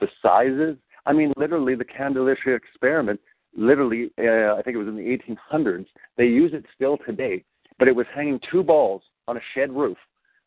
the 0.00 0.08
sizes, 0.22 0.76
I 1.06 1.12
mean, 1.12 1.32
literally, 1.36 1.74
the 1.74 1.84
Cavendish 1.84 2.38
experiment, 2.46 3.20
literally, 3.56 4.10
uh, 4.18 4.54
I 4.54 4.62
think 4.64 4.74
it 4.74 4.78
was 4.78 4.88
in 4.88 4.96
the 4.96 5.36
1800s. 5.52 5.86
They 6.16 6.24
use 6.24 6.52
it 6.54 6.64
still 6.74 6.98
today, 7.06 7.44
but 7.78 7.88
it 7.88 7.96
was 7.96 8.06
hanging 8.14 8.40
two 8.50 8.62
balls 8.62 9.02
on 9.28 9.36
a 9.36 9.40
shed 9.54 9.72
roof. 9.72 9.98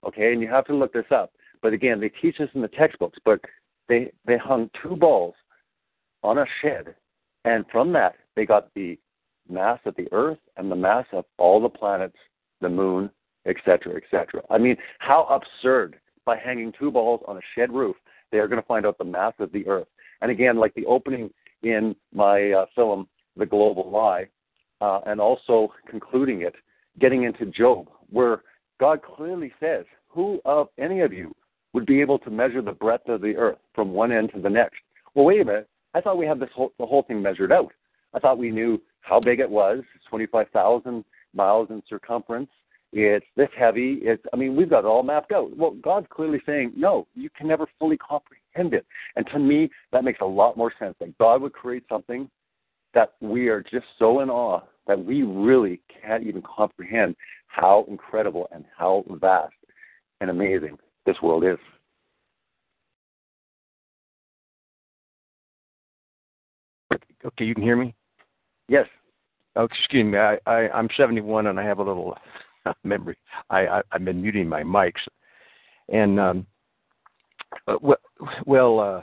Okay, 0.06 0.32
and 0.32 0.42
you 0.42 0.48
have 0.48 0.66
to 0.66 0.76
look 0.76 0.94
this 0.94 1.12
up. 1.12 1.32
But 1.62 1.74
again, 1.74 2.00
they 2.00 2.10
teach 2.10 2.38
this 2.38 2.50
in 2.54 2.62
the 2.62 2.68
textbooks. 2.68 3.18
But 3.26 3.42
they 3.90 4.12
they 4.26 4.38
hung 4.38 4.70
two 4.82 4.96
balls 4.96 5.36
on 6.24 6.38
a 6.38 6.46
shed, 6.62 6.96
and 7.46 7.66
from 7.72 7.94
that 7.94 8.16
they 8.36 8.46
got 8.46 8.74
the 8.74 8.98
mass 9.50 9.80
of 9.86 9.96
the 9.96 10.08
Earth 10.12 10.40
and 10.58 10.72
the 10.72 10.76
mass 10.76 11.06
of 11.14 11.26
all 11.38 11.62
the 11.62 11.70
planets, 11.70 12.18
the 12.62 12.70
moon, 12.70 13.10
etc., 13.46 13.96
etc. 13.96 14.42
I 14.50 14.58
mean, 14.58 14.78
how 15.00 15.24
absurd! 15.26 16.00
By 16.26 16.38
hanging 16.38 16.74
two 16.78 16.92
balls 16.92 17.22
on 17.28 17.38
a 17.38 17.42
shed 17.56 17.72
roof, 17.72 17.96
they 18.32 18.40
are 18.40 18.48
going 18.48 18.62
to 18.62 18.68
find 18.68 18.86
out 18.86 18.98
the 18.98 19.06
mass 19.06 19.34
of 19.40 19.52
the 19.52 19.66
Earth. 19.68 19.88
And 20.22 20.30
again, 20.30 20.58
like 20.58 20.74
the 20.74 20.86
opening 20.86 21.30
in 21.64 21.96
my 22.14 22.52
uh, 22.52 22.66
film, 22.76 23.08
The 23.38 23.46
Global 23.46 23.90
Lie, 23.90 24.28
uh, 24.82 25.00
and 25.06 25.22
also 25.22 25.74
concluding 25.90 26.42
it, 26.42 26.56
getting 27.00 27.24
into 27.24 27.46
Job, 27.46 27.88
where 28.10 28.44
God 28.80 29.02
clearly 29.02 29.52
says, 29.60 29.86
Who 30.10 30.40
of 30.46 30.70
any 30.78 31.02
of 31.02 31.14
you 31.14 31.36
would 31.74 31.86
be 31.86 32.02
able 32.02 32.20
to 32.20 32.30
measure 32.30 32.62
the 32.62 32.72
breadth 32.72 33.10
of 33.10 33.22
the 33.22 33.36
earth 33.36 33.58
from 33.74 33.94
one 33.94 34.12
end 34.12 34.32
to 34.34 34.42
the 34.42 34.50
next? 34.50 34.78
Well, 35.14 35.26
wait 35.26 35.42
a 35.42 35.46
minute. 35.46 35.70
I 35.94 36.02
thought 36.02 36.18
we 36.18 36.28
had 36.28 36.40
this 36.40 36.50
whole, 36.54 36.74
the 36.80 36.86
whole 36.86 37.04
thing 37.04 37.22
measured 37.22 37.52
out. 37.52 37.72
I 38.14 38.20
thought 38.20 38.38
we 38.38 38.52
knew 38.52 38.82
how 39.02 39.20
big 39.20 39.40
it 39.40 39.50
was, 39.50 39.84
25,000 40.10 41.04
miles 41.34 41.70
in 41.70 41.82
circumference. 41.90 42.50
It's 42.94 43.26
this 43.36 43.50
heavy. 43.58 44.00
It's, 44.02 44.24
I 44.34 44.38
mean, 44.38 44.56
we've 44.56 44.70
got 44.70 44.80
it 44.80 44.86
all 44.86 45.04
mapped 45.04 45.32
out. 45.32 45.56
Well, 45.56 45.72
God's 45.72 46.08
clearly 46.10 46.42
saying, 46.46 46.74
no, 46.76 47.08
you 47.16 47.30
can 47.30 47.48
never 47.48 47.68
fully 47.80 47.98
comprehend 47.98 48.74
it. 48.74 48.86
And 49.16 49.28
to 49.28 49.40
me, 49.40 49.70
that 49.92 50.04
makes 50.04 50.20
a 50.22 50.26
lot 50.26 50.56
more 50.56 50.72
sense. 50.80 50.96
That 51.00 51.18
God 51.18 51.42
would 51.42 51.54
create 51.54 51.84
something 51.90 52.30
that 52.94 53.14
we 53.20 53.50
are 53.50 53.62
just 53.62 53.86
so 54.00 54.22
in 54.22 54.30
awe 54.30 54.62
that 54.88 55.04
we 55.04 55.24
really 55.24 55.82
can't 56.02 56.24
even 56.24 56.42
comprehend 56.42 57.16
how 57.48 57.86
incredible 57.90 58.48
and 58.54 58.66
how 58.76 59.04
vast 59.22 59.54
and 60.22 60.30
amazing 60.30 60.78
this 61.06 61.18
world 61.22 61.44
is. 61.44 61.58
Okay, 67.26 67.46
you 67.46 67.54
can 67.54 67.64
hear 67.64 67.76
me? 67.76 67.94
Yes. 68.70 68.86
Oh, 69.56 69.64
excuse 69.64 70.06
me. 70.06 70.18
I, 70.18 70.38
I 70.46 70.70
I'm 70.70 70.88
71 70.96 71.48
and 71.48 71.60
I 71.60 71.64
have 71.64 71.80
a 71.80 71.84
little 71.84 72.16
memory. 72.84 73.18
I, 73.50 73.68
I 73.68 73.82
I've 73.92 74.06
been 74.06 74.22
muting 74.22 74.48
my 74.48 74.64
mics, 74.64 74.94
and 75.90 76.20
um, 76.20 76.46
uh, 77.68 77.78
well, 77.82 77.98
well, 78.46 78.80
uh, 78.80 79.02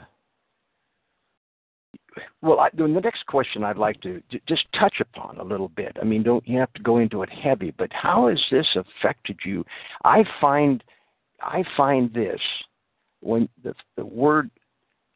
well. 2.41 2.59
I, 2.59 2.69
the 2.73 2.87
next 2.87 3.25
question 3.27 3.63
I'd 3.63 3.77
like 3.77 3.99
to 4.01 4.21
j- 4.29 4.41
just 4.47 4.65
touch 4.79 4.95
upon 5.01 5.37
a 5.37 5.43
little 5.43 5.69
bit. 5.69 5.97
I 6.01 6.05
mean, 6.05 6.23
don't 6.23 6.47
you 6.47 6.59
have 6.59 6.73
to 6.73 6.81
go 6.81 6.97
into 6.97 7.23
it 7.23 7.29
heavy, 7.29 7.73
but 7.77 7.91
how 7.93 8.27
has 8.27 8.41
this 8.51 8.67
affected 8.75 9.37
you? 9.45 9.65
I 10.03 10.23
find, 10.39 10.83
I 11.41 11.63
find 11.75 12.13
this 12.13 12.39
when 13.21 13.49
the 13.63 13.73
the 13.95 14.05
word 14.05 14.49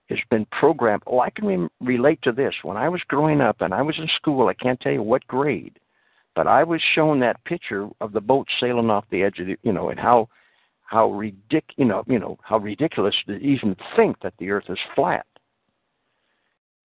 has 0.09 0.19
been 0.29 0.45
programmed. 0.51 1.03
Oh, 1.07 1.19
I 1.19 1.29
can 1.29 1.45
re- 1.45 1.69
relate 1.81 2.21
to 2.23 2.31
this. 2.31 2.53
When 2.63 2.77
I 2.77 2.89
was 2.89 3.01
growing 3.07 3.41
up 3.41 3.62
and 3.62 3.73
I 3.73 3.81
was 3.81 3.95
in 3.97 4.09
school, 4.15 4.47
I 4.47 4.53
can't 4.53 4.79
tell 4.79 4.91
you 4.91 5.03
what 5.03 5.25
grade, 5.27 5.79
but 6.35 6.47
I 6.47 6.63
was 6.63 6.81
shown 6.95 7.19
that 7.19 7.43
picture 7.45 7.88
of 8.01 8.12
the 8.12 8.21
boat 8.21 8.47
sailing 8.59 8.89
off 8.89 9.05
the 9.12 9.23
edge 9.23 9.39
of 9.39 9.47
the, 9.47 9.57
you 9.63 9.71
know, 9.71 9.89
and 9.89 9.99
how 9.99 10.27
how 10.85 11.07
ridic, 11.12 11.62
you 11.77 11.85
know, 11.85 12.03
you 12.07 12.17
know, 12.17 12.39
how 12.41 12.57
ridiculous 12.57 13.13
to 13.27 13.35
even 13.38 13.75
think 13.95 14.19
that 14.21 14.33
the 14.39 14.49
Earth 14.49 14.65
is 14.69 14.79
flat. 14.95 15.27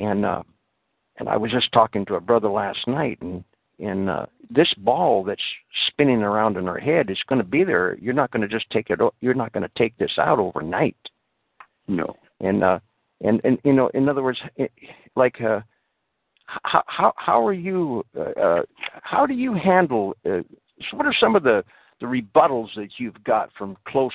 And 0.01 0.25
uh, 0.25 0.43
and 1.19 1.29
I 1.29 1.37
was 1.37 1.51
just 1.51 1.73
talking 1.73 2.05
to 2.07 2.15
a 2.15 2.21
brother 2.21 2.49
last 2.49 2.87
night, 2.87 3.19
and 3.21 3.45
and 3.79 4.11
uh, 4.11 4.27
this 4.51 4.73
ball 4.79 5.25
that's 5.25 5.41
spinning 5.89 6.23
around 6.23 6.57
in 6.57 6.67
her 6.67 6.79
head 6.79 7.11
is 7.11 7.19
going 7.29 7.41
to 7.41 7.49
be 7.49 7.65
there. 7.65 7.97
You're 8.01 8.15
not 8.15 8.31
going 8.31 8.43
to 8.43 8.49
just 8.49 8.69
take 8.71 8.91
it. 8.91 9.01
You're 9.21 9.35
not 9.35 9.53
going 9.53 9.63
to 9.63 9.79
take 9.79 9.97
this 9.99 10.13
out 10.19 10.39
overnight. 10.39 10.97
No. 11.87 12.17
And 12.41 12.65
uh, 12.65 12.79
and 13.21 13.41
and 13.45 13.59
you 13.65 13.73
know 13.73 13.89
in 13.95 14.09
other 14.09 14.23
words 14.23 14.39
like 15.17 15.41
uh 15.41 15.61
how 16.47 16.83
how 16.87 17.13
how 17.17 17.47
are 17.47 17.53
you 17.53 18.05
uh, 18.17 18.41
uh 18.41 18.63
how 19.03 19.27
do 19.27 19.35
you 19.35 19.55
handle 19.55 20.15
uh, 20.27 20.41
what 20.93 21.07
are 21.07 21.15
some 21.19 21.35
of 21.35 21.43
the 21.43 21.65
the 22.01 22.07
rebuttals 22.07 22.69
that 22.77 22.89
you've 22.99 23.23
got 23.25 23.51
from 23.57 23.77
close 23.87 24.13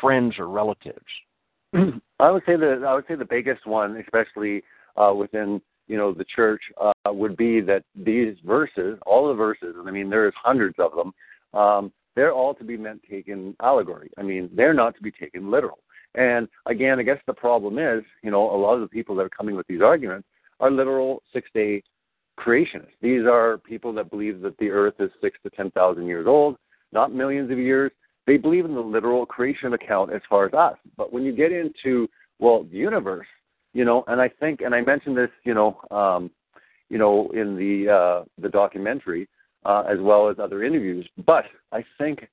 friends 0.00 0.34
or 0.38 0.48
relatives 0.48 0.98
i 2.20 2.30
would 2.30 2.42
say 2.46 2.56
the 2.56 2.84
i 2.86 2.94
would 2.94 3.04
say 3.08 3.14
the 3.14 3.24
biggest 3.24 3.66
one 3.66 3.96
especially 3.96 4.62
uh 4.96 5.12
within 5.14 5.60
you 5.86 5.96
know 5.96 6.12
the 6.12 6.24
church 6.24 6.62
uh 6.80 7.12
would 7.12 7.36
be 7.36 7.60
that 7.60 7.84
these 7.94 8.36
verses 8.44 8.98
all 9.06 9.28
the 9.28 9.34
verses 9.34 9.74
and 9.78 9.88
i 9.88 9.92
mean 9.92 10.10
there's 10.10 10.34
hundreds 10.36 10.76
of 10.78 10.92
them 10.94 11.12
um 11.58 11.92
they're 12.16 12.32
all 12.32 12.54
to 12.54 12.64
be 12.64 12.76
meant 12.76 13.02
taken 13.08 13.54
allegory 13.62 14.10
i 14.18 14.22
mean 14.22 14.50
they're 14.54 14.74
not 14.74 14.94
to 14.94 15.02
be 15.02 15.10
taken 15.10 15.50
literal 15.50 15.78
and 16.14 16.48
again, 16.66 16.98
I 16.98 17.02
guess 17.02 17.18
the 17.26 17.34
problem 17.34 17.78
is, 17.78 18.04
you 18.22 18.30
know, 18.30 18.54
a 18.54 18.56
lot 18.56 18.74
of 18.74 18.80
the 18.80 18.88
people 18.88 19.14
that 19.16 19.22
are 19.22 19.30
coming 19.30 19.56
with 19.56 19.66
these 19.66 19.82
arguments 19.82 20.28
are 20.60 20.70
literal 20.70 21.22
six 21.32 21.48
day 21.54 21.82
creationists. 22.38 22.94
These 23.00 23.22
are 23.26 23.58
people 23.58 23.92
that 23.94 24.10
believe 24.10 24.40
that 24.42 24.56
the 24.58 24.70
earth 24.70 24.94
is 25.00 25.10
six 25.20 25.38
to 25.42 25.50
10,000 25.50 26.06
years 26.06 26.26
old, 26.26 26.56
not 26.92 27.12
millions 27.12 27.50
of 27.50 27.58
years. 27.58 27.90
They 28.26 28.36
believe 28.36 28.64
in 28.64 28.74
the 28.74 28.80
literal 28.80 29.26
creation 29.26 29.74
account 29.74 30.12
as 30.12 30.22
far 30.28 30.46
as 30.46 30.54
us. 30.54 30.78
But 30.96 31.12
when 31.12 31.24
you 31.24 31.32
get 31.32 31.52
into, 31.52 32.08
well, 32.38 32.64
the 32.64 32.76
universe, 32.76 33.26
you 33.74 33.84
know, 33.84 34.04
and 34.06 34.20
I 34.20 34.28
think, 34.28 34.60
and 34.62 34.74
I 34.74 34.80
mentioned 34.80 35.16
this, 35.16 35.30
you 35.44 35.52
know, 35.52 35.78
um, 35.90 36.30
you 36.88 36.96
know, 36.96 37.30
in 37.34 37.56
the 37.56 37.92
uh, 37.92 38.24
the 38.40 38.48
documentary, 38.48 39.28
uh, 39.64 39.82
as 39.88 39.98
well 40.00 40.30
as 40.30 40.38
other 40.38 40.62
interviews. 40.62 41.06
But 41.26 41.44
I 41.72 41.84
think 41.98 42.28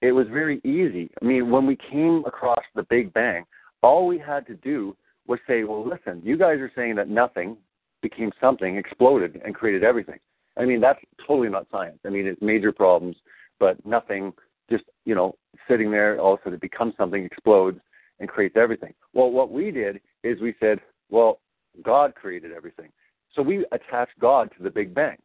it 0.00 0.12
was 0.12 0.26
very 0.28 0.58
easy. 0.64 1.10
I 1.20 1.24
mean, 1.24 1.50
when 1.50 1.66
we 1.66 1.76
came 1.76 2.24
across 2.26 2.64
the 2.74 2.82
Big 2.84 3.12
Bang, 3.12 3.44
all 3.82 4.06
we 4.06 4.18
had 4.18 4.46
to 4.46 4.54
do 4.54 4.96
was 5.26 5.38
say, 5.46 5.64
well, 5.64 5.86
listen, 5.86 6.22
you 6.24 6.36
guys 6.36 6.58
are 6.60 6.72
saying 6.74 6.96
that 6.96 7.08
nothing 7.08 7.56
became 8.02 8.30
something, 8.40 8.76
exploded, 8.76 9.40
and 9.44 9.54
created 9.54 9.82
everything. 9.82 10.18
I 10.56 10.64
mean, 10.64 10.80
that's 10.80 11.00
totally 11.26 11.48
not 11.48 11.66
science. 11.70 11.98
I 12.06 12.08
mean, 12.08 12.26
it's 12.26 12.40
major 12.40 12.72
problems, 12.72 13.16
but 13.58 13.84
nothing 13.84 14.32
just, 14.70 14.84
you 15.04 15.14
know, 15.14 15.34
sitting 15.68 15.90
there, 15.90 16.18
all 16.20 16.34
of 16.34 16.40
a 16.40 16.42
sudden 16.44 16.54
it 16.54 16.60
becomes 16.60 16.94
something, 16.96 17.24
explodes, 17.24 17.80
and 18.20 18.28
creates 18.28 18.56
everything. 18.56 18.94
Well, 19.12 19.30
what 19.30 19.50
we 19.50 19.70
did 19.70 20.00
is 20.22 20.40
we 20.40 20.54
said, 20.60 20.80
well, 21.10 21.40
God 21.82 22.14
created 22.14 22.52
everything. 22.52 22.90
So 23.34 23.42
we 23.42 23.66
attached 23.72 24.18
God 24.20 24.50
to 24.56 24.62
the 24.62 24.70
Big 24.70 24.94
Bang. 24.94 25.18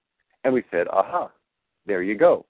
And 0.44 0.54
we 0.54 0.64
said, 0.72 0.88
aha, 0.90 1.32
there 1.86 2.04
you 2.04 2.18
go. 2.18 2.46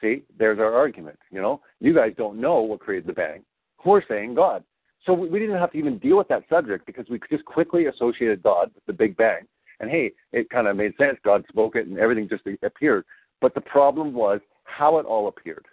See, 0.00 0.24
there's 0.38 0.58
our 0.58 0.74
argument. 0.74 1.18
You 1.30 1.40
know, 1.40 1.60
you 1.80 1.94
guys 1.94 2.12
don't 2.18 2.40
know 2.40 2.60
what 2.60 2.80
created 2.80 3.08
the 3.08 3.14
bang. 3.14 3.42
We're 3.84 4.02
saying 4.06 4.34
God. 4.34 4.64
So 5.04 5.12
we, 5.12 5.28
we 5.28 5.38
didn't 5.38 5.58
have 5.58 5.72
to 5.72 5.78
even 5.78 5.98
deal 5.98 6.16
with 6.18 6.28
that 6.28 6.42
subject 6.50 6.86
because 6.86 7.06
we 7.08 7.20
just 7.30 7.44
quickly 7.44 7.86
associated 7.86 8.42
God 8.42 8.72
with 8.74 8.84
the 8.86 8.92
Big 8.92 9.16
Bang. 9.16 9.42
And 9.80 9.90
hey, 9.90 10.12
it 10.32 10.50
kind 10.50 10.66
of 10.66 10.76
made 10.76 10.92
sense. 10.98 11.18
God 11.24 11.44
spoke 11.48 11.76
it 11.76 11.86
and 11.86 11.98
everything 11.98 12.28
just 12.28 12.42
appeared. 12.62 13.04
But 13.40 13.54
the 13.54 13.60
problem 13.60 14.12
was 14.12 14.40
how 14.64 14.98
it 14.98 15.06
all 15.06 15.28
appeared, 15.28 15.66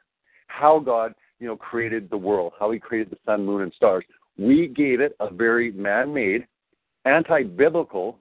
how 0.48 0.80
God, 0.80 1.14
you 1.40 1.48
know, 1.48 1.56
created 1.56 2.10
the 2.10 2.18
world, 2.18 2.54
how 2.60 2.72
He 2.72 2.80
created 2.80 3.12
the 3.12 3.18
sun, 3.26 3.46
moon, 3.46 3.62
and 3.62 3.74
stars. 3.74 4.06
We 4.38 4.68
gave 4.68 5.00
it 5.00 5.16
a 5.20 5.32
very 5.32 5.72
man-made, 5.72 6.48
anti-biblical 7.06 8.20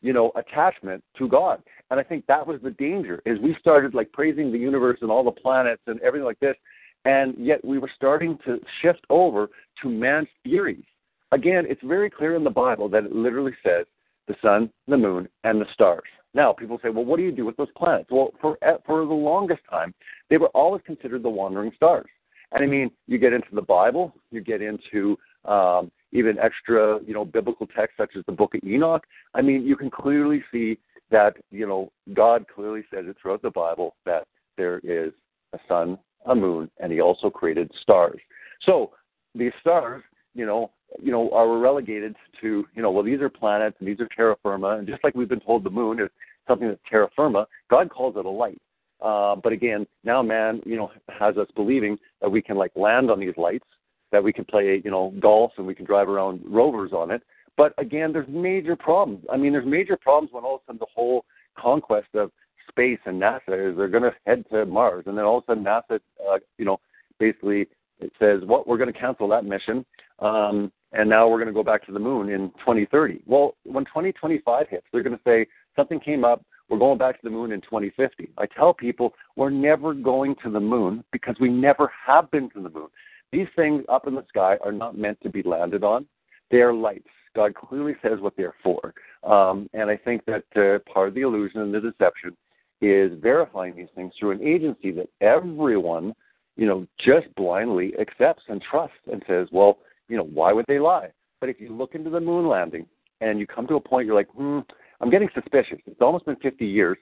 you 0.00 0.12
know, 0.12 0.30
attachment 0.36 1.02
to 1.18 1.28
God. 1.28 1.62
And 1.90 1.98
I 1.98 2.02
think 2.02 2.26
that 2.26 2.46
was 2.46 2.60
the 2.62 2.70
danger 2.70 3.20
is 3.24 3.38
we 3.40 3.56
started 3.60 3.94
like 3.94 4.12
praising 4.12 4.52
the 4.52 4.58
universe 4.58 4.98
and 5.02 5.10
all 5.10 5.24
the 5.24 5.30
planets 5.30 5.82
and 5.86 6.00
everything 6.00 6.26
like 6.26 6.40
this, 6.40 6.56
and 7.04 7.34
yet 7.38 7.64
we 7.64 7.78
were 7.78 7.90
starting 7.96 8.38
to 8.44 8.60
shift 8.82 9.04
over 9.10 9.48
to 9.82 9.88
man's 9.88 10.28
theories. 10.44 10.84
Again, 11.32 11.64
it's 11.68 11.82
very 11.84 12.10
clear 12.10 12.36
in 12.36 12.44
the 12.44 12.50
Bible 12.50 12.88
that 12.90 13.04
it 13.04 13.12
literally 13.12 13.54
says 13.62 13.86
the 14.26 14.36
sun, 14.42 14.70
the 14.86 14.96
moon, 14.96 15.28
and 15.44 15.60
the 15.60 15.66
stars. 15.72 16.08
Now, 16.34 16.52
people 16.52 16.78
say, 16.82 16.90
well, 16.90 17.04
what 17.04 17.16
do 17.16 17.22
you 17.22 17.32
do 17.32 17.46
with 17.46 17.56
those 17.56 17.72
planets? 17.76 18.10
Well, 18.10 18.32
for 18.40 18.58
for 18.86 19.04
the 19.04 19.12
longest 19.12 19.62
time, 19.68 19.94
they 20.30 20.36
were 20.36 20.48
always 20.48 20.82
considered 20.84 21.22
the 21.22 21.30
wandering 21.30 21.72
stars. 21.74 22.06
And 22.52 22.64
I 22.64 22.66
mean, 22.66 22.90
you 23.06 23.18
get 23.18 23.32
into 23.32 23.54
the 23.54 23.62
Bible, 23.62 24.14
you 24.30 24.40
get 24.40 24.62
into 24.62 25.18
um, 25.44 25.90
even 26.12 26.38
extra, 26.38 27.00
you 27.06 27.14
know, 27.14 27.24
biblical 27.24 27.66
texts 27.66 27.96
such 27.98 28.16
as 28.16 28.24
the 28.26 28.32
Book 28.32 28.54
of 28.54 28.60
Enoch. 28.64 29.04
I 29.34 29.42
mean, 29.42 29.62
you 29.62 29.76
can 29.76 29.90
clearly 29.90 30.42
see 30.50 30.78
that, 31.10 31.36
you 31.50 31.66
know, 31.66 31.92
God 32.14 32.46
clearly 32.52 32.82
says 32.92 33.04
it 33.06 33.16
throughout 33.20 33.42
the 33.42 33.50
Bible 33.50 33.96
that 34.06 34.26
there 34.56 34.78
is 34.78 35.12
a 35.52 35.58
sun, 35.68 35.98
a 36.26 36.34
moon, 36.34 36.70
and 36.78 36.92
He 36.92 37.00
also 37.00 37.30
created 37.30 37.70
stars. 37.82 38.20
So 38.62 38.92
these 39.34 39.52
stars, 39.60 40.02
you 40.34 40.46
know, 40.46 40.70
you 41.02 41.12
know, 41.12 41.30
are 41.32 41.58
relegated 41.58 42.16
to, 42.40 42.66
you 42.74 42.82
know, 42.82 42.90
well, 42.90 43.04
these 43.04 43.20
are 43.20 43.28
planets 43.28 43.76
and 43.78 43.88
these 43.88 44.00
are 44.00 44.08
terra 44.16 44.36
firma, 44.42 44.78
and 44.78 44.86
just 44.86 45.04
like 45.04 45.14
we've 45.14 45.28
been 45.28 45.40
told 45.40 45.64
the 45.64 45.70
moon 45.70 46.00
is 46.00 46.08
something 46.46 46.68
that's 46.68 46.80
terra 46.88 47.08
firma, 47.14 47.46
God 47.70 47.90
calls 47.90 48.16
it 48.16 48.24
a 48.24 48.30
light. 48.30 48.60
Uh, 49.00 49.36
but 49.36 49.52
again, 49.52 49.86
now 50.04 50.22
man, 50.22 50.60
you 50.64 50.76
know, 50.76 50.90
has 51.08 51.36
us 51.36 51.48
believing 51.54 51.98
that 52.20 52.30
we 52.30 52.42
can 52.42 52.56
like 52.56 52.72
land 52.74 53.10
on 53.10 53.20
these 53.20 53.36
lights 53.36 53.66
that 54.10 54.22
we 54.22 54.32
can 54.32 54.44
play, 54.44 54.80
you 54.84 54.90
know, 54.90 55.12
golf 55.20 55.52
and 55.58 55.66
we 55.66 55.74
can 55.74 55.84
drive 55.84 56.08
around 56.08 56.40
rovers 56.46 56.92
on 56.92 57.10
it. 57.10 57.22
But 57.56 57.74
again, 57.78 58.12
there's 58.12 58.28
major 58.28 58.76
problems. 58.76 59.24
I 59.30 59.36
mean, 59.36 59.52
there's 59.52 59.66
major 59.66 59.96
problems 59.96 60.32
when 60.32 60.44
all 60.44 60.56
of 60.56 60.60
a 60.62 60.66
sudden 60.66 60.78
the 60.78 60.86
whole 60.94 61.24
conquest 61.56 62.08
of 62.14 62.30
space 62.68 63.00
and 63.04 63.20
NASA 63.20 63.70
is 63.70 63.76
they're 63.76 63.88
going 63.88 64.04
to 64.04 64.14
head 64.26 64.44
to 64.50 64.64
Mars, 64.64 65.04
and 65.06 65.18
then 65.18 65.24
all 65.24 65.38
of 65.38 65.44
a 65.44 65.46
sudden 65.48 65.64
NASA, 65.64 66.00
uh, 66.30 66.38
you 66.56 66.64
know, 66.64 66.78
basically 67.18 67.66
it 68.00 68.12
says, 68.18 68.40
"What 68.42 68.48
well, 68.48 68.64
we're 68.66 68.78
going 68.78 68.92
to 68.92 68.98
cancel 68.98 69.28
that 69.28 69.44
mission. 69.44 69.84
Um, 70.20 70.72
and 70.92 71.08
now 71.08 71.28
we're 71.28 71.38
going 71.38 71.48
to 71.48 71.52
go 71.52 71.62
back 71.62 71.84
to 71.86 71.92
the 71.92 71.98
moon 71.98 72.30
in 72.30 72.50
2030. 72.60 73.22
Well, 73.26 73.54
when 73.64 73.84
2025 73.84 74.68
hits, 74.68 74.86
they're 74.92 75.02
going 75.02 75.16
to 75.16 75.22
say 75.24 75.46
something 75.76 76.00
came 76.00 76.24
up. 76.24 76.42
We're 76.68 76.78
going 76.78 76.98
back 76.98 77.20
to 77.20 77.24
the 77.24 77.30
moon 77.30 77.52
in 77.52 77.60
2050. 77.62 78.30
I 78.36 78.46
tell 78.46 78.74
people 78.74 79.14
we're 79.36 79.50
never 79.50 79.94
going 79.94 80.36
to 80.44 80.50
the 80.50 80.60
moon 80.60 81.02
because 81.12 81.36
we 81.40 81.48
never 81.48 81.90
have 82.06 82.30
been 82.30 82.50
to 82.50 82.62
the 82.62 82.70
moon. 82.70 82.88
These 83.32 83.48
things 83.56 83.84
up 83.88 84.06
in 84.06 84.14
the 84.14 84.24
sky 84.28 84.56
are 84.64 84.72
not 84.72 84.96
meant 84.96 85.20
to 85.22 85.30
be 85.30 85.42
landed 85.42 85.84
on. 85.84 86.06
They 86.50 86.58
are 86.58 86.72
lights. 86.72 87.08
God 87.34 87.54
clearly 87.54 87.94
says 88.02 88.20
what 88.20 88.36
they're 88.36 88.54
for. 88.62 88.94
Um, 89.22 89.68
and 89.74 89.90
I 89.90 89.96
think 89.96 90.22
that 90.26 90.44
uh, 90.56 90.78
part 90.90 91.08
of 91.08 91.14
the 91.14 91.20
illusion 91.22 91.60
and 91.60 91.72
the 91.72 91.80
deception 91.80 92.36
is 92.80 93.12
verifying 93.20 93.76
these 93.76 93.88
things 93.94 94.12
through 94.18 94.32
an 94.32 94.42
agency 94.42 94.90
that 94.92 95.08
everyone, 95.20 96.14
you 96.56 96.66
know, 96.66 96.86
just 96.98 97.32
blindly 97.34 97.92
accepts 98.00 98.44
and 98.48 98.62
trusts 98.62 98.96
and 99.10 99.22
says, 99.26 99.48
well, 99.52 99.78
you 100.08 100.16
know, 100.16 100.24
why 100.24 100.52
would 100.52 100.64
they 100.68 100.78
lie? 100.78 101.10
But 101.40 101.48
if 101.48 101.60
you 101.60 101.70
look 101.70 101.94
into 101.94 102.10
the 102.10 102.20
moon 102.20 102.48
landing 102.48 102.86
and 103.20 103.38
you 103.38 103.46
come 103.46 103.66
to 103.66 103.74
a 103.74 103.80
point 103.80 104.06
you're 104.06 104.14
like, 104.14 104.30
hmm, 104.30 104.60
I'm 105.00 105.10
getting 105.10 105.28
suspicious. 105.34 105.78
It's 105.86 106.00
almost 106.00 106.26
been 106.26 106.36
50 106.36 106.66
years 106.66 106.98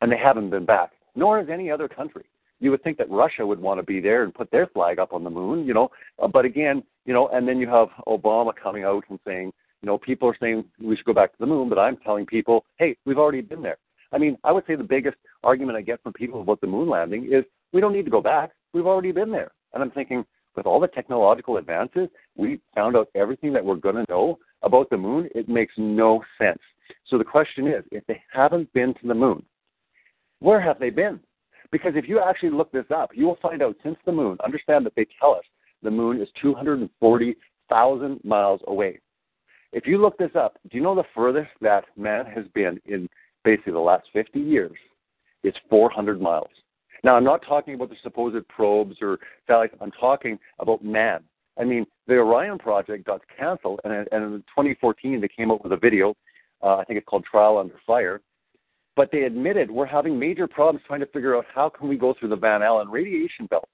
and 0.00 0.10
they 0.10 0.18
haven't 0.18 0.50
been 0.50 0.64
back, 0.64 0.92
nor 1.14 1.38
has 1.38 1.48
any 1.50 1.70
other 1.70 1.88
country. 1.88 2.24
You 2.58 2.70
would 2.70 2.82
think 2.82 2.98
that 2.98 3.10
Russia 3.10 3.46
would 3.46 3.60
want 3.60 3.78
to 3.78 3.84
be 3.84 4.00
there 4.00 4.24
and 4.24 4.34
put 4.34 4.50
their 4.50 4.66
flag 4.66 4.98
up 4.98 5.12
on 5.12 5.24
the 5.24 5.30
moon, 5.30 5.66
you 5.66 5.74
know. 5.74 5.90
Uh, 6.20 6.28
but 6.28 6.44
again, 6.44 6.82
you 7.04 7.12
know, 7.12 7.28
and 7.28 7.46
then 7.46 7.58
you 7.58 7.68
have 7.68 7.88
Obama 8.06 8.52
coming 8.54 8.84
out 8.84 9.04
and 9.10 9.18
saying, 9.26 9.52
you 9.82 9.86
know, 9.86 9.98
people 9.98 10.28
are 10.28 10.36
saying 10.40 10.64
we 10.80 10.96
should 10.96 11.04
go 11.04 11.12
back 11.12 11.32
to 11.32 11.38
the 11.38 11.46
moon, 11.46 11.68
but 11.68 11.78
I'm 11.78 11.98
telling 11.98 12.26
people, 12.26 12.64
hey, 12.78 12.96
we've 13.04 13.18
already 13.18 13.42
been 13.42 13.62
there. 13.62 13.76
I 14.12 14.18
mean, 14.18 14.38
I 14.44 14.52
would 14.52 14.64
say 14.66 14.74
the 14.74 14.84
biggest 14.84 15.16
argument 15.44 15.76
I 15.76 15.82
get 15.82 16.02
from 16.02 16.12
people 16.12 16.40
about 16.40 16.60
the 16.60 16.66
moon 16.66 16.88
landing 16.88 17.28
is 17.30 17.44
we 17.72 17.80
don't 17.80 17.92
need 17.92 18.04
to 18.06 18.10
go 18.10 18.22
back. 18.22 18.52
We've 18.72 18.86
already 18.86 19.12
been 19.12 19.30
there. 19.30 19.50
And 19.74 19.82
I'm 19.82 19.90
thinking, 19.90 20.24
with 20.56 20.64
all 20.64 20.80
the 20.80 20.88
technological 20.88 21.58
advances, 21.58 22.08
we 22.34 22.60
found 22.74 22.96
out 22.96 23.08
everything 23.14 23.52
that 23.52 23.64
we're 23.64 23.76
going 23.76 23.96
to 23.96 24.06
know 24.08 24.38
about 24.62 24.88
the 24.88 24.96
moon. 24.96 25.28
It 25.34 25.48
makes 25.48 25.74
no 25.76 26.24
sense. 26.38 26.60
So 27.06 27.18
the 27.18 27.24
question 27.24 27.66
is, 27.66 27.84
if 27.90 28.04
they 28.06 28.22
haven't 28.32 28.72
been 28.72 28.94
to 28.94 29.06
the 29.06 29.14
moon, 29.14 29.44
where 30.40 30.60
have 30.60 30.78
they 30.78 30.90
been? 30.90 31.20
Because 31.72 31.92
if 31.96 32.08
you 32.08 32.20
actually 32.20 32.50
look 32.50 32.70
this 32.72 32.86
up, 32.94 33.10
you 33.14 33.26
will 33.26 33.38
find 33.42 33.62
out 33.62 33.76
since 33.82 33.96
the 34.04 34.12
moon, 34.12 34.38
understand 34.44 34.86
that 34.86 34.94
they 34.96 35.06
tell 35.20 35.34
us 35.34 35.44
the 35.82 35.90
moon 35.90 36.20
is 36.20 36.28
240,000 36.40 38.20
miles 38.24 38.60
away. 38.66 39.00
If 39.72 39.86
you 39.86 39.98
look 39.98 40.16
this 40.16 40.30
up, 40.34 40.58
do 40.70 40.76
you 40.76 40.82
know 40.82 40.94
the 40.94 41.04
furthest 41.14 41.50
that 41.60 41.84
man 41.96 42.24
has 42.26 42.44
been 42.54 42.80
in 42.86 43.08
basically 43.44 43.72
the 43.72 43.78
last 43.78 44.06
50 44.12 44.38
years? 44.38 44.76
It's 45.42 45.58
400 45.68 46.20
miles. 46.20 46.48
Now, 47.04 47.16
I'm 47.16 47.24
not 47.24 47.42
talking 47.46 47.74
about 47.74 47.90
the 47.90 47.96
supposed 48.02 48.48
probes 48.48 48.96
or 49.00 49.18
satellites. 49.46 49.74
I'm 49.80 49.92
talking 49.92 50.38
about 50.58 50.84
man. 50.84 51.20
I 51.58 51.64
mean, 51.64 51.86
the 52.06 52.14
Orion 52.14 52.58
project 52.58 53.06
got 53.06 53.22
canceled, 53.38 53.80
and, 53.84 53.92
in 53.92 54.42
2014 54.48 55.20
they 55.20 55.28
came 55.28 55.50
out 55.50 55.62
with 55.62 55.72
a 55.72 55.76
video. 55.76 56.14
Uh, 56.62 56.76
I 56.76 56.84
think 56.84 56.98
it's 56.98 57.06
called 57.06 57.24
Trial 57.24 57.58
Under 57.58 57.74
Fire, 57.86 58.20
but 58.96 59.10
they 59.12 59.22
admitted 59.22 59.70
we're 59.70 59.86
having 59.86 60.18
major 60.18 60.46
problems 60.46 60.82
trying 60.86 61.00
to 61.00 61.06
figure 61.06 61.36
out 61.36 61.44
how 61.54 61.68
can 61.68 61.88
we 61.88 61.96
go 61.96 62.14
through 62.18 62.30
the 62.30 62.36
Van 62.36 62.62
Allen 62.62 62.88
radiation 62.88 63.46
belt. 63.46 63.68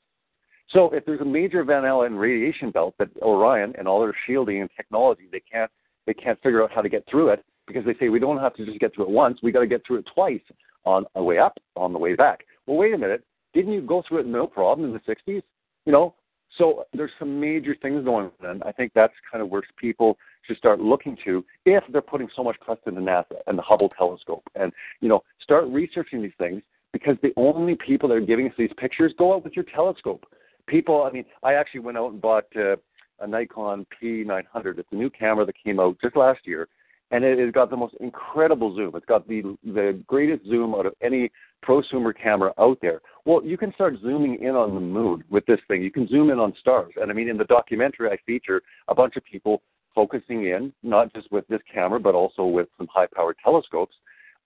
So 0.69 0.91
if 0.91 1.05
there's 1.05 1.21
a 1.21 1.25
major 1.25 1.65
Van 1.65 1.85
Allen 1.85 2.17
radiation 2.17 2.71
belt 2.71 2.95
that 2.99 3.09
Orion 3.21 3.75
and 3.79 3.87
all 3.87 4.01
their 4.01 4.17
shielding 4.27 4.61
and 4.61 4.71
technology 4.77 5.29
they 5.31 5.41
can't 5.41 5.71
they 6.07 6.15
can't 6.15 6.41
figure 6.43 6.63
out 6.63 6.73
how 6.73 6.83
to 6.83 6.89
get 6.89 7.05
through 7.09 7.29
it 7.29 7.45
because 7.67 7.85
they 7.85 7.95
say 8.01 8.09
we 8.09 8.19
don't 8.19 8.39
have 8.39 8.55
to 8.55 8.67
just 8.67 8.81
get 8.81 8.95
through 8.95 9.05
it 9.05 9.11
once, 9.11 9.39
we 9.43 9.53
got 9.53 9.61
to 9.61 9.67
get 9.67 9.87
through 9.87 9.99
it 9.99 10.07
twice 10.13 10.41
on 10.85 11.05
the 11.15 11.23
way 11.23 11.39
up, 11.39 11.59
on 11.77 11.93
the 11.93 11.99
way 11.99 12.15
back. 12.15 12.45
Well, 12.67 12.77
wait 12.77 12.95
a 12.95 12.99
minute, 12.99 13.25
didn't 13.55 13.73
you 13.73 13.83
go 13.83 14.03
through 14.07 14.19
it 14.19 14.27
no 14.27 14.47
problem 14.47 14.89
in 14.89 14.93
the 14.93 15.15
60s? 15.15 15.43
You 15.87 15.93
know, 15.93 16.15
so 16.59 16.85
there's 16.93 17.11
some 17.19 17.41
major 17.41 17.77
things 17.81 18.05
going 18.05 18.31
on. 18.45 18.63
I 18.65 18.73
think 18.73 18.93
that's 18.95 19.15
kind 19.31 19.43
of 19.43 19.49
where 19.49 19.63
people 19.77 20.19
should 20.47 20.57
start 20.57 20.81
looking 20.81 21.17
to 21.25 21.45
if 21.65 21.85
they're 21.93 22.03
putting 22.03 22.29
so 22.35 22.43
much 22.43 22.57
trust 22.65 22.83
in 22.87 22.95
the 22.95 23.01
NASA 23.01 23.37
and 23.47 23.59
the 23.59 23.63
Hubble 23.63 23.89
telescope, 23.91 24.43
and 24.55 24.73
you 25.01 25.09
know, 25.09 25.23
start 25.41 25.67
researching 25.69 26.23
these 26.23 26.33
things 26.39 26.63
because 26.93 27.17
the 27.23 27.33
only 27.37 27.75
people 27.75 28.09
that 28.09 28.15
are 28.17 28.21
giving 28.21 28.47
us 28.47 28.55
these 28.59 28.71
pictures 28.77 29.15
go 29.19 29.35
out 29.35 29.45
with 29.45 29.55
your 29.57 29.65
telescope. 29.65 30.27
People, 30.67 31.03
I 31.03 31.11
mean, 31.11 31.25
I 31.43 31.55
actually 31.55 31.81
went 31.81 31.99
out 31.99 32.13
and 32.13 32.21
bought 32.21 32.45
uh, 32.57 32.77
a 33.21 33.27
Nikon 33.27 33.87
P900. 34.03 34.79
It's 34.79 34.89
a 34.93 34.97
new 34.97 35.11
camera 35.11 35.45
that 35.47 35.55
came 35.63 35.81
out 35.81 35.97
just 36.01 36.17
last 36.17 36.41
year, 36.45 36.69
and 37.11 37.25
it 37.25 37.39
has 37.39 37.53
got 37.53 37.71
the 37.71 37.77
most 37.77 37.95
incredible 38.01 38.75
zoom. 38.75 38.93
It's 38.95 39.07
got 39.07 39.27
the 39.27 39.57
the 39.65 40.03
greatest 40.07 40.47
zoom 40.47 40.75
out 40.75 40.87
of 40.87 40.95
any 41.03 41.31
prosumer 41.65 42.13
camera 42.15 42.53
out 42.59 42.79
there. 42.83 43.01
Well, 43.25 43.45
you 43.45 43.57
can 43.57 43.73
start 43.75 43.95
zooming 44.03 44.43
in 44.43 44.55
on 44.57 44.75
the 44.75 44.81
moon 44.81 45.25
with 45.31 45.47
this 45.47 45.61
thing. 45.69 45.83
You 45.83 45.91
can 45.91 46.09
zoom 46.09 46.31
in 46.31 46.39
on 46.39 46.55
stars, 46.61 46.93
and 47.01 47.11
I 47.11 47.15
mean, 47.15 47.29
in 47.29 47.39
the 47.39 47.45
documentary, 47.45 48.11
I 48.11 48.17
feature 48.27 48.63
a 48.89 48.95
bunch 48.95 49.17
of 49.17 49.25
people 49.25 49.63
focusing 49.95 50.47
in, 50.47 50.73
not 50.83 51.13
just 51.15 51.31
with 51.33 51.47
this 51.49 51.61
camera, 51.73 52.01
but 52.01 52.15
also 52.15 52.45
with 52.45 52.69
some 52.79 52.89
high-powered 52.93 53.37
telescopes. 53.43 53.95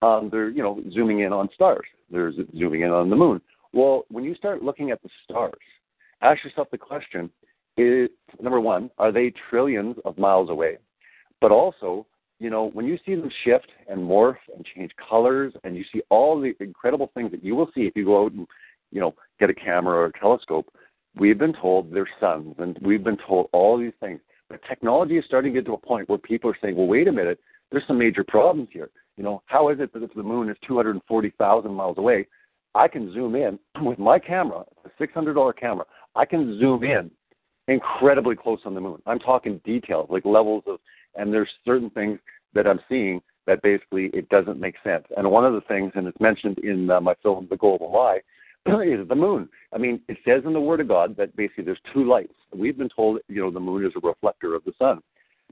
Um, 0.02 0.28
they're 0.30 0.50
you 0.50 0.62
know 0.62 0.82
zooming 0.92 1.20
in 1.20 1.32
on 1.32 1.48
stars. 1.54 1.86
They're 2.10 2.32
zooming 2.56 2.82
in 2.82 2.90
on 2.90 3.10
the 3.10 3.16
moon. 3.16 3.40
Well, 3.72 4.04
when 4.08 4.24
you 4.24 4.34
start 4.34 4.62
looking 4.62 4.90
at 4.90 5.02
the 5.02 5.08
stars, 5.24 5.52
ask 6.22 6.44
yourself 6.44 6.68
the 6.70 6.78
question: 6.78 7.30
Is 7.76 8.10
number 8.40 8.60
one, 8.60 8.90
are 8.98 9.12
they 9.12 9.32
trillions 9.50 9.96
of 10.04 10.18
miles 10.18 10.50
away? 10.50 10.78
But 11.40 11.50
also, 11.50 12.06
you 12.38 12.50
know, 12.50 12.70
when 12.72 12.86
you 12.86 12.98
see 13.04 13.14
them 13.14 13.30
shift 13.44 13.68
and 13.88 13.98
morph 14.00 14.36
and 14.54 14.66
change 14.74 14.90
colors, 15.08 15.54
and 15.64 15.76
you 15.76 15.84
see 15.92 16.02
all 16.10 16.40
the 16.40 16.54
incredible 16.60 17.10
things 17.14 17.30
that 17.30 17.44
you 17.44 17.54
will 17.54 17.70
see 17.74 17.82
if 17.82 17.96
you 17.96 18.04
go 18.04 18.24
out 18.24 18.32
and, 18.32 18.46
you 18.92 19.00
know, 19.00 19.14
get 19.40 19.50
a 19.50 19.54
camera 19.54 19.96
or 19.96 20.06
a 20.06 20.12
telescope, 20.12 20.72
we've 21.18 21.38
been 21.38 21.54
told 21.54 21.92
they're 21.92 22.08
suns, 22.20 22.54
and 22.58 22.78
we've 22.82 23.04
been 23.04 23.16
told 23.26 23.48
all 23.52 23.78
these 23.78 23.92
things. 24.00 24.20
But 24.48 24.60
technology 24.68 25.18
is 25.18 25.24
starting 25.24 25.52
to 25.52 25.60
get 25.60 25.66
to 25.66 25.74
a 25.74 25.78
point 25.78 26.08
where 26.08 26.18
people 26.18 26.50
are 26.50 26.56
saying, 26.62 26.76
well, 26.76 26.86
wait 26.86 27.08
a 27.08 27.12
minute, 27.12 27.40
there's 27.70 27.86
some 27.86 27.98
major 27.98 28.24
problems 28.24 28.68
here. 28.72 28.90
You 29.16 29.24
know, 29.24 29.42
how 29.46 29.70
is 29.70 29.80
it 29.80 29.92
that 29.92 30.02
if 30.02 30.14
the 30.14 30.22
moon 30.22 30.48
is 30.48 30.56
240,000 30.66 31.72
miles 31.72 31.98
away, 31.98 32.26
I 32.74 32.88
can 32.88 33.12
zoom 33.12 33.34
in 33.34 33.58
with 33.82 33.98
my 33.98 34.18
camera, 34.18 34.64
a 34.84 35.02
$600 35.02 35.56
camera, 35.56 35.84
I 36.14 36.24
can 36.24 36.58
zoom 36.58 36.84
in 36.84 37.10
incredibly 37.68 38.36
close 38.36 38.60
on 38.64 38.74
the 38.74 38.80
moon. 38.80 39.02
I'm 39.06 39.18
talking 39.18 39.60
details, 39.64 40.08
like 40.10 40.24
levels 40.24 40.62
of 40.66 40.78
and 41.16 41.32
there's 41.32 41.48
certain 41.64 41.90
things 41.90 42.18
that 42.54 42.66
I'm 42.66 42.80
seeing 42.88 43.20
that 43.46 43.62
basically 43.62 44.06
it 44.06 44.28
doesn't 44.28 44.60
make 44.60 44.74
sense. 44.84 45.04
And 45.16 45.30
one 45.30 45.44
of 45.44 45.54
the 45.54 45.60
things, 45.62 45.92
and 45.94 46.06
it's 46.06 46.20
mentioned 46.20 46.58
in 46.58 46.90
uh, 46.90 47.00
my 47.00 47.14
film 47.22 47.46
The 47.48 47.56
Global 47.56 47.92
Lie, 47.92 48.20
is 48.84 49.08
the 49.08 49.14
moon. 49.14 49.48
I 49.72 49.78
mean, 49.78 50.00
it 50.08 50.18
says 50.24 50.42
in 50.44 50.52
the 50.52 50.60
Word 50.60 50.80
of 50.80 50.88
God 50.88 51.16
that 51.16 51.34
basically 51.36 51.64
there's 51.64 51.80
two 51.92 52.04
lights. 52.04 52.34
We've 52.54 52.76
been 52.76 52.88
told, 52.94 53.20
you 53.28 53.40
know, 53.40 53.50
the 53.50 53.60
moon 53.60 53.84
is 53.84 53.92
a 53.96 54.06
reflector 54.06 54.54
of 54.54 54.64
the 54.64 54.72
sun. 54.78 55.00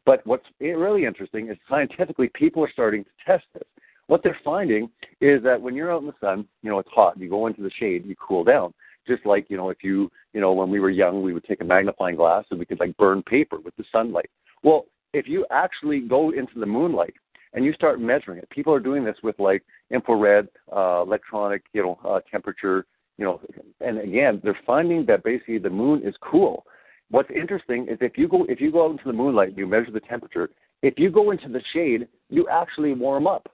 But 0.06 0.26
what's 0.26 0.46
really 0.60 1.04
interesting 1.04 1.48
is 1.48 1.56
scientifically, 1.68 2.30
people 2.34 2.62
are 2.62 2.70
starting 2.70 3.04
to 3.04 3.10
test 3.26 3.44
this. 3.54 3.62
What 4.06 4.22
they're 4.22 4.38
finding 4.44 4.90
is 5.20 5.42
that 5.44 5.60
when 5.60 5.74
you're 5.74 5.92
out 5.92 6.02
in 6.02 6.06
the 6.06 6.14
sun, 6.20 6.46
you 6.62 6.70
know, 6.70 6.78
it's 6.78 6.90
hot. 6.94 7.18
You 7.18 7.30
go 7.30 7.46
into 7.46 7.62
the 7.62 7.70
shade, 7.78 8.04
you 8.04 8.14
cool 8.16 8.44
down. 8.44 8.74
Just 9.06 9.24
like, 9.24 9.46
you 9.48 9.56
know, 9.56 9.70
if 9.70 9.78
you, 9.82 10.10
you 10.32 10.40
know, 10.40 10.52
when 10.52 10.70
we 10.70 10.80
were 10.80 10.90
young, 10.90 11.22
we 11.22 11.32
would 11.32 11.44
take 11.44 11.60
a 11.60 11.64
magnifying 11.64 12.16
glass 12.16 12.44
and 12.50 12.58
we 12.58 12.66
could 12.66 12.80
like 12.80 12.96
burn 12.96 13.22
paper 13.22 13.58
with 13.60 13.74
the 13.76 13.84
sunlight. 13.90 14.30
Well, 14.62 14.86
if 15.12 15.28
you 15.28 15.46
actually 15.50 16.00
go 16.00 16.30
into 16.30 16.58
the 16.58 16.66
moonlight 16.66 17.14
and 17.54 17.64
you 17.64 17.72
start 17.72 18.00
measuring 18.00 18.38
it, 18.38 18.50
people 18.50 18.74
are 18.74 18.80
doing 18.80 19.04
this 19.04 19.16
with 19.22 19.38
like 19.38 19.62
infrared, 19.90 20.48
uh, 20.74 21.02
electronic, 21.02 21.62
you 21.72 21.82
know, 21.82 21.98
uh, 22.04 22.20
temperature, 22.30 22.84
you 23.18 23.24
know, 23.24 23.40
and 23.80 23.98
again, 23.98 24.40
they're 24.42 24.58
finding 24.66 25.06
that 25.06 25.24
basically 25.24 25.58
the 25.58 25.70
moon 25.70 26.02
is 26.04 26.14
cool. 26.20 26.64
What's 27.10 27.30
interesting 27.30 27.86
is 27.88 27.98
if 28.00 28.18
you 28.18 28.28
go 28.28 28.44
if 28.48 28.60
you 28.60 28.72
go 28.72 28.86
out 28.86 28.92
into 28.92 29.04
the 29.06 29.12
moonlight, 29.12 29.56
you 29.56 29.66
measure 29.66 29.90
the 29.90 30.00
temperature. 30.00 30.50
If 30.82 30.94
you 30.98 31.10
go 31.10 31.30
into 31.30 31.48
the 31.48 31.62
shade, 31.72 32.08
you 32.28 32.48
actually 32.48 32.92
warm 32.92 33.26
up. 33.26 33.48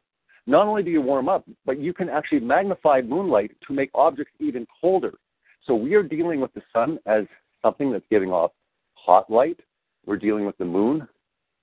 Not 0.47 0.67
only 0.67 0.83
do 0.83 0.91
you 0.91 1.03
warm 1.03 1.29
up, 1.29 1.45
but 1.67 1.79
you 1.79 1.93
can 1.93 2.09
actually 2.09 2.41
magnify 2.41 3.03
moonlight 3.03 3.53
to 3.67 3.73
make 3.73 3.91
objects 3.95 4.33
even 4.41 4.67
colder. 4.81 5.15
So 5.67 5.75
we 5.75 5.95
are 5.95 6.03
dealing 6.03 6.41
with 6.41 6.53
the 6.55 6.63
sun 6.73 6.99
as 7.07 7.25
something 7.63 7.93
that's 7.93 8.05
giving 8.11 8.31
off 8.31 8.53
hot 8.95 9.31
light. 9.31 9.61
We're 10.07 10.17
dealing 10.17 10.47
with 10.47 10.57
the 10.57 10.65
moon 10.65 11.07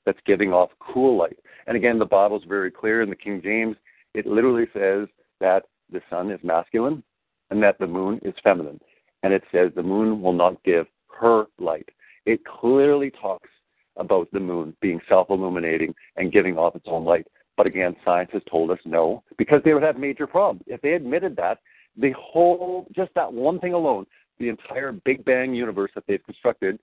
that's 0.05 0.19
giving 0.25 0.53
off 0.53 0.69
cool 0.79 1.17
light. 1.17 1.39
And 1.65 1.75
again, 1.75 1.99
the 1.99 2.05
Bible's 2.05 2.43
very 2.47 2.71
clear 2.71 3.01
in 3.01 3.10
the 3.10 3.15
King 3.15 3.41
James. 3.43 3.76
It 4.13 4.28
literally 4.28 4.67
says 4.72 5.07
that 5.41 5.63
the 5.91 6.01
sun 6.09 6.32
is 6.32 6.39
masculine 6.43 7.03
and 7.50 7.62
that 7.64 7.80
the 7.80 7.88
moon 7.88 8.20
is 8.24 8.34
feminine. 8.43 8.80
And 9.24 9.34
it 9.34 9.43
says 9.52 9.72
the 9.76 9.84
moon 9.84 10.22
will 10.22 10.34
not 10.34 10.64
give 10.64 10.88
her 11.20 11.45
light. 11.60 11.89
It 12.26 12.45
clearly 12.45 13.12
talks 13.12 13.50
about 13.95 14.30
the 14.32 14.39
moon 14.39 14.76
being 14.82 15.00
self 15.10 15.30
illuminating 15.30 15.93
and 16.18 16.32
giving 16.32 16.58
off 16.58 16.76
its 16.76 16.86
own 16.88 17.04
light. 17.04 17.28
But 17.56 17.66
again, 17.66 17.95
science 18.06 18.30
has 18.34 18.43
told 18.50 18.70
us 18.70 18.80
no, 18.86 19.24
because 19.38 19.62
they 19.66 19.74
would 19.74 19.84
have 19.84 19.98
major 19.98 20.28
problems. 20.28 20.64
If 20.68 20.82
they 20.82 20.93
admitted 20.93 21.36
that, 21.38 21.60
the 21.98 22.12
whole, 22.12 22.88
just 22.95 23.12
that 23.16 23.34
one 23.34 23.60
thing 23.60 23.74
alone, 23.74 24.06
the 24.39 24.50
entire 24.50 24.91
Big 24.91 25.26
Bang 25.26 25.56
universe 25.56 25.89
that 25.95 26.04
they've 26.08 26.24
constructed 26.24 26.78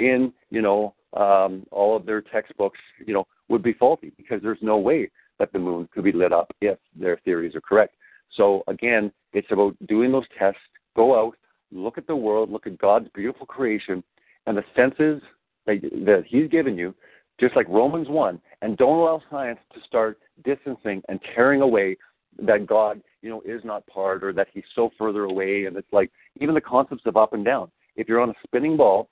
in, 0.00 0.32
you 0.50 0.60
know, 0.60 0.94
um, 1.16 1.64
all 1.70 1.96
of 1.96 2.04
their 2.04 2.20
textbooks, 2.20 2.78
you 3.06 3.14
know, 3.14 3.26
would 3.48 3.62
be 3.62 3.72
faulty 3.72 4.12
because 4.16 4.42
there's 4.42 4.58
no 4.60 4.76
way 4.76 5.08
that 5.38 5.52
the 5.52 5.58
moon 5.58 5.88
could 5.94 6.04
be 6.04 6.12
lit 6.12 6.32
up 6.32 6.52
if 6.60 6.78
their 6.98 7.18
theories 7.24 7.54
are 7.54 7.60
correct. 7.60 7.94
So 8.34 8.62
again, 8.68 9.12
it's 9.32 9.50
about 9.50 9.74
doing 9.86 10.12
those 10.12 10.26
tests. 10.38 10.60
Go 10.94 11.18
out, 11.18 11.36
look 11.70 11.98
at 11.98 12.06
the 12.06 12.16
world, 12.16 12.50
look 12.50 12.66
at 12.66 12.78
God's 12.78 13.08
beautiful 13.14 13.46
creation, 13.46 14.02
and 14.46 14.56
the 14.56 14.64
senses 14.74 15.22
that, 15.66 15.80
that 15.82 16.24
He's 16.26 16.48
given 16.48 16.76
you, 16.76 16.94
just 17.40 17.56
like 17.56 17.68
Romans 17.68 18.08
1, 18.08 18.40
and 18.62 18.76
don't 18.76 18.98
allow 18.98 19.22
science 19.30 19.58
to 19.74 19.80
start 19.86 20.18
distancing 20.44 21.02
and 21.08 21.20
tearing 21.34 21.60
away 21.60 21.96
that 22.42 22.66
God, 22.66 23.02
you 23.22 23.30
know, 23.30 23.42
is 23.44 23.62
not 23.64 23.86
part 23.86 24.22
or 24.22 24.32
that 24.32 24.48
He's 24.52 24.64
so 24.74 24.90
further 24.98 25.24
away. 25.24 25.64
And 25.64 25.76
it's 25.76 25.92
like 25.92 26.10
even 26.40 26.54
the 26.54 26.60
concepts 26.60 27.02
of 27.06 27.16
up 27.16 27.32
and 27.32 27.44
down. 27.44 27.70
If 27.96 28.08
you're 28.08 28.20
on 28.20 28.30
a 28.30 28.34
spinning 28.44 28.76
ball, 28.76 29.08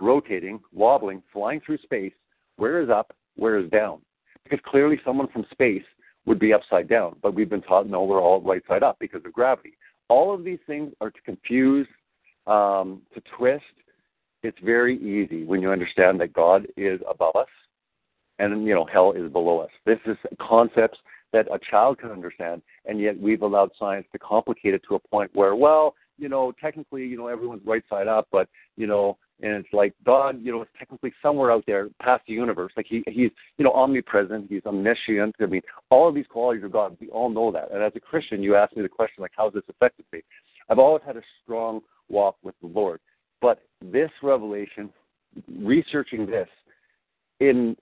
rotating, 0.00 0.60
wobbling, 0.72 1.22
flying 1.32 1.60
through 1.64 1.78
space, 1.78 2.12
where 2.56 2.80
is 2.80 2.90
up, 2.90 3.14
where 3.36 3.58
is 3.58 3.70
down? 3.70 4.00
Because 4.44 4.60
clearly 4.66 5.00
someone 5.04 5.28
from 5.28 5.46
space 5.50 5.84
would 6.26 6.38
be 6.38 6.52
upside 6.52 6.88
down, 6.88 7.16
but 7.22 7.34
we've 7.34 7.48
been 7.48 7.62
taught 7.62 7.88
no, 7.88 8.04
we're 8.04 8.20
all 8.20 8.40
right 8.40 8.62
side 8.68 8.82
up 8.82 8.98
because 8.98 9.24
of 9.24 9.32
gravity. 9.32 9.76
All 10.08 10.34
of 10.34 10.44
these 10.44 10.58
things 10.66 10.92
are 11.00 11.10
to 11.10 11.20
confuse, 11.22 11.86
um, 12.46 13.02
to 13.14 13.22
twist. 13.36 13.64
It's 14.42 14.58
very 14.62 14.96
easy 14.98 15.44
when 15.44 15.62
you 15.62 15.70
understand 15.70 16.20
that 16.20 16.32
God 16.32 16.66
is 16.76 17.00
above 17.08 17.34
us 17.36 17.48
and 18.38 18.66
you 18.66 18.74
know 18.74 18.84
hell 18.84 19.12
is 19.12 19.30
below 19.32 19.60
us. 19.60 19.70
This 19.84 19.98
is 20.06 20.16
concepts 20.40 20.98
that 21.32 21.46
a 21.52 21.58
child 21.70 21.98
can 21.98 22.10
understand, 22.10 22.62
and 22.84 23.00
yet 23.00 23.18
we've 23.20 23.42
allowed 23.42 23.70
science 23.78 24.06
to 24.12 24.18
complicate 24.18 24.74
it 24.74 24.82
to 24.88 24.94
a 24.94 24.98
point 24.98 25.30
where, 25.34 25.54
well, 25.54 25.94
you 26.18 26.28
know, 26.28 26.52
technically, 26.60 27.04
you 27.06 27.16
know, 27.16 27.26
everyone's 27.26 27.66
right 27.66 27.82
side 27.88 28.08
up, 28.08 28.28
but 28.30 28.48
you 28.76 28.86
know, 28.86 29.18
and 29.42 29.52
it's 29.52 29.72
like 29.72 29.94
God, 30.04 30.38
you 30.42 30.52
know, 30.52 30.62
is 30.62 30.68
technically 30.78 31.12
somewhere 31.22 31.50
out 31.50 31.64
there 31.66 31.88
past 32.00 32.22
the 32.26 32.32
universe. 32.32 32.72
Like 32.76 32.86
he 32.88 33.02
he's 33.06 33.30
you 33.58 33.64
know 33.64 33.72
omnipresent, 33.72 34.46
he's 34.48 34.64
omniscient. 34.64 35.36
I 35.40 35.46
mean, 35.46 35.62
all 35.90 36.08
of 36.08 36.14
these 36.14 36.26
qualities 36.26 36.64
of 36.64 36.72
God, 36.72 36.96
we 37.00 37.08
all 37.08 37.28
know 37.28 37.52
that. 37.52 37.70
And 37.72 37.82
as 37.82 37.92
a 37.94 38.00
Christian, 38.00 38.42
you 38.42 38.56
ask 38.56 38.74
me 38.76 38.82
the 38.82 38.88
question 38.88 39.22
like, 39.22 39.32
how 39.36 39.44
has 39.44 39.54
this 39.54 39.64
affected 39.68 40.06
me? 40.12 40.22
I've 40.68 40.78
always 40.78 41.02
had 41.06 41.16
a 41.16 41.22
strong 41.42 41.80
walk 42.08 42.36
with 42.42 42.54
the 42.60 42.68
Lord, 42.68 43.00
but 43.40 43.62
this 43.82 44.10
revelation, 44.22 44.90
researching 45.58 46.26
this, 46.26 46.48
in 47.40 47.76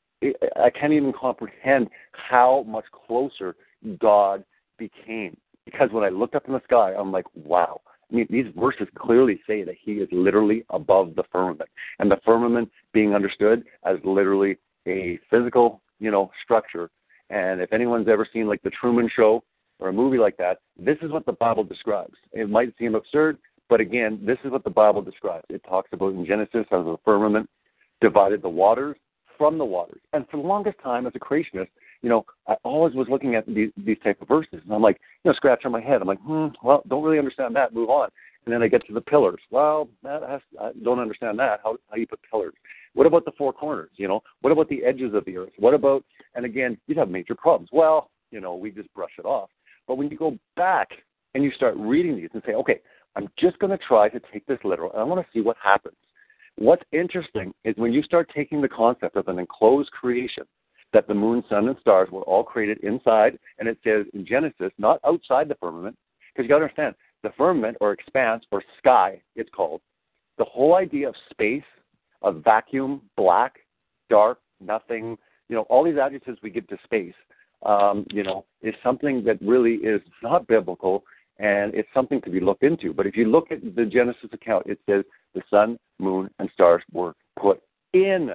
I 0.57 0.71
can't 0.71 0.93
even 0.93 1.13
comprehend 1.13 1.89
how 2.13 2.65
much 2.67 2.85
closer 3.07 3.55
God 3.99 4.45
became. 4.79 5.37
Because 5.65 5.91
when 5.93 6.05
I 6.05 6.09
looked 6.09 6.35
up 6.35 6.47
in 6.47 6.53
the 6.53 6.63
sky, 6.65 6.95
I'm 6.97 7.13
like, 7.13 7.27
wow. 7.35 7.81
Mean, 8.15 8.27
these 8.31 8.47
verses 8.57 8.87
clearly 8.97 9.41
say 9.47 9.65
that 9.65 9.75
he 9.81 9.95
is 9.95 10.09
literally 10.13 10.65
above 10.71 11.15
the 11.17 11.25
firmament, 11.33 11.69
and 11.99 12.11
the 12.11 12.21
firmament 12.25 12.71
being 12.93 13.15
understood 13.15 13.65
as 13.85 13.97
literally 14.05 14.57
a 14.87 15.19
physical, 15.31 15.83
you 15.99 16.11
know, 16.11 16.31
structure. 16.43 16.91
And 17.31 17.61
if 17.61 17.73
anyone's 17.73 18.09
ever 18.09 18.27
seen 18.33 18.47
like 18.47 18.63
the 18.63 18.71
Truman 18.71 19.11
Show 19.15 19.43
or 19.81 19.89
a 19.89 19.93
movie 19.93 20.19
like 20.19 20.37
that, 20.37 20.59
this 20.79 20.99
is 21.03 21.11
what 21.11 21.27
the 21.27 21.33
Bible 21.33 21.65
describes. 21.65 22.15
It 22.33 22.49
might 22.49 22.73
seem 22.79 22.95
absurd, 22.95 23.39
but 23.69 23.81
again, 23.81 24.21
this 24.25 24.39
is 24.45 24.53
what 24.53 24.65
the 24.65 24.71
Bible 24.71 25.03
describes. 25.03 25.45
It 25.49 25.63
talks 25.69 25.89
about 25.93 26.13
in 26.13 26.25
Genesis 26.25 26.67
how 26.71 26.83
the 26.83 26.97
firmament 27.05 27.49
divided 28.01 28.43
the 28.43 28.49
waters 28.49 28.97
from 29.37 29.59
the 29.59 29.65
waters. 29.65 30.01
And 30.13 30.29
for 30.29 30.37
the 30.37 30.47
longest 30.47 30.79
time, 30.83 31.07
as 31.07 31.13
a 31.17 31.19
creationist, 31.19 31.71
you 32.05 32.11
know, 32.11 32.27
I 32.47 32.57
always 32.65 32.95
was 32.95 33.07
looking 33.09 33.35
at 33.35 33.47
these 33.47 33.71
these 33.79 33.97
type 34.05 34.21
of 34.21 34.29
verses, 34.29 34.61
and 34.63 34.75
I'm 34.75 34.83
like, 34.83 35.01
you 35.25 35.31
know, 35.31 35.35
scratching 35.35 35.71
my 35.71 35.81
head. 35.81 36.03
I'm 36.03 36.07
like, 36.07 36.21
hmm, 36.21 36.49
well, 36.63 36.83
don't 36.87 37.03
really 37.03 37.19
understand 37.19 37.57
that. 37.57 37.73
Move 37.73 37.89
on. 37.89 38.11
And 38.45 38.53
then 38.53 38.63
I 38.63 38.69
get 38.69 38.87
to 38.87 38.93
the 38.93 39.01
pillars. 39.01 39.41
Well, 39.51 39.89
that 40.03 40.21
has, 40.23 40.43
I 40.61 40.73
don't 40.83 40.99
understand 40.99 41.39
that. 41.39 41.61
How 41.65 41.79
how 41.89 41.97
you 41.97 42.07
put 42.07 42.21
pillars? 42.31 42.53
What 42.93 43.07
about 43.07 43.25
the 43.25 43.33
four 43.39 43.55
corners? 43.55 43.89
You 43.97 44.07
know, 44.09 44.23
what 44.43 44.53
about 44.53 44.69
the 44.69 44.85
edges 44.85 45.15
of 45.15 45.25
the 45.25 45.39
earth? 45.39 45.53
What 45.59 45.73
about? 45.73 46.05
And 46.35 46.45
again, 46.45 46.77
you'd 46.87 46.99
have 46.99 47.09
major 47.09 47.35
problems. 47.35 47.71
Well, 47.73 48.11
you 48.31 48.43
know, 48.43 48.55
we 48.55 48.71
just 48.71 48.93
brush 48.93 49.13
it 49.19 49.25
off. 49.25 49.49
But 49.89 49.97
when 49.97 50.11
you 50.11 50.19
go 50.19 50.37
back 50.57 50.91
and 51.35 51.43
you 51.43 51.53
start 51.53 51.75
reading 51.79 52.17
these 52.17 52.29
and 52.35 52.43
say, 52.45 52.53
okay, 52.53 52.81
I'm 53.17 53.29
just 53.39 53.59
going 53.61 53.71
to 53.71 53.83
try 53.83 54.11
to 54.11 54.21
take 54.31 54.45
this 54.47 54.59
literal, 54.63 54.93
and 54.93 55.01
I 55.01 55.05
want 55.05 55.25
to 55.25 55.33
see 55.33 55.41
what 55.41 55.57
happens. 55.63 55.97
What's 56.57 56.83
interesting 56.93 57.55
is 57.65 57.75
when 57.79 57.95
you 57.95 58.03
start 58.03 58.31
taking 58.35 58.61
the 58.61 58.69
concept 58.69 59.17
of 59.17 59.27
an 59.29 59.39
enclosed 59.39 59.91
creation, 59.91 60.45
that 60.95 61.07
the 61.07 61.15
moon, 61.15 61.45
sun, 61.51 61.69
and 61.69 61.77
stars 61.81 62.09
were 62.11 62.23
all 62.23 62.43
created 62.43 62.79
inside, 62.83 63.39
and 63.59 63.69
it 63.69 63.79
says 63.85 64.07
in 64.15 64.25
Genesis, 64.25 64.73
not 64.79 65.01
outside 65.05 65.49
the 65.49 65.57
firmament, 65.57 65.97
because 66.33 66.45
you 66.45 66.49
got 66.49 66.59
to 66.59 66.65
understand, 66.65 66.95
the 67.23 67.33
firmament 67.37 67.77
or 67.81 67.93
expanse 67.93 68.45
or 68.51 68.63
sky, 68.79 69.21
it's 69.37 69.51
called, 69.51 69.81
the 70.39 70.45
whole 70.45 70.75
idea 70.75 71.09
of 71.09 71.15
space, 71.31 71.63
of 72.23 72.43
vacuum, 72.43 73.03
black, 73.17 73.57
dark, 74.09 74.39
nothing, 74.61 75.19
you 75.49 75.57
know, 75.57 75.63
all 75.63 75.85
these 75.85 75.99
adjectives 75.99 76.39
we 76.43 76.51
give 76.51 76.67
to 76.69 76.79
space, 76.85 77.15
um, 77.65 78.07
you 78.11 78.23
know, 78.23 78.45
is 78.63 78.75
something 78.83 79.25
that 79.25 79.41
really 79.41 79.75
is 79.75 80.01
not 80.23 80.47
biblical 80.47 81.05
and 81.39 81.75
it's 81.75 81.89
something 81.93 82.21
to 82.23 82.31
be 82.31 82.41
looked 82.41 82.63
into. 82.63 82.93
But 82.93 83.07
if 83.07 83.17
you 83.17 83.27
look 83.27 83.51
at 83.51 83.75
the 83.75 83.85
Genesis 83.85 84.31
account, 84.33 84.67
it 84.67 84.79
says 84.89 85.05
the 85.35 85.43
sun, 85.51 85.79
moon, 85.99 86.31
and 86.39 86.49
stars 86.53 86.83
were 86.93 87.15
put 87.41 87.63
in 87.93 88.31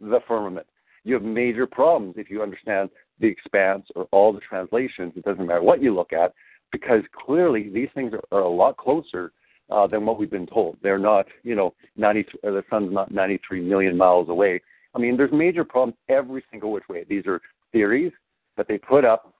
the 0.00 0.20
firmament. 0.28 0.66
You 1.04 1.14
have 1.14 1.22
major 1.22 1.66
problems 1.66 2.14
if 2.16 2.30
you 2.30 2.42
understand 2.42 2.90
the 3.20 3.26
expanse 3.26 3.86
or 3.94 4.08
all 4.10 4.32
the 4.32 4.40
translations. 4.40 5.12
It 5.16 5.24
doesn't 5.24 5.46
matter 5.46 5.62
what 5.62 5.82
you 5.82 5.94
look 5.94 6.12
at, 6.12 6.32
because 6.72 7.02
clearly 7.12 7.68
these 7.68 7.88
things 7.94 8.12
are, 8.12 8.38
are 8.38 8.42
a 8.42 8.48
lot 8.48 8.76
closer 8.76 9.32
uh, 9.70 9.86
than 9.86 10.04
what 10.04 10.18
we've 10.18 10.30
been 10.30 10.46
told. 10.46 10.76
They're 10.82 10.98
not, 10.98 11.26
you 11.42 11.54
know, 11.54 11.74
90, 11.96 12.26
uh, 12.46 12.50
the 12.50 12.64
sun's 12.68 12.92
not 12.92 13.10
93 13.10 13.60
million 13.62 13.96
miles 13.96 14.28
away. 14.28 14.60
I 14.94 14.98
mean, 14.98 15.16
there's 15.16 15.32
major 15.32 15.64
problems 15.64 15.96
every 16.08 16.44
single 16.50 16.72
which 16.72 16.88
way. 16.88 17.04
These 17.08 17.26
are 17.26 17.40
theories 17.72 18.12
that 18.56 18.68
they 18.68 18.78
put 18.78 19.04
up 19.04 19.34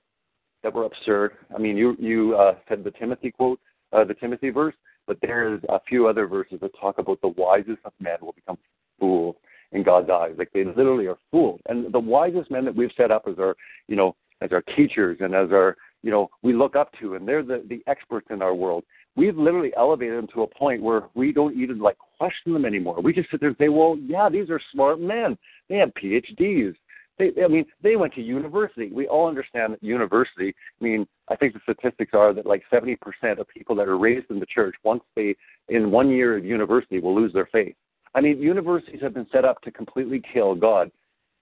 that 0.63 0.75
were 0.75 0.85
absurd. 0.85 1.33
I 1.55 1.59
mean, 1.59 1.77
you 1.77 1.97
you 2.01 2.35
uh, 2.37 2.55
said 2.69 2.83
the 2.83 2.91
Timothy 2.91 3.31
quote, 3.31 3.61
uh, 3.93 4.05
the 4.05 4.15
Timothy 4.15 4.51
verse, 4.51 4.75
but 5.07 5.19
there's 5.21 5.63
a 5.69 5.79
few 5.89 6.09
other 6.09 6.27
verses 6.27 6.59
that 6.63 6.73
talk 6.81 6.99
about 6.99 7.21
the 7.21 7.29
wisest 7.29 7.79
of 7.85 7.93
men 8.01 8.17
will 8.21 8.33
become 8.33 8.59
fools 8.99 9.37
in 9.75 9.83
God's 9.83 10.09
eyes. 10.09 10.33
Like 10.39 10.51
they 10.55 10.65
literally 10.65 11.07
are 11.07 11.19
fools. 11.31 11.61
And 11.69 11.93
the 11.93 12.01
wisest 12.01 12.51
men 12.51 12.65
that 12.65 12.75
we've 12.75 12.91
set 12.97 13.11
up 13.11 13.25
as 13.29 13.39
our, 13.39 13.55
you 13.89 13.97
know, 13.97 14.17
as 14.41 14.51
our 14.53 14.63
teachers 14.77 15.19
and 15.21 15.35
as 15.35 15.51
our, 15.53 15.77
you 16.03 16.11
know, 16.11 16.29
we 16.43 16.53
look 16.53 16.77
up 16.77 16.91
to, 17.01 17.15
and 17.15 17.27
they're 17.27 17.43
the 17.43 17.65
the 17.69 17.83
experts 17.87 18.29
in 18.31 18.41
our 18.41 18.55
world. 18.55 18.85
We've 19.17 19.37
literally 19.37 19.73
elevated 19.77 20.19
them 20.19 20.29
to 20.35 20.43
a 20.43 20.47
point 20.47 20.83
where 20.83 21.05
we 21.15 21.33
don't 21.33 21.57
even 21.57 21.79
like 21.79 21.97
question 22.19 22.53
them 22.53 22.65
anymore. 22.65 23.01
We 23.01 23.13
just 23.13 23.31
sit 23.31 23.41
there 23.41 23.51
and 23.51 23.59
say, 23.59 23.69
well, 23.69 23.97
yeah, 24.01 24.29
these 24.29 24.51
are 24.51 24.61
smart 24.73 25.01
men. 25.01 25.39
They 25.69 25.77
have 25.77 25.91
PhDs. 25.91 26.75
They, 27.17 27.31
I 27.43 27.47
mean, 27.47 27.65
they 27.81 27.95
went 27.95 28.13
to 28.15 28.21
university. 28.21 28.91
We 28.93 29.07
all 29.07 29.29
understand 29.29 29.73
that 29.73 29.83
university. 29.85 30.53
I 30.81 30.85
mean, 30.85 31.07
I 31.29 31.37
think 31.37 31.55
the 31.55 31.61
statistics 31.63 32.11
are 32.13 32.35
that 32.35 32.45
like 32.45 32.65
70% 32.73 32.99
of 33.39 33.47
people 33.49 33.77
that 33.77 33.89
are 33.89 33.97
raised 33.97 34.31
in 34.31 34.41
the 34.41 34.47
church, 34.47 34.75
once 34.83 35.03
they 35.15 35.37
in 35.69 35.93
one 35.93 36.11
year 36.11 36.37
of 36.37 36.45
university, 36.45 36.99
will 36.99 37.15
lose 37.15 37.33
their 37.33 37.49
faith. 37.53 37.77
I 38.15 38.21
mean, 38.21 38.41
universities 38.41 39.01
have 39.03 39.15
been 39.15 39.27
set 39.33 39.45
up 39.45 39.61
to 39.63 39.71
completely 39.71 40.23
kill 40.33 40.55
God 40.55 40.91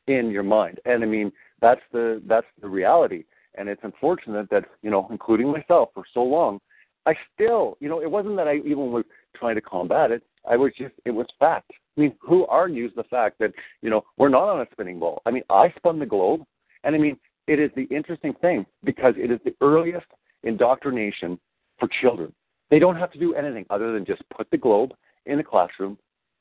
in 0.06 0.30
your 0.30 0.42
mind, 0.42 0.80
and 0.84 1.02
I 1.02 1.06
mean, 1.06 1.32
that's 1.60 1.80
the 1.92 2.22
that's 2.26 2.46
the 2.60 2.68
reality. 2.68 3.24
And 3.54 3.68
it's 3.68 3.82
unfortunate 3.84 4.48
that 4.50 4.64
you 4.82 4.90
know, 4.90 5.06
including 5.10 5.52
myself, 5.52 5.90
for 5.94 6.04
so 6.14 6.22
long, 6.22 6.58
I 7.06 7.14
still, 7.34 7.76
you 7.80 7.88
know, 7.88 8.00
it 8.00 8.10
wasn't 8.10 8.36
that 8.36 8.48
I 8.48 8.56
even 8.56 8.92
was 8.92 9.04
trying 9.36 9.56
to 9.56 9.60
combat 9.60 10.10
it. 10.10 10.22
I 10.48 10.56
was 10.56 10.72
just, 10.76 10.94
it 11.04 11.10
was 11.10 11.26
fact. 11.38 11.70
I 11.96 12.00
mean, 12.00 12.14
who 12.20 12.46
argues 12.46 12.92
the 12.96 13.04
fact 13.04 13.38
that, 13.40 13.52
you 13.82 13.90
know, 13.90 14.04
we're 14.16 14.28
not 14.28 14.48
on 14.48 14.60
a 14.60 14.66
spinning 14.72 14.98
ball? 14.98 15.20
I 15.26 15.30
mean, 15.30 15.42
I 15.50 15.72
spun 15.76 15.98
the 15.98 16.06
globe, 16.06 16.42
and 16.84 16.94
I 16.94 16.98
mean, 16.98 17.16
it 17.46 17.58
is 17.58 17.70
the 17.76 17.84
interesting 17.84 18.34
thing 18.40 18.66
because 18.84 19.14
it 19.16 19.30
is 19.30 19.40
the 19.44 19.54
earliest 19.60 20.06
indoctrination 20.44 21.38
for 21.78 21.88
children. 22.00 22.32
They 22.70 22.78
don't 22.78 22.96
have 22.96 23.12
to 23.12 23.18
do 23.18 23.34
anything 23.34 23.66
other 23.68 23.92
than 23.92 24.04
just 24.04 24.22
put 24.34 24.48
the 24.50 24.56
globe 24.56 24.92
in 25.26 25.36
the 25.36 25.44
classroom 25.44 25.98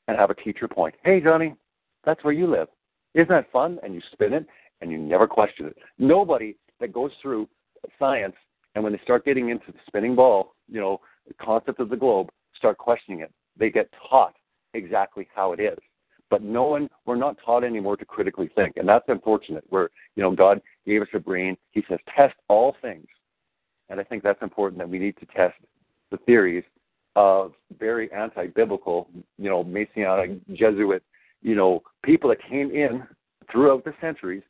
and 0.08 0.16
have 0.16 0.30
a 0.30 0.34
teacher 0.34 0.68
point, 0.68 0.94
hey, 1.04 1.20
Johnny, 1.20 1.54
that's 2.04 2.22
where 2.24 2.32
you 2.32 2.46
live. 2.46 2.68
Isn't 3.14 3.28
that 3.28 3.52
fun? 3.52 3.78
And 3.82 3.94
you 3.94 4.00
spin 4.12 4.32
it 4.32 4.46
and 4.80 4.90
you 4.90 4.98
never 4.98 5.26
question 5.26 5.66
it. 5.66 5.76
Nobody 5.98 6.56
that 6.80 6.92
goes 6.92 7.12
through 7.20 7.48
science 7.98 8.34
and 8.74 8.82
when 8.82 8.92
they 8.92 9.00
start 9.04 9.24
getting 9.24 9.50
into 9.50 9.70
the 9.72 9.78
spinning 9.86 10.14
ball, 10.14 10.54
you 10.68 10.80
know, 10.80 11.00
the 11.28 11.34
concept 11.34 11.80
of 11.80 11.88
the 11.90 11.96
globe, 11.96 12.30
start 12.56 12.78
questioning 12.78 13.20
it. 13.20 13.32
They 13.56 13.70
get 13.70 13.90
taught 14.08 14.34
exactly 14.74 15.28
how 15.34 15.52
it 15.52 15.60
is. 15.60 15.78
But 16.30 16.42
no 16.42 16.64
one, 16.64 16.88
we're 17.04 17.16
not 17.16 17.36
taught 17.44 17.64
anymore 17.64 17.98
to 17.98 18.06
critically 18.06 18.50
think. 18.54 18.78
And 18.78 18.88
that's 18.88 19.04
unfortunate. 19.08 19.64
Where, 19.68 19.90
you 20.16 20.22
know, 20.22 20.30
God 20.30 20.62
gave 20.86 21.02
us 21.02 21.08
a 21.12 21.18
brain. 21.18 21.56
He 21.72 21.84
says, 21.88 21.98
test 22.16 22.34
all 22.48 22.74
things. 22.80 23.06
And 23.90 24.00
I 24.00 24.04
think 24.04 24.22
that's 24.22 24.40
important 24.40 24.78
that 24.78 24.88
we 24.88 24.98
need 24.98 25.18
to 25.18 25.26
test 25.26 25.54
the 26.10 26.16
theories 26.18 26.64
of 27.16 27.52
very 27.78 28.10
anti 28.12 28.46
biblical, 28.46 29.08
you 29.38 29.50
know, 29.50 29.62
Messianic, 29.64 30.38
Jesuit, 30.52 31.02
you 31.42 31.54
know, 31.54 31.82
people 32.02 32.30
that 32.30 32.38
came 32.48 32.70
in 32.70 33.02
throughout 33.50 33.84
the 33.84 33.94
centuries 34.00 34.42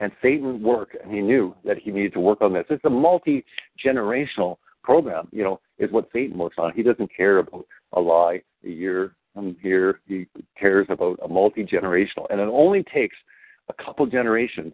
and 0.00 0.12
Satan 0.22 0.62
worked 0.62 0.96
and 1.02 1.12
he 1.12 1.20
knew 1.20 1.54
that 1.64 1.78
he 1.78 1.90
needed 1.90 2.12
to 2.14 2.20
work 2.20 2.40
on 2.40 2.52
this. 2.52 2.64
It's 2.70 2.84
a 2.84 2.90
multi 2.90 3.44
generational 3.84 4.56
program, 4.82 5.28
you 5.32 5.42
know, 5.42 5.60
is 5.78 5.90
what 5.90 6.08
Satan 6.12 6.38
works 6.38 6.56
on. 6.58 6.72
He 6.72 6.82
doesn't 6.82 7.10
care 7.14 7.38
about 7.38 7.66
a 7.92 8.00
lie, 8.00 8.42
a 8.64 8.68
year, 8.68 9.14
um, 9.36 9.56
here. 9.60 10.00
He 10.06 10.26
cares 10.58 10.86
about 10.88 11.18
a 11.22 11.28
multi 11.28 11.64
generational, 11.64 12.26
and 12.30 12.40
it 12.40 12.48
only 12.48 12.84
takes 12.84 13.16
a 13.68 13.84
couple 13.84 14.06
generations 14.06 14.72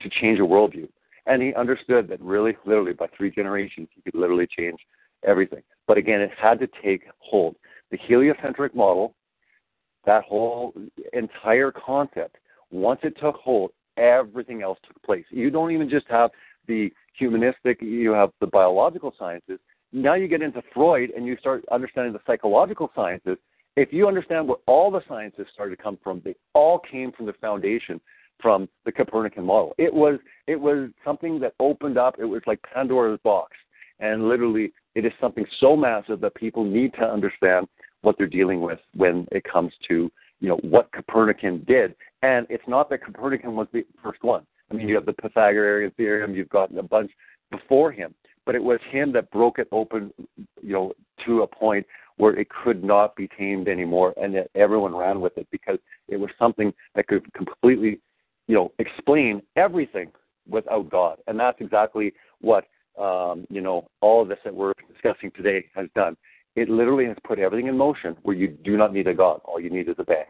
to 0.00 0.08
change 0.08 0.38
a 0.40 0.42
worldview. 0.42 0.88
And 1.26 1.40
he 1.40 1.54
understood 1.54 2.08
that 2.08 2.20
really, 2.20 2.56
literally, 2.64 2.94
by 2.94 3.06
three 3.16 3.30
generations, 3.30 3.88
he 3.94 4.02
could 4.02 4.18
literally 4.18 4.48
change 4.58 4.80
everything. 5.24 5.62
But 5.86 5.98
again, 5.98 6.20
it 6.20 6.30
had 6.40 6.58
to 6.60 6.68
take 6.82 7.02
hold. 7.18 7.56
The 7.90 7.98
heliocentric 7.98 8.74
model 8.74 9.14
that 10.04 10.24
whole 10.24 10.74
entire 11.12 11.70
concept, 11.70 12.36
once 12.70 13.00
it 13.02 13.16
took 13.20 13.36
hold, 13.36 13.70
everything 13.96 14.62
else 14.62 14.78
took 14.86 15.00
place. 15.02 15.24
You 15.30 15.50
don't 15.50 15.70
even 15.70 15.88
just 15.88 16.06
have 16.08 16.30
the 16.66 16.92
humanistic, 17.16 17.80
you 17.80 18.12
have 18.12 18.30
the 18.40 18.46
biological 18.46 19.14
sciences. 19.18 19.58
Now 19.92 20.14
you 20.14 20.26
get 20.26 20.42
into 20.42 20.62
Freud 20.72 21.10
and 21.10 21.26
you 21.26 21.36
start 21.36 21.64
understanding 21.70 22.12
the 22.12 22.20
psychological 22.26 22.90
sciences. 22.94 23.36
If 23.76 23.92
you 23.92 24.08
understand 24.08 24.48
where 24.48 24.58
all 24.66 24.90
the 24.90 25.02
sciences 25.08 25.46
started 25.52 25.76
to 25.76 25.82
come 25.82 25.98
from, 26.02 26.22
they 26.24 26.34
all 26.54 26.78
came 26.78 27.12
from 27.12 27.26
the 27.26 27.34
foundation 27.34 28.00
from 28.40 28.68
the 28.84 28.92
Copernican 28.92 29.44
model. 29.44 29.74
It 29.78 29.92
was 29.92 30.18
it 30.46 30.60
was 30.60 30.90
something 31.04 31.38
that 31.40 31.54
opened 31.60 31.96
up. 31.96 32.16
It 32.18 32.24
was 32.24 32.42
like 32.46 32.60
Pandora's 32.74 33.20
box, 33.22 33.56
and 34.00 34.28
literally, 34.28 34.72
it 34.94 35.04
is 35.04 35.12
something 35.20 35.44
so 35.60 35.76
massive 35.76 36.20
that 36.20 36.34
people 36.34 36.64
need 36.64 36.92
to 36.94 37.04
understand 37.04 37.66
what 38.02 38.16
they're 38.18 38.26
dealing 38.26 38.60
with 38.60 38.80
when 38.94 39.26
it 39.30 39.44
comes 39.44 39.72
to 39.88 40.10
you 40.40 40.48
know 40.48 40.58
what 40.62 40.90
Copernican 40.92 41.64
did. 41.66 41.94
And 42.22 42.46
it's 42.50 42.66
not 42.66 42.90
that 42.90 43.04
Copernican 43.04 43.54
was 43.54 43.68
the 43.72 43.84
first 44.02 44.22
one. 44.22 44.44
I 44.70 44.74
mean, 44.74 44.88
you 44.88 44.94
have 44.94 45.06
the 45.06 45.12
Pythagorean 45.12 45.92
theorem. 45.96 46.34
You've 46.34 46.48
got 46.48 46.76
a 46.76 46.82
bunch 46.82 47.10
before 47.50 47.92
him, 47.92 48.14
but 48.46 48.54
it 48.54 48.62
was 48.62 48.80
him 48.90 49.12
that 49.12 49.30
broke 49.30 49.58
it 49.58 49.68
open, 49.70 50.12
you 50.62 50.72
know, 50.72 50.92
to 51.26 51.42
a 51.42 51.46
point 51.46 51.86
where 52.16 52.36
it 52.38 52.48
could 52.48 52.82
not 52.82 53.14
be 53.16 53.28
tamed 53.38 53.68
anymore, 53.68 54.14
and 54.20 54.34
that 54.34 54.50
everyone 54.54 54.94
ran 54.94 55.20
with 55.20 55.36
it 55.38 55.46
because 55.50 55.78
it 56.08 56.16
was 56.16 56.30
something 56.38 56.72
that 56.94 57.06
could 57.06 57.32
completely 57.34 58.00
you 58.48 58.54
know, 58.54 58.72
explain 58.78 59.42
everything 59.56 60.10
without 60.48 60.90
God. 60.90 61.18
And 61.26 61.38
that's 61.38 61.60
exactly 61.60 62.12
what, 62.40 62.64
um, 62.98 63.46
you 63.50 63.60
know, 63.60 63.86
all 64.00 64.22
of 64.22 64.28
this 64.28 64.38
that 64.44 64.54
we're 64.54 64.72
discussing 64.92 65.30
today 65.32 65.64
has 65.74 65.88
done. 65.94 66.16
It 66.54 66.68
literally 66.68 67.06
has 67.06 67.16
put 67.24 67.38
everything 67.38 67.68
in 67.68 67.76
motion 67.76 68.16
where 68.22 68.36
you 68.36 68.48
do 68.48 68.76
not 68.76 68.92
need 68.92 69.06
a 69.06 69.14
God. 69.14 69.40
All 69.44 69.58
you 69.58 69.70
need 69.70 69.88
is 69.88 69.96
a 69.98 70.04
bang. 70.04 70.24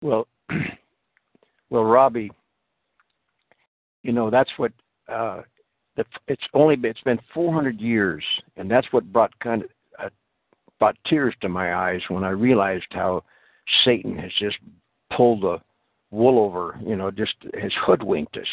Well, 0.00 0.26
well, 1.70 1.84
Robbie, 1.84 2.30
you 4.02 4.12
know 4.12 4.30
that's 4.30 4.50
what 4.56 4.72
uh, 5.12 5.42
it's 6.28 6.42
only 6.54 6.76
been, 6.76 6.90
it's 6.90 7.00
been 7.02 7.18
400 7.34 7.80
years, 7.80 8.24
and 8.56 8.70
that's 8.70 8.86
what 8.92 9.12
brought 9.12 9.36
kind 9.40 9.64
of 9.64 9.70
uh, 9.98 10.08
brought 10.78 10.96
tears 11.06 11.34
to 11.40 11.48
my 11.48 11.74
eyes 11.74 12.00
when 12.08 12.24
I 12.24 12.30
realized 12.30 12.86
how 12.90 13.24
Satan 13.84 14.16
has 14.18 14.30
just 14.38 14.56
pulled 15.14 15.42
the 15.42 15.58
wool 16.10 16.38
over, 16.38 16.78
you 16.84 16.96
know, 16.96 17.10
just 17.10 17.34
has 17.60 17.72
hoodwinked 17.84 18.36
us. 18.36 18.46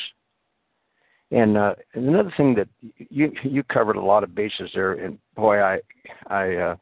And, 1.32 1.57
uh, 1.57 1.76
another 1.93 2.32
thing 2.38 2.55
that 2.55 2.67
you 3.09 3.32
you 3.43 3.63
covered 3.63 3.95
a 3.95 4.01
lot 4.01 4.23
of 4.23 4.36
bases 4.36 4.69
there, 4.73 4.93
and 4.93 5.17
boy, 5.36 5.59
I 5.59 5.80
I 6.28 6.55
uh, 6.55 6.76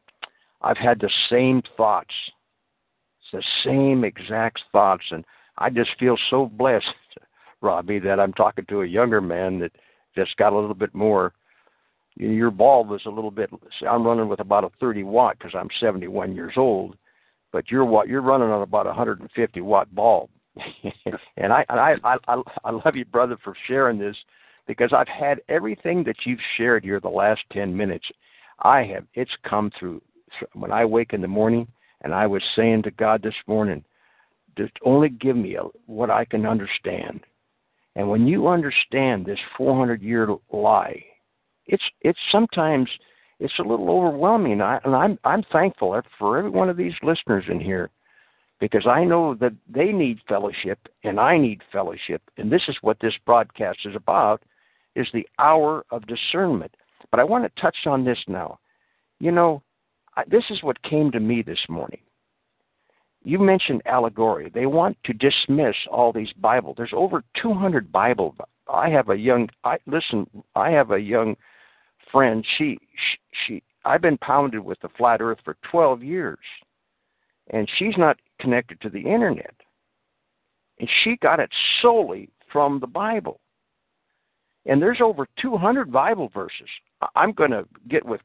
I've 0.60 0.76
had 0.76 1.00
the 1.00 1.10
same 1.30 1.62
thoughts, 1.76 2.14
it's 3.20 3.30
the 3.32 3.70
same 3.70 4.04
exact 4.04 4.60
thoughts, 4.70 5.04
and 5.10 5.24
I 5.58 5.70
just 5.70 5.90
feel 5.98 6.16
so 6.30 6.46
blessed, 6.46 6.86
Robbie, 7.60 8.00
that 8.00 8.20
I'm 8.20 8.32
talking 8.32 8.66
to 8.66 8.82
a 8.82 8.86
younger 8.86 9.20
man 9.20 9.60
that 9.60 9.72
just 10.14 10.36
got 10.36 10.52
a 10.52 10.58
little 10.58 10.74
bit 10.74 10.94
more. 10.94 11.32
Your 12.16 12.50
bulb 12.50 12.92
is 12.92 13.06
a 13.06 13.10
little 13.10 13.30
bit. 13.30 13.50
I'm 13.88 14.06
running 14.06 14.28
with 14.28 14.40
about 14.40 14.64
a 14.64 14.70
30 14.78 15.02
watt 15.02 15.36
because 15.38 15.54
I'm 15.54 15.68
71 15.80 16.34
years 16.34 16.54
old, 16.56 16.96
but 17.50 17.70
you're 17.70 17.84
what 17.84 18.08
you're 18.08 18.20
running 18.20 18.50
on 18.50 18.62
about 18.62 18.86
a 18.86 18.90
150 18.90 19.60
watt 19.62 19.92
bulb. 19.94 20.30
and 21.36 21.52
I, 21.52 21.64
and 21.68 21.80
I 21.80 21.94
I 22.04 22.42
I 22.64 22.70
love 22.70 22.94
you, 22.94 23.04
brother, 23.04 23.36
for 23.42 23.54
sharing 23.66 23.98
this 23.98 24.16
because 24.66 24.92
I've 24.92 25.08
had 25.08 25.40
everything 25.48 26.04
that 26.04 26.16
you've 26.24 26.40
shared 26.56 26.84
here 26.84 27.00
the 27.00 27.08
last 27.08 27.42
10 27.52 27.76
minutes. 27.76 28.06
I 28.60 28.82
have 28.84 29.04
it's 29.14 29.36
come 29.48 29.70
through 29.78 30.00
when 30.54 30.72
I 30.72 30.84
wake 30.84 31.12
in 31.12 31.20
the 31.20 31.28
morning, 31.28 31.66
and 32.02 32.14
I 32.14 32.26
was 32.26 32.42
saying 32.56 32.82
to 32.84 32.90
God 32.92 33.22
this 33.22 33.34
morning, 33.46 33.84
just 34.56 34.72
only 34.84 35.08
give 35.08 35.36
me 35.36 35.56
a, 35.56 35.62
what 35.86 36.10
I 36.10 36.24
can 36.24 36.46
understand. 36.46 37.20
And 37.96 38.08
when 38.08 38.26
you 38.26 38.48
understand 38.48 39.24
this 39.24 39.38
400 39.56 40.02
year 40.02 40.28
lie, 40.52 41.04
it's 41.66 41.82
it's 42.02 42.18
sometimes 42.30 42.88
it's 43.40 43.58
a 43.58 43.62
little 43.62 43.90
overwhelming. 43.90 44.60
I, 44.60 44.78
and 44.84 44.94
I'm 44.94 45.18
I'm 45.24 45.42
thankful 45.52 46.00
for 46.18 46.38
every 46.38 46.50
one 46.50 46.68
of 46.68 46.76
these 46.76 46.94
listeners 47.02 47.44
in 47.48 47.60
here 47.60 47.90
because 48.64 48.86
I 48.86 49.04
know 49.04 49.34
that 49.34 49.52
they 49.68 49.92
need 49.92 50.20
fellowship 50.26 50.78
and 51.02 51.20
I 51.20 51.36
need 51.36 51.60
fellowship. 51.70 52.22
And 52.38 52.50
this 52.50 52.62
is 52.66 52.76
what 52.80 52.98
this 52.98 53.12
broadcast 53.26 53.80
is 53.84 53.94
about 53.94 54.42
is 54.96 55.06
the 55.12 55.28
hour 55.38 55.84
of 55.90 56.06
discernment. 56.06 56.74
But 57.10 57.20
I 57.20 57.24
want 57.24 57.44
to 57.44 57.60
touch 57.60 57.76
on 57.84 58.06
this 58.06 58.16
now. 58.26 58.58
You 59.20 59.32
know, 59.32 59.62
I, 60.16 60.24
this 60.30 60.44
is 60.48 60.62
what 60.62 60.82
came 60.82 61.10
to 61.10 61.20
me 61.20 61.42
this 61.42 61.58
morning. 61.68 62.00
You 63.22 63.38
mentioned 63.38 63.82
allegory. 63.84 64.50
They 64.54 64.64
want 64.64 64.96
to 65.04 65.12
dismiss 65.12 65.76
all 65.90 66.10
these 66.10 66.32
Bible. 66.32 66.72
There's 66.74 66.92
over 66.94 67.22
200 67.42 67.92
Bible. 67.92 68.34
I 68.66 68.88
have 68.88 69.10
a 69.10 69.16
young. 69.16 69.50
I 69.64 69.76
listen. 69.86 70.26
I 70.54 70.70
have 70.70 70.90
a 70.90 70.98
young 70.98 71.36
friend, 72.10 72.46
she, 72.56 72.78
she, 72.94 73.18
she 73.46 73.62
I've 73.84 74.00
been 74.00 74.16
pounded 74.18 74.60
with 74.60 74.80
the 74.80 74.88
flat 74.96 75.20
earth 75.20 75.38
for 75.44 75.56
12 75.70 76.02
years. 76.02 76.38
And 77.50 77.68
she's 77.76 77.98
not 77.98 78.16
connected 78.40 78.80
to 78.80 78.88
the 78.88 79.00
internet. 79.00 79.54
And 80.78 80.88
she 81.02 81.16
got 81.16 81.40
it 81.40 81.50
solely 81.80 82.28
from 82.52 82.80
the 82.80 82.86
Bible. 82.86 83.40
And 84.66 84.80
there's 84.80 85.00
over 85.00 85.26
200 85.40 85.92
Bible 85.92 86.30
verses. 86.34 86.68
I'm 87.14 87.32
going 87.32 87.50
to 87.50 87.66
get 87.88 88.04
with 88.04 88.20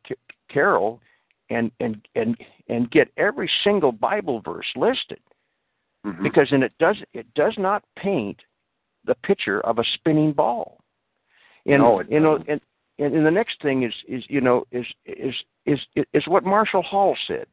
Carol 0.50 1.02
and 1.50 1.72
and 1.80 2.08
and 2.16 2.38
and 2.68 2.90
get 2.92 3.10
every 3.18 3.50
single 3.64 3.92
Bible 3.92 4.42
verse 4.42 4.68
listed. 4.76 5.20
Mm-hmm. 6.06 6.24
Because 6.24 6.48
and 6.52 6.64
it 6.64 6.74
does 6.80 6.98
it 7.14 7.32
does 7.34 7.56
not 7.58 7.84
paint 7.98 8.40
the 9.06 9.16
picture 9.16 9.62
of 9.62 9.80
a 9.80 9.84
spinning 9.96 10.32
ball. 10.32 10.80
And 11.66 11.82
no, 11.82 12.02
you 12.08 12.20
know, 12.20 12.36
and 12.48 12.62
and, 13.00 13.14
and 13.14 13.26
the 13.26 13.32
next 13.32 13.62
thing 13.62 13.84
is 13.84 13.94
is 14.08 14.24
you 14.30 14.42
know 14.42 14.64
is 14.72 14.86
is 15.06 15.36
is 15.66 15.80
is 16.14 16.28
what 16.28 16.46
Marshall 16.46 16.84
Hall 16.84 17.18
said. 17.28 17.48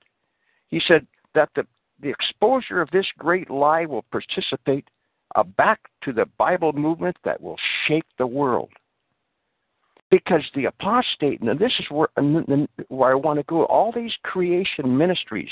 He 0.68 0.80
said 0.86 1.07
that 1.34 1.48
the 1.54 1.66
the 2.01 2.09
exposure 2.09 2.80
of 2.80 2.90
this 2.90 3.07
great 3.18 3.51
lie 3.51 3.86
will 3.86 4.05
participate 4.11 4.88
uh, 5.34 5.42
back 5.42 5.80
to 6.03 6.12
the 6.12 6.26
Bible 6.38 6.72
movement 6.72 7.16
that 7.24 7.40
will 7.40 7.57
shake 7.86 8.05
the 8.18 8.26
world. 8.26 8.70
Because 10.11 10.42
the 10.55 10.66
apostate, 10.66 11.40
and 11.40 11.59
this 11.59 11.72
is 11.80 11.86
where, 11.90 12.09
where 12.88 13.11
I 13.11 13.14
want 13.14 13.38
to 13.40 13.44
go, 13.44 13.64
all 13.64 13.92
these 13.92 14.12
creation 14.22 14.97
ministries 14.97 15.51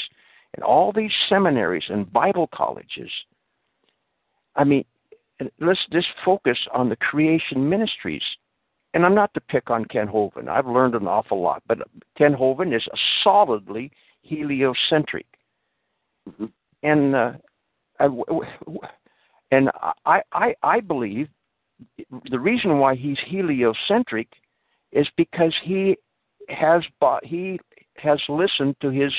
and 0.55 0.63
all 0.63 0.93
these 0.93 1.11
seminaries 1.29 1.85
and 1.89 2.13
Bible 2.13 2.49
colleges, 2.55 3.11
I 4.55 4.63
mean, 4.63 4.85
let's 5.61 5.81
just 5.91 6.07
focus 6.25 6.59
on 6.73 6.89
the 6.89 6.97
creation 6.97 7.69
ministries 7.69 8.23
and 8.95 9.05
I'm 9.05 9.15
not 9.15 9.35
to 9.35 9.41
pick 9.41 9.71
on 9.71 9.85
Kent 9.85 10.11
Hovind. 10.11 10.49
I've 10.49 10.69
learned 10.69 10.95
an 10.95 11.09
awful 11.09 11.43
lot, 11.43 11.63
but 11.67 11.79
Kent 12.17 12.37
Hovind 12.37 12.75
is 12.75 12.87
solidly 13.23 13.91
heliocentric, 14.23 15.27
mm-hmm. 16.29 16.47
and 16.83 17.15
uh, 17.15 17.33
I, 18.01 18.09
and 19.51 19.71
I, 20.05 20.23
I 20.33 20.55
I 20.63 20.81
believe 20.81 21.29
the 22.31 22.39
reason 22.39 22.79
why 22.79 22.95
he's 22.95 23.19
heliocentric 23.27 24.29
is 24.93 25.07
because 25.17 25.55
he 25.63 25.97
has 26.49 26.83
bought, 27.01 27.25
he 27.25 27.59
has 27.97 28.21
listened 28.29 28.77
to 28.81 28.91
his 28.91 29.13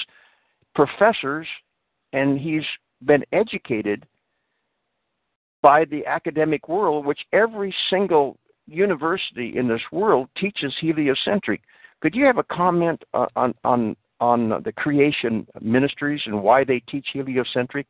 professors 0.74 1.48
and 2.14 2.40
he's 2.40 2.64
been 3.04 3.24
educated 3.34 4.06
by 5.62 5.86
the 5.86 6.06
academic 6.06 6.70
world, 6.70 7.06
which 7.06 7.20
every 7.34 7.74
single 7.90 8.38
university 8.68 9.58
in 9.58 9.68
this 9.68 9.82
world 9.92 10.30
teaches 10.38 10.74
heliocentric. 10.80 11.62
Could 12.02 12.16
you 12.16 12.26
have 12.26 12.38
a 12.38 12.44
comment 12.44 13.04
on 13.36 13.54
on 13.64 13.96
on 14.20 14.62
the 14.64 14.72
creation 14.72 15.46
ministries 15.62 16.22
and 16.26 16.42
why 16.42 16.64
they 16.64 16.80
teach 16.90 17.08
heliocentric? 17.14 17.88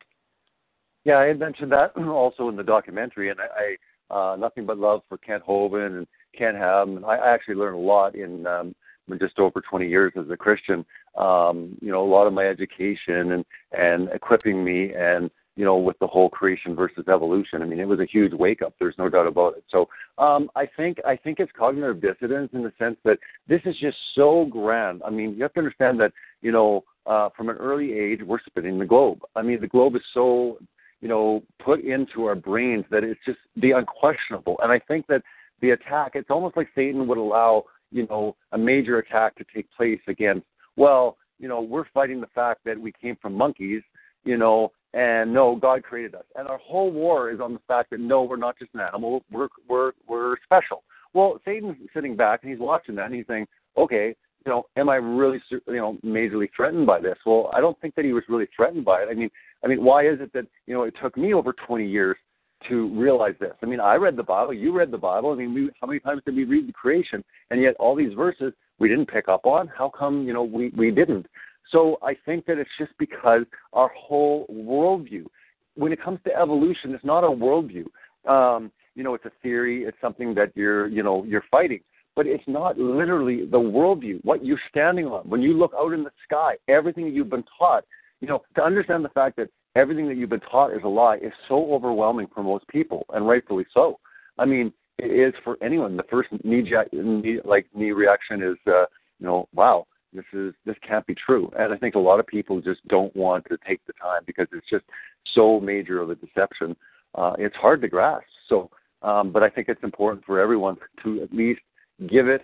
Yeah, 1.03 1.17
I 1.17 1.33
mentioned 1.33 1.71
that 1.71 1.95
also 1.97 2.49
in 2.49 2.55
the 2.55 2.63
documentary, 2.63 3.29
and 3.29 3.39
I, 3.39 3.45
I 3.45 3.75
uh, 4.09 4.35
nothing 4.35 4.65
but 4.65 4.77
love 4.77 5.01
for 5.09 5.17
Kent 5.17 5.43
Hovind 5.47 5.97
and 5.97 6.07
Ken 6.37 6.55
Ham. 6.55 6.97
And 6.97 7.05
I, 7.05 7.15
I 7.15 7.33
actually 7.33 7.55
learned 7.55 7.75
a 7.75 7.79
lot 7.79 8.15
in 8.15 8.45
um, 8.45 8.75
just 9.19 9.39
over 9.39 9.61
20 9.61 9.87
years 9.87 10.13
as 10.17 10.29
a 10.29 10.37
Christian. 10.37 10.85
Um, 11.17 11.77
you 11.81 11.91
know, 11.91 12.03
a 12.03 12.11
lot 12.11 12.27
of 12.27 12.33
my 12.33 12.45
education 12.45 13.31
and 13.31 13.45
and 13.71 14.09
equipping 14.09 14.63
me 14.63 14.93
and 14.93 15.29
you 15.55 15.63
know, 15.63 15.77
with 15.77 15.97
the 15.99 16.07
whole 16.07 16.29
creation 16.29 16.75
versus 16.75 17.05
evolution. 17.07 17.61
I 17.61 17.65
mean, 17.65 17.79
it 17.79 17.87
was 17.87 17.99
a 17.99 18.05
huge 18.05 18.33
wake 18.33 18.61
up. 18.61 18.73
There's 18.79 18.95
no 18.97 19.09
doubt 19.09 19.27
about 19.27 19.55
it. 19.57 19.63
So 19.69 19.87
um, 20.17 20.49
I 20.55 20.65
think 20.65 20.97
I 21.05 21.15
think 21.15 21.39
it's 21.39 21.51
cognitive 21.57 22.01
dissonance 22.01 22.51
in 22.53 22.63
the 22.63 22.73
sense 22.77 22.97
that 23.05 23.19
this 23.47 23.61
is 23.65 23.75
just 23.79 23.97
so 24.15 24.45
grand. 24.45 25.01
I 25.05 25.09
mean, 25.09 25.35
you 25.35 25.43
have 25.43 25.53
to 25.53 25.59
understand 25.59 25.99
that 25.99 26.11
you 26.41 26.51
know 26.51 26.83
uh, 27.05 27.29
from 27.35 27.49
an 27.49 27.57
early 27.57 27.93
age 27.93 28.21
we're 28.25 28.39
spinning 28.45 28.79
the 28.79 28.85
globe. 28.85 29.19
I 29.35 29.41
mean, 29.41 29.61
the 29.61 29.67
globe 29.67 29.95
is 29.95 30.03
so 30.13 30.57
you 31.01 31.07
know 31.07 31.43
put 31.63 31.81
into 31.81 32.25
our 32.25 32.35
brains 32.35 32.85
that 32.91 33.03
it's 33.03 33.19
just 33.25 33.39
the 33.55 33.71
unquestionable. 33.71 34.57
And 34.61 34.71
I 34.71 34.79
think 34.79 35.07
that 35.07 35.21
the 35.61 35.71
attack, 35.71 36.11
it's 36.15 36.29
almost 36.29 36.57
like 36.57 36.67
Satan 36.75 37.07
would 37.07 37.17
allow 37.17 37.63
you 37.91 38.07
know 38.07 38.35
a 38.51 38.57
major 38.57 38.99
attack 38.99 39.35
to 39.35 39.45
take 39.53 39.71
place 39.71 40.01
against 40.07 40.45
well 40.75 41.17
you 41.39 41.47
know, 41.47 41.61
we're 41.61 41.85
fighting 41.93 42.21
the 42.21 42.27
fact 42.27 42.61
that 42.65 42.79
we 42.79 42.91
came 42.91 43.17
from 43.21 43.33
monkeys, 43.33 43.81
you 44.23 44.37
know, 44.37 44.71
and 44.95 45.33
no, 45.33 45.57
God 45.57 45.83
created 45.83 46.15
us. 46.15 46.23
And 46.35 46.47
our 46.47 46.57
whole 46.57 46.89
war 46.89 47.29
is 47.29 47.41
on 47.41 47.53
the 47.53 47.59
fact 47.67 47.89
that 47.91 47.99
no, 47.99 48.23
we're 48.23 48.37
not 48.37 48.57
just 48.57 48.73
an 48.73 48.79
animal. 48.79 49.23
We're 49.29 49.49
we're 49.69 49.91
we're 50.07 50.37
special. 50.43 50.83
Well, 51.13 51.39
Satan's 51.45 51.75
sitting 51.93 52.15
back 52.15 52.39
and 52.41 52.51
he's 52.51 52.59
watching 52.59 52.95
that 52.95 53.07
and 53.07 53.15
he's 53.15 53.27
saying, 53.27 53.45
okay, 53.77 54.15
you 54.45 54.51
know, 54.51 54.65
am 54.77 54.89
I 54.89 54.95
really, 54.95 55.41
you 55.49 55.61
know, 55.67 55.97
majorly 56.03 56.49
threatened 56.55 56.85
by 56.85 56.99
this? 56.99 57.17
Well, 57.25 57.49
I 57.53 57.59
don't 57.59 57.79
think 57.81 57.95
that 57.95 58.05
he 58.05 58.13
was 58.13 58.23
really 58.29 58.47
threatened 58.55 58.85
by 58.85 59.01
it. 59.01 59.07
I 59.09 59.13
mean, 59.13 59.29
I 59.63 59.67
mean, 59.67 59.83
why 59.83 60.07
is 60.07 60.19
it 60.21 60.31
that 60.33 60.45
you 60.65 60.73
know 60.73 60.83
it 60.83 60.93
took 61.01 61.17
me 61.17 61.33
over 61.33 61.53
20 61.67 61.85
years 61.85 62.15
to 62.69 62.87
realize 62.97 63.35
this? 63.39 63.53
I 63.61 63.65
mean, 63.65 63.81
I 63.81 63.95
read 63.95 64.15
the 64.15 64.23
Bible, 64.23 64.53
you 64.53 64.71
read 64.71 64.91
the 64.91 64.97
Bible. 64.97 65.31
I 65.31 65.35
mean, 65.35 65.53
we, 65.53 65.69
how 65.81 65.87
many 65.87 65.99
times 65.99 66.21
did 66.25 66.35
we 66.35 66.45
read 66.45 66.69
the 66.69 66.73
creation, 66.73 67.21
and 67.51 67.61
yet 67.61 67.75
all 67.79 67.95
these 67.95 68.13
verses 68.13 68.53
we 68.79 68.87
didn't 68.87 69.09
pick 69.09 69.27
up 69.27 69.45
on? 69.45 69.67
How 69.67 69.89
come 69.89 70.25
you 70.25 70.33
know 70.33 70.43
we 70.43 70.69
we 70.77 70.91
didn't? 70.91 71.25
So 71.71 71.97
I 72.01 72.15
think 72.25 72.45
that 72.45 72.57
it's 72.57 72.69
just 72.77 72.91
because 72.97 73.43
our 73.73 73.89
whole 73.89 74.45
worldview, 74.51 75.25
when 75.75 75.91
it 75.91 76.01
comes 76.01 76.19
to 76.25 76.35
evolution, 76.35 76.93
it's 76.93 77.05
not 77.05 77.23
a 77.23 77.27
worldview. 77.27 77.85
Um, 78.29 78.71
you 78.95 79.03
know, 79.03 79.13
it's 79.13 79.25
a 79.25 79.31
theory. 79.43 79.83
It's 79.83 79.97
something 79.99 80.33
that 80.35 80.51
you're, 80.55 80.87
you 80.87 81.03
know, 81.03 81.23
you're 81.25 81.43
fighting. 81.51 81.81
But 82.15 82.27
it's 82.27 82.43
not 82.47 82.77
literally 82.77 83.45
the 83.45 83.59
worldview, 83.59 84.23
what 84.23 84.45
you're 84.45 84.61
standing 84.69 85.05
on. 85.07 85.27
When 85.27 85.41
you 85.41 85.53
look 85.57 85.73
out 85.77 85.91
in 85.91 86.03
the 86.03 86.11
sky, 86.23 86.55
everything 86.69 87.07
you've 87.07 87.29
been 87.29 87.43
taught, 87.57 87.83
you 88.21 88.27
know, 88.27 88.43
to 88.55 88.63
understand 88.63 89.03
the 89.03 89.09
fact 89.09 89.35
that 89.35 89.49
everything 89.75 90.07
that 90.07 90.15
you've 90.15 90.29
been 90.29 90.39
taught 90.39 90.71
is 90.71 90.83
a 90.85 90.87
lie 90.87 91.17
is 91.17 91.33
so 91.49 91.73
overwhelming 91.73 92.27
for 92.33 92.41
most 92.41 92.65
people, 92.69 93.05
and 93.13 93.27
rightfully 93.27 93.65
so. 93.73 93.99
I 94.37 94.45
mean, 94.45 94.71
it 94.97 95.07
is 95.11 95.33
for 95.43 95.57
anyone. 95.61 95.97
The 95.97 96.03
first 96.09 96.29
knee, 96.43 96.63
like 97.43 97.65
knee 97.75 97.91
reaction 97.91 98.41
is, 98.41 98.55
uh, 98.65 98.85
you 99.19 99.25
know, 99.27 99.49
wow, 99.53 99.85
this 100.15 100.25
is 100.33 100.53
this 100.65 100.75
can't 100.87 101.05
be 101.05 101.15
true. 101.15 101.51
And 101.57 101.73
I 101.73 101.77
think 101.77 101.95
a 101.95 101.99
lot 101.99 102.19
of 102.19 102.27
people 102.27 102.61
just 102.61 102.85
don't 102.87 103.15
want 103.15 103.45
to 103.49 103.57
take 103.67 103.85
the 103.85 103.93
time 103.93 104.21
because 104.25 104.47
it's 104.51 104.69
just 104.69 104.85
so 105.33 105.59
major 105.59 106.01
of 106.01 106.09
a 106.09 106.15
deception. 106.15 106.75
Uh, 107.13 107.33
it's 107.37 107.55
hard 107.55 107.81
to 107.81 107.87
grasp. 107.87 108.25
So 108.49 108.69
um, 109.05 109.31
but 109.31 109.43
I 109.43 109.49
think 109.49 109.69
it's 109.69 109.83
important 109.83 110.25
for 110.25 110.39
everyone 110.39 110.77
to 111.03 111.21
at 111.21 111.31
least 111.31 111.61
give 112.09 112.27
it 112.27 112.41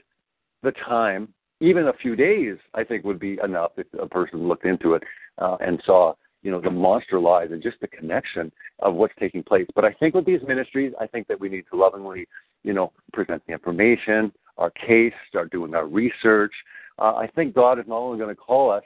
the 0.62 0.72
time. 0.72 1.34
Even 1.60 1.88
a 1.88 1.94
few 1.94 2.16
days, 2.16 2.58
I 2.74 2.84
think, 2.84 3.04
would 3.04 3.20
be 3.20 3.40
enough 3.44 3.72
if 3.78 3.88
a 4.00 4.08
person 4.08 4.48
looked 4.48 4.66
into 4.66 4.94
it 4.94 5.04
uh, 5.40 5.58
and 5.60 5.82
saw, 5.86 6.14
you 6.44 6.52
know, 6.52 6.62
the 6.62 6.72
monster 6.72 7.20
lies 7.20 7.50
and 7.52 7.62
just 7.62 7.80
the 7.82 7.88
connection 7.88 8.52
of 8.80 8.94
what's 8.94 9.14
taking 9.20 9.44
place. 9.44 9.68
But 9.76 9.86
I 9.86 9.94
think 9.94 10.16
with 10.16 10.26
these 10.26 10.42
ministries, 10.48 10.94
I 11.00 11.08
think 11.08 11.28
that 11.28 11.40
we 11.40 11.50
need 11.50 11.66
to 11.72 11.78
lovingly, 11.78 12.28
you 12.64 12.74
know, 12.74 12.92
present 13.14 13.44
the 13.48 13.54
information, 13.54 14.32
our 14.58 14.72
case, 14.72 15.14
start 15.30 15.52
doing 15.52 15.74
our 15.74 15.88
research. 15.88 16.54
Uh, 17.02 17.16
I 17.16 17.28
think 17.28 17.56
God 17.56 17.80
is 17.80 17.86
not 17.88 17.98
only 17.98 18.18
going 18.18 18.30
to 18.30 18.36
call 18.36 18.72
us, 18.72 18.84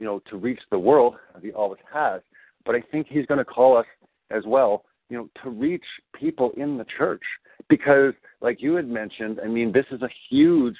you 0.00 0.06
know, 0.06 0.20
to 0.30 0.36
reach 0.36 0.60
the 0.70 0.78
world 0.78 1.14
as 1.36 1.42
He 1.42 1.52
always 1.52 1.80
has, 1.92 2.22
but 2.64 2.74
I 2.74 2.80
think 2.80 3.06
He's 3.08 3.26
going 3.26 3.38
to 3.38 3.44
call 3.44 3.76
us 3.76 3.86
as 4.30 4.42
well 4.46 4.84
you 5.08 5.16
know, 5.16 5.28
to 5.42 5.50
reach 5.50 5.84
people 6.14 6.52
in 6.56 6.76
the 6.76 6.86
church. 6.96 7.22
Because, 7.68 8.14
like 8.40 8.62
you 8.62 8.74
had 8.74 8.88
mentioned, 8.88 9.40
I 9.42 9.48
mean, 9.48 9.72
this 9.72 9.86
is 9.90 10.02
a 10.02 10.08
huge, 10.30 10.76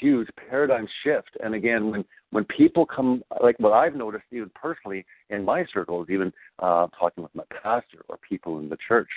huge 0.00 0.28
paradigm 0.48 0.86
shift. 1.02 1.30
And 1.42 1.54
again, 1.54 1.90
when 1.90 2.04
when 2.30 2.44
people 2.44 2.84
come, 2.84 3.22
like 3.42 3.58
what 3.60 3.72
I've 3.72 3.94
noticed, 3.94 4.24
even 4.32 4.50
personally 4.54 5.06
in 5.30 5.44
my 5.44 5.64
circles, 5.72 6.08
even 6.10 6.32
uh, 6.58 6.88
talking 6.98 7.22
with 7.22 7.34
my 7.34 7.44
pastor 7.62 8.04
or 8.08 8.18
people 8.18 8.58
in 8.58 8.68
the 8.68 8.76
church, 8.86 9.08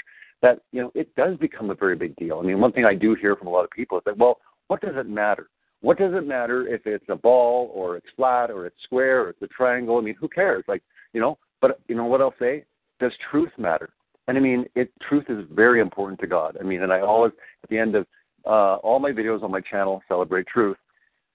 that 0.42 0.62
you 0.72 0.82
know, 0.82 0.92
it 0.94 1.14
does 1.16 1.36
become 1.38 1.72
a 1.72 1.76
very 1.76 1.96
big 1.96 2.16
deal. 2.16 2.40
I 2.40 2.44
mean, 2.44 2.60
one 2.60 2.72
thing 2.72 2.86
I 2.86 2.94
do 2.94 3.16
hear 3.16 3.36
from 3.36 3.48
a 3.48 3.52
lot 3.52 3.66
of 3.66 3.72
people 3.72 3.98
is 3.98 4.04
that, 4.06 4.18
well, 4.18 4.38
what 4.68 4.82
does 4.82 4.96
it 4.96 5.10
matter? 5.10 5.50
What 5.82 5.98
does 5.98 6.14
it 6.14 6.28
matter 6.28 6.68
if 6.68 6.86
it's 6.86 7.06
a 7.10 7.16
ball 7.16 7.72
or 7.74 7.96
it's 7.96 8.08
flat 8.16 8.52
or 8.52 8.66
it's 8.66 8.76
square 8.84 9.22
or 9.22 9.30
it's 9.30 9.42
a 9.42 9.48
triangle? 9.48 9.98
I 9.98 10.02
mean, 10.02 10.16
who 10.20 10.28
cares? 10.28 10.64
Like, 10.68 10.84
you 11.14 11.22
know, 11.22 11.38
but 11.62 11.80
you 11.88 11.96
know 11.96 12.06
what 12.06 12.22
I'll 12.22 12.34
say? 12.40 12.66
Does 13.00 13.14
truth 13.32 13.52
matter? 13.58 13.90
And 14.28 14.38
I 14.38 14.42
mean, 14.42 14.66
it 14.76 14.92
truth 15.08 15.26
is 15.30 15.46
very 15.52 15.82
important 15.82 16.20
to 16.20 16.28
God. 16.28 16.58
I 16.60 16.64
mean, 16.64 16.84
and 16.84 16.94
I 16.94 17.02
always 17.02 17.32
at 17.64 17.70
the 17.70 17.78
end 17.78 17.96
of 17.96 18.06
uh, 18.46 18.76
all 18.76 19.00
my 19.00 19.12
videos 19.12 19.42
on 19.42 19.52
my 19.52 19.62
channel, 19.62 20.02
celebrate 20.08 20.48
truth. 20.48 20.78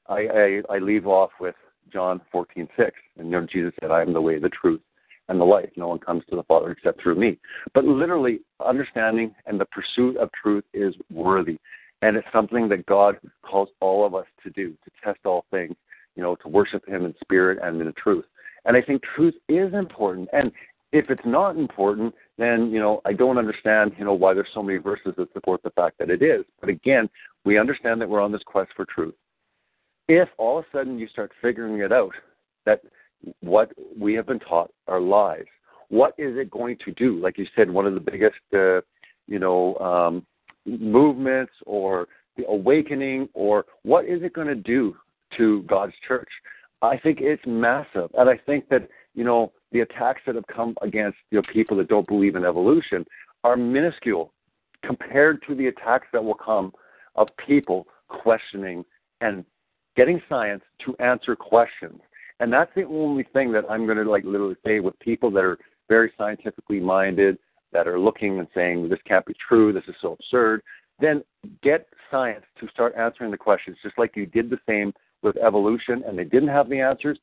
I, 0.08 0.60
I 0.70 0.74
I 0.74 0.78
leave 0.78 1.06
off 1.06 1.30
with 1.40 1.56
John 1.92 2.20
fourteen 2.30 2.68
six, 2.76 2.92
and 3.18 3.26
you 3.26 3.32
know 3.32 3.46
Jesus 3.50 3.72
said, 3.80 3.90
"I 3.90 4.02
am 4.02 4.12
the 4.12 4.20
way, 4.20 4.38
the 4.38 4.50
truth, 4.50 4.80
and 5.28 5.40
the 5.40 5.44
life. 5.44 5.70
No 5.76 5.88
one 5.88 5.98
comes 5.98 6.22
to 6.30 6.36
the 6.36 6.44
Father 6.44 6.70
except 6.70 7.02
through 7.02 7.16
me." 7.16 7.38
But 7.72 7.84
literally, 7.84 8.40
understanding 8.64 9.34
and 9.46 9.60
the 9.60 9.66
pursuit 9.66 10.16
of 10.18 10.30
truth 10.40 10.64
is 10.72 10.94
worthy, 11.10 11.58
and 12.04 12.18
it's 12.18 12.28
something 12.34 12.68
that 12.68 12.84
God 12.84 13.16
calls 13.40 13.70
all 13.80 14.04
of 14.04 14.14
us 14.14 14.26
to 14.42 14.50
do, 14.50 14.72
to 14.84 14.90
test 15.02 15.20
all 15.24 15.46
things, 15.50 15.74
you 16.16 16.22
know, 16.22 16.36
to 16.36 16.48
worship 16.48 16.86
Him 16.86 17.06
in 17.06 17.14
spirit 17.22 17.58
and 17.62 17.80
in 17.80 17.90
truth. 17.94 18.26
And 18.66 18.76
I 18.76 18.82
think 18.82 19.02
truth 19.16 19.32
is 19.48 19.72
important. 19.72 20.28
And 20.34 20.52
if 20.92 21.08
it's 21.08 21.24
not 21.24 21.56
important, 21.56 22.14
then 22.36 22.70
you 22.70 22.78
know 22.78 23.00
I 23.06 23.14
don't 23.14 23.38
understand 23.38 23.92
you 23.98 24.04
know 24.04 24.12
why 24.12 24.34
there's 24.34 24.48
so 24.52 24.62
many 24.62 24.78
verses 24.78 25.14
that 25.16 25.32
support 25.32 25.62
the 25.62 25.70
fact 25.70 25.96
that 25.98 26.10
it 26.10 26.20
is. 26.20 26.44
But 26.60 26.68
again, 26.68 27.08
we 27.46 27.58
understand 27.58 28.02
that 28.02 28.08
we're 28.08 28.20
on 28.20 28.32
this 28.32 28.42
quest 28.44 28.70
for 28.76 28.84
truth. 28.84 29.14
If 30.06 30.28
all 30.36 30.58
of 30.58 30.66
a 30.66 30.76
sudden 30.76 30.98
you 30.98 31.08
start 31.08 31.32
figuring 31.40 31.80
it 31.80 31.90
out 31.90 32.12
that 32.66 32.82
what 33.40 33.72
we 33.98 34.12
have 34.12 34.26
been 34.26 34.40
taught 34.40 34.70
are 34.88 35.00
lies, 35.00 35.46
what 35.88 36.12
is 36.18 36.36
it 36.36 36.50
going 36.50 36.76
to 36.84 36.92
do? 36.92 37.18
Like 37.18 37.38
you 37.38 37.46
said, 37.56 37.70
one 37.70 37.86
of 37.86 37.94
the 37.94 38.00
biggest 38.00 38.36
uh, 38.52 38.82
you 39.26 39.38
know 39.38 39.76
um, 39.78 40.26
movements 40.66 41.52
or 41.66 42.08
the 42.36 42.46
awakening, 42.46 43.28
or 43.34 43.64
what 43.82 44.04
is 44.06 44.22
it 44.22 44.32
going 44.32 44.48
to 44.48 44.54
do 44.54 44.96
to 45.36 45.62
God's 45.62 45.94
church? 46.06 46.28
I 46.82 46.98
think 46.98 47.18
it's 47.20 47.42
massive, 47.46 48.10
and 48.18 48.28
I 48.28 48.36
think 48.36 48.68
that 48.68 48.88
you 49.14 49.24
know 49.24 49.52
the 49.72 49.80
attacks 49.80 50.20
that 50.26 50.34
have 50.34 50.46
come 50.46 50.74
against 50.82 51.18
you 51.30 51.38
know, 51.38 51.42
people 51.52 51.76
that 51.78 51.88
don't 51.88 52.06
believe 52.06 52.36
in 52.36 52.44
evolution 52.44 53.04
are 53.42 53.56
minuscule 53.56 54.32
compared 54.84 55.42
to 55.46 55.54
the 55.54 55.66
attacks 55.66 56.06
that 56.12 56.22
will 56.22 56.34
come 56.34 56.72
of 57.16 57.28
people 57.46 57.86
questioning 58.08 58.84
and 59.20 59.44
getting 59.96 60.20
science 60.28 60.62
to 60.84 60.96
answer 60.98 61.36
questions. 61.36 62.00
And 62.40 62.52
that's 62.52 62.70
the 62.74 62.84
only 62.84 63.24
thing 63.32 63.52
that 63.52 63.64
I'm 63.70 63.86
going 63.86 63.98
to 63.98 64.10
like 64.10 64.24
literally 64.24 64.56
say 64.64 64.80
with 64.80 64.98
people 64.98 65.30
that 65.32 65.44
are 65.44 65.58
very 65.88 66.12
scientifically 66.18 66.80
minded, 66.80 67.38
that 67.74 67.86
are 67.86 67.98
looking 67.98 68.38
and 68.38 68.48
saying 68.54 68.88
this 68.88 68.98
can't 69.06 69.26
be 69.26 69.34
true, 69.46 69.72
this 69.72 69.84
is 69.86 69.94
so 70.00 70.12
absurd. 70.12 70.62
Then 71.00 71.22
get 71.62 71.86
science 72.10 72.44
to 72.60 72.68
start 72.68 72.94
answering 72.96 73.30
the 73.30 73.36
questions, 73.36 73.76
just 73.82 73.98
like 73.98 74.16
you 74.16 74.24
did 74.24 74.48
the 74.48 74.60
same 74.66 74.94
with 75.22 75.36
evolution, 75.36 76.02
and 76.06 76.18
they 76.18 76.24
didn't 76.24 76.48
have 76.48 76.70
the 76.70 76.80
answers 76.80 77.18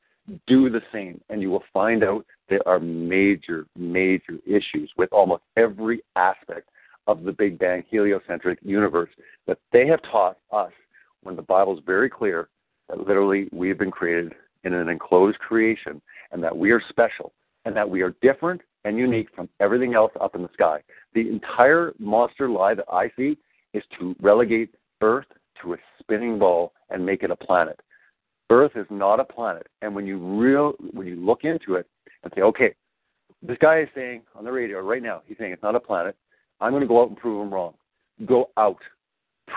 do 0.46 0.70
the 0.70 0.82
same, 0.92 1.20
and 1.30 1.42
you 1.42 1.50
will 1.50 1.64
find 1.72 2.04
out 2.04 2.24
there 2.48 2.66
are 2.66 2.78
major, 2.78 3.66
major 3.76 4.38
issues 4.46 4.90
with 4.96 5.12
almost 5.12 5.42
every 5.56 6.02
aspect 6.14 6.68
of 7.06 7.24
the 7.24 7.32
Big 7.32 7.58
Bang 7.58 7.82
heliocentric 7.90 8.58
universe 8.62 9.10
that 9.46 9.58
they 9.72 9.86
have 9.86 10.00
taught 10.02 10.36
us 10.52 10.70
when 11.22 11.34
the 11.34 11.42
Bible 11.42 11.76
is 11.76 11.82
very 11.84 12.08
clear 12.08 12.48
that 12.88 13.04
literally 13.06 13.48
we 13.52 13.68
have 13.68 13.78
been 13.78 13.90
created 13.90 14.34
in 14.64 14.74
an 14.74 14.88
enclosed 14.88 15.38
creation 15.38 16.00
and 16.30 16.42
that 16.42 16.56
we 16.56 16.70
are 16.70 16.82
special 16.88 17.32
and 17.64 17.74
that 17.76 17.88
we 17.88 18.02
are 18.02 18.14
different 18.22 18.60
and 18.84 18.98
unique 18.98 19.28
from 19.34 19.48
everything 19.60 19.94
else 19.94 20.12
up 20.20 20.34
in 20.34 20.42
the 20.42 20.48
sky. 20.52 20.80
The 21.14 21.28
entire 21.28 21.92
monster 21.98 22.48
lie 22.48 22.74
that 22.74 22.86
I 22.92 23.10
see 23.16 23.38
is 23.74 23.82
to 23.98 24.14
relegate 24.20 24.74
Earth 25.00 25.26
to 25.62 25.74
a 25.74 25.76
spinning 25.98 26.38
ball 26.38 26.72
and 26.90 27.04
make 27.04 27.22
it 27.22 27.30
a 27.30 27.36
planet. 27.36 27.80
Earth 28.50 28.72
is 28.74 28.86
not 28.90 29.20
a 29.20 29.24
planet. 29.24 29.66
And 29.80 29.94
when 29.94 30.06
you 30.06 30.18
real 30.18 30.74
when 30.92 31.06
you 31.06 31.16
look 31.16 31.44
into 31.44 31.76
it 31.76 31.86
and 32.22 32.32
say, 32.34 32.42
okay, 32.42 32.74
this 33.42 33.58
guy 33.60 33.80
is 33.80 33.88
saying 33.94 34.22
on 34.34 34.44
the 34.44 34.52
radio 34.52 34.80
right 34.80 35.02
now, 35.02 35.22
he's 35.26 35.38
saying 35.38 35.52
it's 35.52 35.62
not 35.62 35.74
a 35.74 35.80
planet. 35.80 36.16
I'm 36.60 36.70
going 36.70 36.82
to 36.82 36.86
go 36.86 37.02
out 37.02 37.08
and 37.08 37.16
prove 37.16 37.42
him 37.42 37.52
wrong. 37.52 37.74
Go 38.26 38.50
out, 38.56 38.78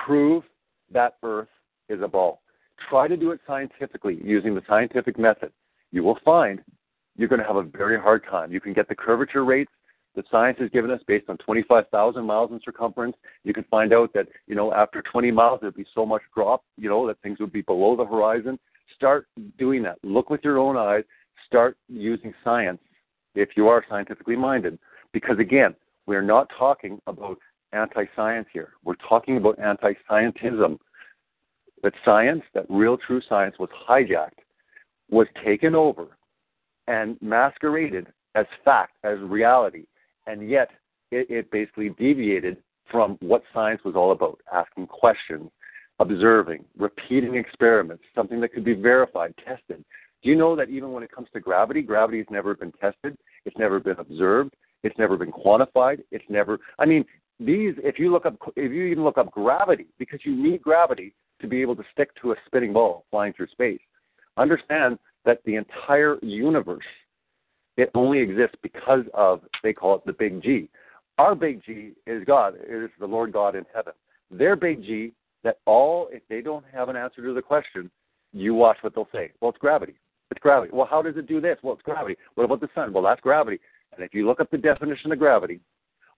prove 0.05 0.43
that 0.91 1.17
Earth 1.23 1.49
is 1.89 2.01
a 2.01 2.07
ball. 2.07 2.41
Try 2.89 3.07
to 3.07 3.17
do 3.17 3.31
it 3.31 3.39
scientifically 3.45 4.19
using 4.23 4.55
the 4.55 4.63
scientific 4.67 5.19
method. 5.19 5.51
You 5.91 6.03
will 6.03 6.17
find 6.25 6.61
you're 7.17 7.29
going 7.29 7.41
to 7.41 7.47
have 7.47 7.55
a 7.55 7.63
very 7.63 7.99
hard 7.99 8.23
time. 8.29 8.51
You 8.51 8.61
can 8.61 8.73
get 8.73 8.87
the 8.87 8.95
curvature 8.95 9.45
rates 9.45 9.71
that 10.15 10.25
science 10.31 10.57
has 10.59 10.69
given 10.69 10.91
us 10.91 11.01
based 11.07 11.29
on 11.29 11.37
25,000 11.37 12.25
miles 12.25 12.51
in 12.51 12.59
circumference. 12.63 13.15
You 13.43 13.53
can 13.53 13.65
find 13.65 13.93
out 13.93 14.13
that, 14.13 14.27
you 14.47 14.55
know, 14.55 14.73
after 14.73 15.01
20 15.01 15.31
miles, 15.31 15.59
there'd 15.61 15.75
be 15.75 15.85
so 15.93 16.05
much 16.05 16.21
drop, 16.33 16.63
you 16.77 16.89
know, 16.89 17.05
that 17.07 17.21
things 17.21 17.39
would 17.39 17.51
be 17.51 17.61
below 17.61 17.95
the 17.95 18.05
horizon. 18.05 18.57
Start 18.95 19.27
doing 19.57 19.83
that. 19.83 19.97
Look 20.03 20.29
with 20.29 20.41
your 20.43 20.57
own 20.57 20.77
eyes. 20.77 21.03
Start 21.45 21.77
using 21.89 22.33
science 22.43 22.79
if 23.35 23.49
you 23.55 23.67
are 23.67 23.83
scientifically 23.89 24.35
minded. 24.35 24.79
Because 25.11 25.37
again, 25.39 25.75
we're 26.05 26.21
not 26.21 26.49
talking 26.57 26.99
about 27.07 27.37
anti 27.73 28.05
science 28.15 28.47
here. 28.53 28.73
We're 28.83 28.95
talking 28.95 29.37
about 29.37 29.59
anti 29.59 29.93
scientism. 30.09 30.79
That 31.83 31.93
science, 32.03 32.41
that 32.53 32.65
real 32.69 32.97
true 32.97 33.21
science, 33.27 33.57
was 33.59 33.69
hijacked, 33.87 34.39
was 35.09 35.27
taken 35.43 35.75
over, 35.75 36.17
and 36.87 37.17
masqueraded 37.21 38.07
as 38.35 38.45
fact, 38.63 38.97
as 39.03 39.17
reality. 39.19 39.85
And 40.27 40.49
yet, 40.49 40.69
it, 41.11 41.29
it 41.29 41.51
basically 41.51 41.89
deviated 41.89 42.57
from 42.91 43.17
what 43.21 43.43
science 43.53 43.81
was 43.83 43.95
all 43.95 44.11
about 44.11 44.39
asking 44.53 44.87
questions, 44.87 45.49
observing, 45.99 46.65
repeating 46.77 47.35
experiments, 47.35 48.03
something 48.13 48.39
that 48.41 48.53
could 48.53 48.65
be 48.65 48.73
verified, 48.73 49.33
tested, 49.37 49.83
Do 50.23 50.29
you 50.29 50.35
know 50.35 50.55
that 50.55 50.69
even 50.69 50.91
when 50.91 51.03
it 51.03 51.11
comes 51.11 51.27
to 51.33 51.39
gravity, 51.39 51.81
gravity 51.81 52.19
has 52.19 52.27
never 52.29 52.55
been 52.55 52.71
tested, 52.73 53.17
it's 53.45 53.57
never 53.57 53.79
been 53.79 53.99
observed, 53.99 54.55
it's 54.83 54.97
never 54.97 55.17
been 55.17 55.31
quantified, 55.31 56.03
it's 56.11 56.25
never. 56.29 56.59
I 56.79 56.85
mean, 56.85 57.05
these. 57.39 57.73
If 57.83 57.99
you 57.99 58.11
look 58.11 58.25
up, 58.25 58.35
if 58.55 58.71
you 58.71 58.83
even 58.85 59.03
look 59.03 59.17
up 59.17 59.31
gravity, 59.31 59.87
because 59.97 60.19
you 60.23 60.35
need 60.35 60.61
gravity 60.61 61.13
to 61.41 61.47
be 61.47 61.61
able 61.61 61.75
to 61.75 61.83
stick 61.91 62.09
to 62.21 62.31
a 62.31 62.35
spinning 62.45 62.73
ball 62.73 63.05
flying 63.11 63.33
through 63.33 63.47
space. 63.47 63.79
Understand 64.37 64.97
that 65.25 65.39
the 65.45 65.55
entire 65.55 66.17
universe 66.21 66.85
it 67.77 67.91
only 67.93 68.19
exists 68.19 68.55
because 68.61 69.03
of 69.13 69.41
they 69.61 69.73
call 69.73 69.95
it 69.95 70.05
the 70.05 70.13
big 70.13 70.41
G. 70.41 70.69
Our 71.17 71.35
big 71.35 71.63
G 71.65 71.91
is 72.07 72.23
God, 72.25 72.55
it 72.55 72.83
is 72.83 72.89
the 72.99 73.05
Lord 73.05 73.33
God 73.33 73.55
in 73.55 73.65
heaven. 73.73 73.93
Their 74.31 74.55
big 74.55 74.81
G 74.81 75.13
that 75.43 75.59
all 75.65 76.07
if 76.11 76.23
they 76.29 76.41
don't 76.41 76.65
have 76.73 76.89
an 76.89 76.95
answer 76.95 77.21
to 77.21 77.33
the 77.33 77.41
question, 77.41 77.91
you 78.33 78.53
watch 78.53 78.77
what 78.81 78.95
they'll 78.95 79.09
say. 79.11 79.31
Well, 79.39 79.49
it's 79.49 79.59
gravity. 79.59 79.95
It's 80.31 80.39
gravity. 80.39 80.71
Well, 80.73 80.87
how 80.89 81.01
does 81.01 81.17
it 81.17 81.27
do 81.27 81.39
this? 81.39 81.57
Well, 81.61 81.73
it's 81.73 81.83
gravity. 81.83 82.17
What 82.33 82.45
about 82.45 82.61
the 82.61 82.69
sun? 82.73 82.91
Well, 82.93 83.03
that's 83.03 83.21
gravity. 83.21 83.59
And 83.93 84.03
if 84.03 84.13
you 84.13 84.25
look 84.25 84.39
up 84.39 84.51
the 84.51 84.57
definition 84.57 85.11
of 85.11 85.19
gravity 85.19 85.59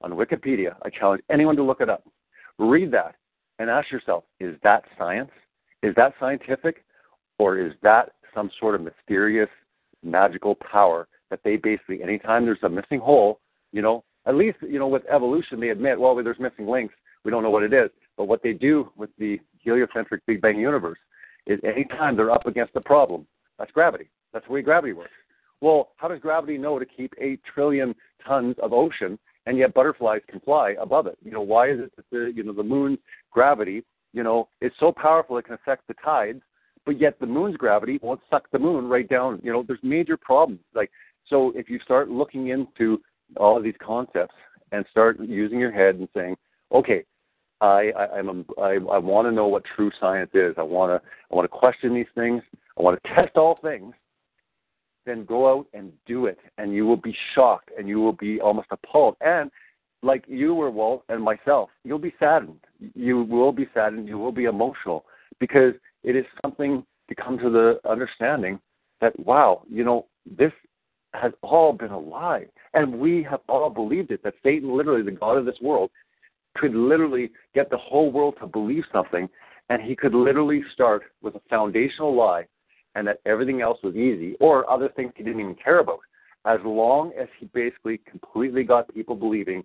on 0.01 0.11
Wikipedia, 0.11 0.75
I 0.83 0.89
challenge 0.89 1.21
anyone 1.29 1.55
to 1.57 1.63
look 1.63 1.81
it 1.81 1.89
up. 1.89 2.03
Read 2.57 2.91
that 2.91 3.15
and 3.59 3.69
ask 3.69 3.91
yourself, 3.91 4.23
is 4.39 4.55
that 4.63 4.83
science? 4.97 5.31
Is 5.83 5.93
that 5.95 6.13
scientific? 6.19 6.83
Or 7.37 7.59
is 7.59 7.73
that 7.83 8.13
some 8.37 8.51
sort 8.59 8.75
of 8.75 8.81
mysterious, 8.81 9.49
magical 10.03 10.53
power 10.55 11.07
that 11.31 11.39
they 11.43 11.57
basically, 11.57 12.03
anytime 12.03 12.45
there's 12.45 12.59
a 12.61 12.69
missing 12.69 12.99
hole, 12.99 13.39
you 13.71 13.81
know, 13.81 14.03
at 14.27 14.35
least, 14.35 14.57
you 14.61 14.77
know, 14.77 14.87
with 14.87 15.01
evolution, 15.09 15.59
they 15.59 15.69
admit, 15.69 15.99
well, 15.99 16.15
there's 16.15 16.39
missing 16.39 16.67
links. 16.67 16.93
We 17.23 17.31
don't 17.31 17.41
know 17.41 17.49
what 17.49 17.63
it 17.63 17.73
is. 17.73 17.89
But 18.15 18.27
what 18.27 18.43
they 18.43 18.53
do 18.53 18.91
with 18.95 19.09
the 19.17 19.39
heliocentric 19.59 20.23
Big 20.27 20.39
Bang 20.39 20.59
universe 20.59 20.99
is 21.47 21.59
anytime 21.63 22.15
they're 22.15 22.31
up 22.31 22.45
against 22.45 22.75
a 22.75 22.81
problem, 22.81 23.25
that's 23.57 23.71
gravity. 23.71 24.09
That's 24.33 24.45
the 24.45 24.53
way 24.53 24.61
gravity 24.61 24.93
works. 24.93 25.09
Well, 25.59 25.89
how 25.95 26.07
does 26.07 26.19
gravity 26.19 26.59
know 26.59 26.77
to 26.77 26.85
keep 26.85 27.13
8 27.19 27.39
trillion 27.53 27.95
tons 28.25 28.55
of 28.61 28.71
ocean 28.71 29.17
and 29.47 29.57
yet 29.57 29.73
butterflies 29.73 30.21
can 30.29 30.39
fly 30.41 30.75
above 30.79 31.07
it? 31.07 31.17
You 31.23 31.31
know, 31.31 31.41
why 31.41 31.71
is 31.71 31.79
it 31.79 31.91
that 31.95 32.05
the, 32.11 32.31
you 32.35 32.43
know, 32.43 32.53
the 32.53 32.63
moon's 32.63 32.99
gravity, 33.31 33.83
you 34.13 34.21
know, 34.21 34.49
is 34.61 34.71
so 34.79 34.91
powerful 34.91 35.37
it 35.37 35.45
can 35.45 35.55
affect 35.55 35.87
the 35.87 35.95
tides, 36.05 36.41
but 36.87 36.99
yet 37.01 37.19
the 37.19 37.25
moon's 37.25 37.57
gravity 37.57 37.99
won't 38.01 38.21
suck 38.29 38.49
the 38.49 38.57
moon 38.57 38.87
right 38.87 39.07
down. 39.09 39.41
You 39.43 39.51
know, 39.51 39.61
there's 39.61 39.77
major 39.83 40.15
problems. 40.15 40.61
Like, 40.73 40.89
so 41.27 41.51
if 41.53 41.69
you 41.69 41.79
start 41.83 42.09
looking 42.09 42.47
into 42.47 43.01
all 43.35 43.57
of 43.57 43.63
these 43.63 43.75
concepts 43.85 44.33
and 44.71 44.85
start 44.89 45.19
using 45.19 45.59
your 45.59 45.71
head 45.71 45.95
and 45.95 46.07
saying, 46.15 46.37
okay, 46.71 47.03
I, 47.59 47.91
I, 47.97 48.17
I'm 48.17 48.29
a, 48.29 48.61
I, 48.61 48.73
I 48.75 48.97
want 48.99 49.27
to 49.27 49.33
know 49.33 49.47
what 49.47 49.63
true 49.75 49.91
science 49.99 50.31
is. 50.33 50.55
I 50.57 50.61
want 50.61 50.89
to 50.91 51.09
I 51.29 51.35
want 51.35 51.43
to 51.43 51.49
question 51.49 51.93
these 51.93 52.05
things. 52.15 52.41
I 52.79 52.81
want 52.81 52.97
to 53.03 53.13
test 53.13 53.35
all 53.35 53.59
things. 53.61 53.93
Then 55.05 55.25
go 55.25 55.59
out 55.59 55.67
and 55.73 55.91
do 56.05 56.27
it, 56.27 56.39
and 56.57 56.73
you 56.73 56.85
will 56.85 56.97
be 56.97 57.15
shocked, 57.35 57.71
and 57.77 57.89
you 57.89 57.99
will 57.99 58.13
be 58.13 58.39
almost 58.39 58.67
appalled. 58.71 59.17
And 59.19 59.51
like 60.03 60.23
you 60.27 60.53
were, 60.53 60.71
Walt, 60.71 61.03
and 61.09 61.21
myself, 61.21 61.69
you'll 61.83 61.99
be 61.99 62.13
saddened. 62.17 62.59
You 62.95 63.23
will 63.23 63.51
be 63.51 63.67
saddened. 63.73 64.07
You 64.07 64.19
will 64.19 64.31
be 64.31 64.45
emotional 64.45 65.05
because 65.39 65.73
it 66.07 66.15
is 66.15 66.25
something 66.41 66.85
to 67.09 67.15
come 67.15 67.37
to 67.37 67.49
the 67.49 67.79
understanding 67.87 68.59
that 69.01 69.19
wow, 69.19 69.63
you 69.69 69.83
know, 69.83 70.07
this 70.25 70.53
has 71.13 71.33
all 71.43 71.73
been 71.73 71.91
a 71.91 71.99
lie, 71.99 72.45
and 72.73 72.97
we 72.97 73.21
have 73.29 73.41
all 73.49 73.69
believed 73.69 74.11
it. 74.11 74.23
That 74.23 74.33
Satan, 74.41 74.75
literally 74.75 75.03
the 75.03 75.11
god 75.11 75.37
of 75.37 75.45
this 75.45 75.59
world, 75.61 75.91
could 76.55 76.73
literally 76.73 77.31
get 77.53 77.69
the 77.69 77.77
whole 77.77 78.09
world 78.09 78.35
to 78.39 78.47
believe 78.47 78.85
something, 78.91 79.27
and 79.69 79.81
he 79.81 79.97
could 79.97 80.13
literally 80.13 80.63
start 80.73 81.03
with 81.21 81.35
a 81.35 81.41
foundational 81.49 82.15
lie, 82.15 82.45
and 82.95 83.05
that 83.05 83.19
everything 83.25 83.61
else 83.61 83.79
was 83.83 83.95
easy, 83.95 84.37
or 84.39 84.69
other 84.71 84.89
things 84.95 85.11
he 85.17 85.23
didn't 85.23 85.41
even 85.41 85.55
care 85.55 85.79
about, 85.79 85.99
as 86.45 86.59
long 86.63 87.11
as 87.19 87.27
he 87.37 87.47
basically 87.47 87.99
completely 88.09 88.63
got 88.63 88.93
people 88.93 89.15
believing 89.15 89.61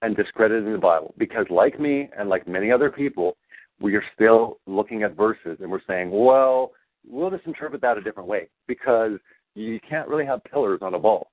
and 0.00 0.16
discrediting 0.16 0.72
the 0.72 0.78
Bible. 0.78 1.12
Because, 1.18 1.46
like 1.50 1.78
me 1.78 2.08
and 2.18 2.30
like 2.30 2.48
many 2.48 2.72
other 2.72 2.90
people, 2.90 3.36
we 3.80 3.94
are 3.96 4.04
still 4.14 4.58
looking 4.66 5.02
at 5.02 5.16
verses 5.16 5.58
and 5.60 5.70
we're 5.70 5.80
saying, 5.86 6.10
well, 6.10 6.72
we'll 7.08 7.30
just 7.30 7.46
interpret 7.46 7.80
that 7.82 7.98
a 7.98 8.00
different 8.00 8.28
way 8.28 8.48
because 8.66 9.12
you 9.54 9.78
can't 9.88 10.08
really 10.08 10.26
have 10.26 10.42
pillars 10.44 10.80
on 10.82 10.94
a 10.94 10.98
ball. 10.98 11.28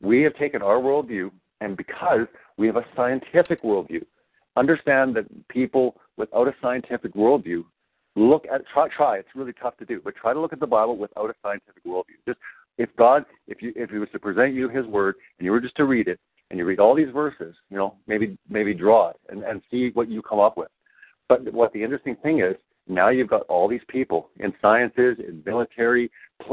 We 0.00 0.22
have 0.22 0.34
taken 0.36 0.62
our 0.62 0.76
worldview, 0.76 1.30
and 1.60 1.76
because 1.76 2.26
we 2.56 2.66
have 2.66 2.76
a 2.76 2.84
scientific 2.94 3.62
worldview, 3.62 4.04
understand 4.56 5.16
that 5.16 5.48
people 5.48 5.96
without 6.16 6.48
a 6.48 6.54
scientific 6.60 7.14
worldview 7.14 7.64
look 8.16 8.44
at 8.52 8.62
try 8.72 8.88
try 8.88 9.16
it's 9.16 9.28
really 9.36 9.52
tough 9.52 9.76
to 9.76 9.84
do 9.84 10.00
but 10.02 10.14
try 10.16 10.32
to 10.32 10.40
look 10.40 10.52
at 10.52 10.58
the 10.58 10.66
bible 10.66 10.96
without 10.96 11.30
a 11.30 11.34
scientific 11.40 11.84
worldview 11.84 12.16
just 12.26 12.38
if 12.76 12.88
god 12.96 13.24
if 13.46 13.62
you 13.62 13.72
if 13.76 13.90
he 13.90 13.98
was 13.98 14.08
to 14.10 14.18
present 14.18 14.52
you 14.52 14.68
his 14.68 14.84
word 14.86 15.14
and 15.38 15.44
you 15.44 15.52
were 15.52 15.60
just 15.60 15.76
to 15.76 15.84
read 15.84 16.08
it 16.08 16.18
and 16.50 16.58
you 16.58 16.64
read 16.64 16.80
all 16.80 16.96
these 16.96 17.12
verses 17.12 17.54
you 17.70 17.76
know 17.76 17.94
maybe 18.08 18.36
maybe 18.48 18.74
draw 18.74 19.10
it 19.10 19.16
and, 19.28 19.44
and 19.44 19.62
see 19.70 19.90
what 19.94 20.10
you 20.10 20.20
come 20.20 20.40
up 20.40 20.56
with 20.56 20.68
but 21.28 21.52
what 21.52 21.72
the 21.72 21.82
interesting 21.82 22.16
thing 22.22 22.40
is 22.40 22.56
now 22.86 23.08
you've 23.08 23.28
got 23.28 23.42
all 23.42 23.68
these 23.68 23.82
people 23.88 24.30
in 24.38 24.52
sciences 24.62 25.16
in 25.18 25.42
military 25.44 26.10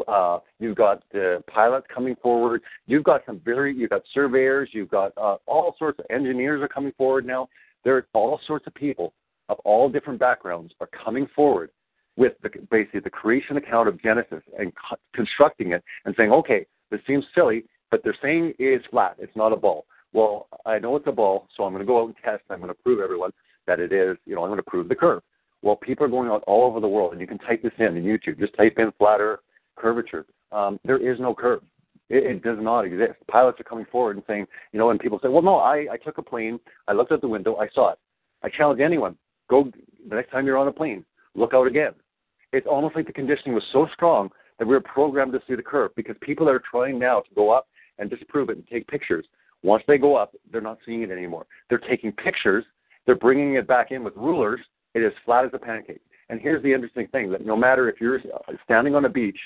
uh, 0.07 0.39
you've 0.59 0.76
got 0.76 1.03
uh, 1.15 1.39
pilots 1.47 1.88
coming 1.93 2.15
forward 2.21 2.61
you've 2.88 3.03
got 3.03 3.21
some 3.26 3.39
very 3.45 3.76
you've 3.76 3.89
got 3.89 4.01
surveyors 4.13 4.69
you've 4.71 4.89
got 4.89 5.11
uh, 5.17 5.38
all 5.45 5.76
sorts 5.78 5.99
of 5.99 6.05
engineers 6.09 6.61
are 6.61 6.67
coming 6.67 6.91
forward 6.97 7.26
now 7.26 7.47
there 7.84 7.95
are 7.95 8.07
all 8.13 8.39
sorts 8.45 8.67
of 8.67 8.73
people 8.73 9.13
of 9.49 9.57
all 9.59 9.89
different 9.89 10.19
backgrounds 10.19 10.73
are 10.82 10.89
coming 11.03 11.28
forward 11.36 11.69
with 12.17 12.34
the, 12.43 12.49
basically 12.71 13.01
the 13.01 13.09
creation 13.09 13.57
account 13.57 13.88
of 13.88 14.01
Genesis 14.01 14.41
and 14.57 14.71
co- 14.76 14.97
constructing 15.13 15.73
it 15.73 15.84
and 16.05 16.15
saying, 16.17 16.32
okay, 16.32 16.65
this 16.91 17.01
seems 17.05 17.26
silly, 17.34 17.65
but 17.91 18.01
they're 18.03 18.17
saying 18.21 18.53
it's 18.57 18.86
flat, 18.88 19.15
it's 19.19 19.36
not 19.36 19.51
a 19.51 19.55
ball. 19.55 19.86
Well, 20.13 20.47
I 20.65 20.80
know 20.80 20.95
it's 20.95 21.07
a 21.07 21.11
ball, 21.11 21.47
so 21.55 21.63
I'm 21.63 21.73
going 21.73 21.82
to 21.82 21.88
go 21.88 22.01
out 22.01 22.05
and 22.07 22.15
test. 22.23 22.43
I'm 22.49 22.59
going 22.59 22.69
to 22.69 22.82
prove 22.84 23.01
everyone 23.01 23.32
that 23.68 23.80
it 23.80 23.91
is. 23.91 24.18
You 24.26 24.36
know, 24.36 24.43
I'm 24.43 24.49
going 24.49 24.57
to 24.57 24.63
prove 24.63 24.89
the 24.89 24.95
curve. 24.95 25.22
Well, 25.61 25.76
people 25.76 26.05
are 26.05 26.09
going 26.09 26.30
out 26.30 26.43
all 26.45 26.66
over 26.66 26.80
the 26.80 26.88
world, 26.88 27.11
and 27.11 27.22
you 27.22 27.28
can 27.28 27.39
type 27.39 27.63
this 27.63 27.72
in 27.80 27.97
in 27.97 28.03
YouTube. 28.03 28.39
Just 28.39 28.55
type 28.55 28.76
in 28.78 28.91
flat 28.97 29.20
Earth 29.20 29.39
curvature. 29.76 30.26
Um, 30.51 30.80
there 30.86 30.97
is 30.97 31.20
no 31.20 31.34
curve. 31.34 31.61
It, 32.09 32.24
it 32.24 32.43
does 32.43 32.57
not 32.61 32.86
exist. 32.86 33.13
Pilots 33.30 33.59
are 33.59 33.63
coming 33.63 33.86
forward 33.91 34.16
and 34.16 34.26
saying, 34.28 34.47
you 34.72 34.80
know, 34.80 34.89
and 34.89 34.99
people 34.99 35.20
say, 35.22 35.28
well, 35.28 35.41
no, 35.41 35.55
I, 35.57 35.88
I 35.91 35.97
took 35.97 36.18
a 36.18 36.22
plane, 36.22 36.59
I 36.88 36.93
looked 36.93 37.11
out 37.11 37.22
the 37.22 37.28
window, 37.28 37.57
I 37.57 37.68
saw 37.74 37.91
it. 37.91 37.99
I 38.43 38.49
challenge 38.49 38.80
anyone, 38.80 39.18
go 39.49 39.72
the 40.07 40.16
next 40.16 40.32
time 40.32 40.45
you're 40.45 40.57
on 40.57 40.68
a 40.68 40.72
plane, 40.72 41.03
look 41.34 41.53
out 41.53 41.68
again. 41.68 41.93
It's 42.53 42.68
almost 42.68 42.95
like 42.95 43.07
the 43.07 43.13
conditioning 43.13 43.55
was 43.55 43.63
so 43.74 43.88
strong 43.93 44.30
that 44.59 44.68
we 44.68 44.74
were 44.74 44.82
programmed 44.82 45.34
to 45.34 45.41
see 45.47 45.55
the 45.55 45.63
curve 45.63 45.91
because 45.95 46.16
people 46.22 46.47
are 46.47 46.61
trying 46.70 46.99
now 46.99 47.22
to 47.22 47.36
go 47.36 47.49
up 47.49 47.68
and 47.97 48.09
disprove 48.09 48.49
it 48.49 48.57
and 48.57 48.68
take 48.68 48.88
pictures. 48.88 49.26
Once 49.63 49.84
they 49.88 49.97
go 49.97 50.16
up, 50.16 50.36
they're 50.51 50.61
not 50.61 50.78
seeing 50.86 51.01
it 51.01 51.09
anymore. 51.09 51.47
They're 51.70 51.80
taking 51.80 52.11
pictures, 52.11 52.63
they're 53.05 53.15
bringing 53.15 53.55
it 53.55 53.67
back 53.67 53.91
in 53.91 54.03
with 54.03 54.15
rulers. 54.15 54.59
It 54.93 55.01
is 55.03 55.13
flat 55.25 55.45
as 55.45 55.51
a 55.53 55.59
pancake. 55.59 56.01
And 56.29 56.39
here's 56.39 56.63
the 56.63 56.73
interesting 56.73 57.07
thing 57.07 57.31
that 57.31 57.45
no 57.45 57.55
matter 57.55 57.89
if 57.89 58.01
you're 58.01 58.19
standing 58.63 58.95
on 58.95 59.05
a 59.05 59.09
beach 59.09 59.37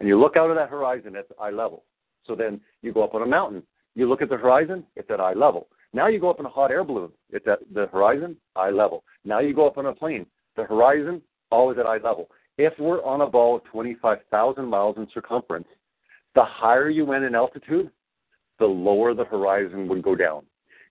and 0.00 0.08
you 0.08 0.18
look 0.18 0.36
out 0.36 0.50
at 0.50 0.54
that 0.54 0.68
horizon 0.68 1.16
at 1.16 1.26
eye 1.40 1.50
level, 1.50 1.84
so 2.26 2.34
then 2.34 2.60
you 2.82 2.92
go 2.92 3.02
up 3.02 3.14
on 3.14 3.22
a 3.22 3.26
mountain, 3.26 3.62
you 3.94 4.08
look 4.08 4.20
at 4.20 4.28
the 4.28 4.36
horizon, 4.36 4.84
it's 4.96 5.10
at 5.10 5.20
eye 5.20 5.32
level. 5.32 5.68
Now 5.94 6.08
you 6.08 6.20
go 6.20 6.28
up 6.28 6.40
in 6.40 6.46
a 6.46 6.50
hot 6.50 6.70
air 6.70 6.84
balloon. 6.84 7.10
It's 7.30 7.46
at 7.46 7.60
the 7.72 7.86
horizon, 7.86 8.36
eye 8.54 8.70
level. 8.70 9.02
Now 9.24 9.38
you 9.38 9.54
go 9.54 9.66
up 9.66 9.78
on 9.78 9.86
a 9.86 9.94
plane. 9.94 10.26
The 10.56 10.64
horizon, 10.64 11.22
always 11.50 11.78
at 11.78 11.86
eye 11.86 11.96
level. 11.96 12.28
If 12.58 12.74
we're 12.78 13.02
on 13.04 13.22
a 13.22 13.26
ball 13.26 13.56
of 13.56 13.64
25,000 13.64 14.64
miles 14.66 14.96
in 14.98 15.06
circumference, 15.14 15.68
the 16.34 16.44
higher 16.44 16.90
you 16.90 17.06
went 17.06 17.24
in 17.24 17.34
altitude, 17.34 17.90
the 18.58 18.66
lower 18.66 19.14
the 19.14 19.24
horizon 19.24 19.88
would 19.88 20.02
go 20.02 20.14
down. 20.14 20.44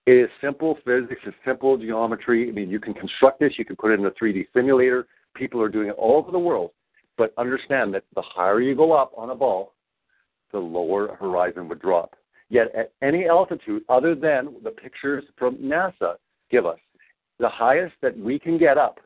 It 0.08 0.14
is 0.14 0.30
simple 0.40 0.78
physics, 0.86 1.20
it's 1.26 1.36
simple 1.46 1.78
geometry. 1.78 2.48
I 2.48 2.54
mean, 2.54 2.70
you 2.70 2.80
can 2.80 2.94
construct 2.94 3.42
this, 3.42 3.52
you 3.58 3.66
can 3.66 3.76
put 3.76 3.92
it 3.92 4.00
in 4.00 4.06
a 4.06 4.12
3D 4.12 4.48
simulator. 4.56 5.06
People 5.36 5.62
are 5.62 5.68
doing 5.68 5.90
it 5.90 5.96
all 5.98 6.16
over 6.16 6.32
the 6.32 6.40
world. 6.40 6.72
But 7.18 7.34
understand 7.38 7.94
that 7.94 8.06
the 8.16 8.22
higher 8.22 8.62
you 8.62 8.74
go 8.74 8.94
up 8.94 9.12
on 9.18 9.32
a 9.32 9.36
ball, 9.36 9.74
the 10.54 10.60
lower 10.60 11.18
horizon 11.18 11.68
would 11.68 11.82
drop. 11.82 12.16
Yet 12.50 12.74
at 12.74 12.94
any 13.02 13.28
altitude 13.28 13.84
other 13.90 14.16
than 14.16 14.56
the 14.64 14.72
pictures 14.72 15.26
from 15.38 15.58
NASA 15.58 16.16
give 16.50 16.66
us, 16.66 16.80
the 17.38 17.50
highest 17.50 17.96
that 18.02 18.18
we 18.18 18.40
can 18.40 18.58
get 18.58 18.78
up 18.78 19.02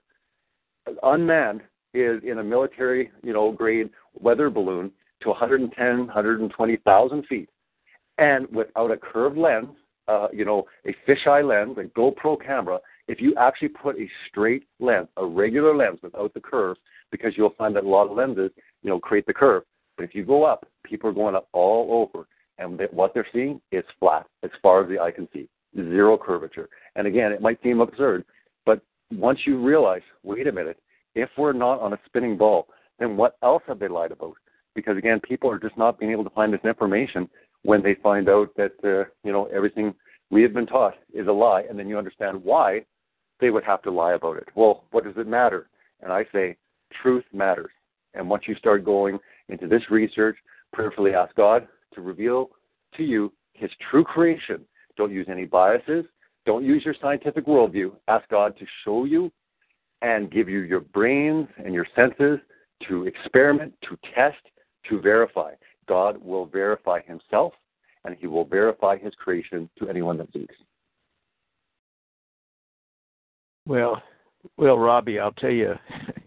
unmanned 1.01 1.61
is 1.95 2.21
in 2.23 2.37
a 2.37 2.43
military, 2.43 3.09
you 3.23 3.33
know, 3.33 3.51
grade 3.51 3.89
weather 4.13 4.51
balloon 4.51 4.91
to 5.21 5.29
110, 5.29 5.97
120,000 5.97 7.25
feet, 7.25 7.49
and 8.19 8.47
without 8.53 8.91
a 8.91 8.97
curved 8.97 9.37
lens, 9.37 9.69
uh, 10.11 10.27
you 10.33 10.45
know, 10.45 10.65
a 10.85 10.95
fisheye 11.07 11.47
lens, 11.47 11.77
a 11.77 11.83
GoPro 11.97 12.37
camera. 12.43 12.79
If 13.07 13.21
you 13.21 13.33
actually 13.35 13.69
put 13.69 13.97
a 13.97 14.09
straight 14.27 14.63
lens, 14.79 15.07
a 15.17 15.25
regular 15.25 15.75
lens 15.75 15.99
without 16.01 16.33
the 16.33 16.39
curve, 16.39 16.77
because 17.11 17.33
you'll 17.35 17.55
find 17.57 17.75
that 17.75 17.83
a 17.83 17.89
lot 17.89 18.09
of 18.09 18.17
lenses, 18.17 18.51
you 18.83 18.89
know, 18.89 18.99
create 18.99 19.25
the 19.25 19.33
curve. 19.33 19.63
But 19.97 20.03
if 20.03 20.15
you 20.15 20.23
go 20.23 20.43
up, 20.43 20.65
people 20.83 21.09
are 21.09 21.13
going 21.13 21.35
up 21.35 21.47
all 21.53 22.07
over 22.13 22.27
and 22.57 22.77
they, 22.77 22.85
what 22.91 23.13
they're 23.13 23.27
seeing 23.33 23.61
is 23.71 23.83
flat 23.99 24.25
as 24.43 24.51
far 24.61 24.83
as 24.83 24.89
the 24.89 24.99
eye 24.99 25.11
can 25.11 25.27
see, 25.33 25.47
zero 25.75 26.17
curvature. 26.17 26.69
And 26.95 27.07
again, 27.07 27.31
it 27.31 27.41
might 27.41 27.61
seem 27.63 27.81
absurd, 27.81 28.25
but 28.65 28.81
once 29.11 29.39
you 29.45 29.59
realize, 29.59 30.01
wait 30.23 30.47
a 30.47 30.51
minute, 30.51 30.79
if 31.15 31.29
we're 31.37 31.53
not 31.53 31.79
on 31.79 31.93
a 31.93 31.99
spinning 32.05 32.37
ball, 32.37 32.67
then 32.99 33.17
what 33.17 33.37
else 33.41 33.63
have 33.67 33.79
they 33.79 33.87
lied 33.87 34.11
about? 34.11 34.35
because 34.75 34.97
again, 34.97 35.19
people 35.19 35.49
are 35.49 35.59
just 35.59 35.77
not 35.77 35.99
being 35.99 36.11
able 36.11 36.23
to 36.23 36.29
find 36.31 36.53
this 36.53 36.63
information 36.63 37.29
when 37.63 37.81
they 37.81 37.95
find 37.95 38.29
out 38.29 38.49
that 38.57 38.73
uh, 38.83 39.09
you 39.23 39.31
know 39.31 39.45
everything 39.53 39.93
we 40.31 40.41
have 40.41 40.53
been 40.53 40.65
taught 40.65 40.95
is 41.13 41.27
a 41.27 41.31
lie, 41.31 41.63
and 41.69 41.77
then 41.77 41.87
you 41.87 41.97
understand 41.97 42.43
why 42.43 42.85
they 43.39 43.49
would 43.49 43.65
have 43.65 43.81
to 43.83 43.91
lie 43.91 44.13
about 44.13 44.37
it. 44.37 44.47
Well, 44.55 44.85
what 44.91 45.03
does 45.03 45.17
it 45.17 45.27
matter? 45.27 45.69
And 46.01 46.11
I 46.11 46.25
say, 46.31 46.57
truth 47.01 47.25
matters. 47.33 47.71
And 48.13 48.29
once 48.29 48.43
you 48.47 48.55
start 48.55 48.85
going 48.85 49.19
into 49.49 49.67
this 49.67 49.83
research, 49.91 50.37
prayerfully 50.73 51.13
ask 51.13 51.35
God 51.35 51.67
to 51.93 52.01
reveal 52.01 52.49
to 52.95 53.03
you 53.03 53.31
His 53.53 53.69
true 53.89 54.03
creation. 54.03 54.61
Don't 54.97 55.11
use 55.11 55.27
any 55.29 55.45
biases. 55.45 56.05
Don't 56.45 56.65
use 56.65 56.83
your 56.83 56.95
scientific 57.01 57.45
worldview. 57.45 57.91
Ask 58.07 58.27
God 58.29 58.57
to 58.57 58.65
show 58.83 59.05
you 59.05 59.31
and 60.01 60.31
give 60.31 60.49
you 60.49 60.59
your 60.59 60.79
brains 60.79 61.47
and 61.63 61.73
your 61.73 61.87
senses 61.95 62.39
to 62.87 63.05
experiment, 63.05 63.73
to 63.87 63.97
test, 64.15 64.41
to 64.89 64.99
verify. 64.99 65.53
God 65.87 66.17
will 66.17 66.45
verify 66.45 67.01
himself 67.01 67.53
and 68.05 68.15
he 68.19 68.27
will 68.27 68.45
verify 68.45 68.97
his 68.97 69.13
creation 69.15 69.69
to 69.77 69.89
anyone 69.89 70.17
that 70.17 70.31
seeks. 70.33 70.55
Well, 73.67 74.01
well, 74.57 74.77
Robbie, 74.77 75.19
I'll 75.19 75.31
tell 75.33 75.51
you, 75.51 75.75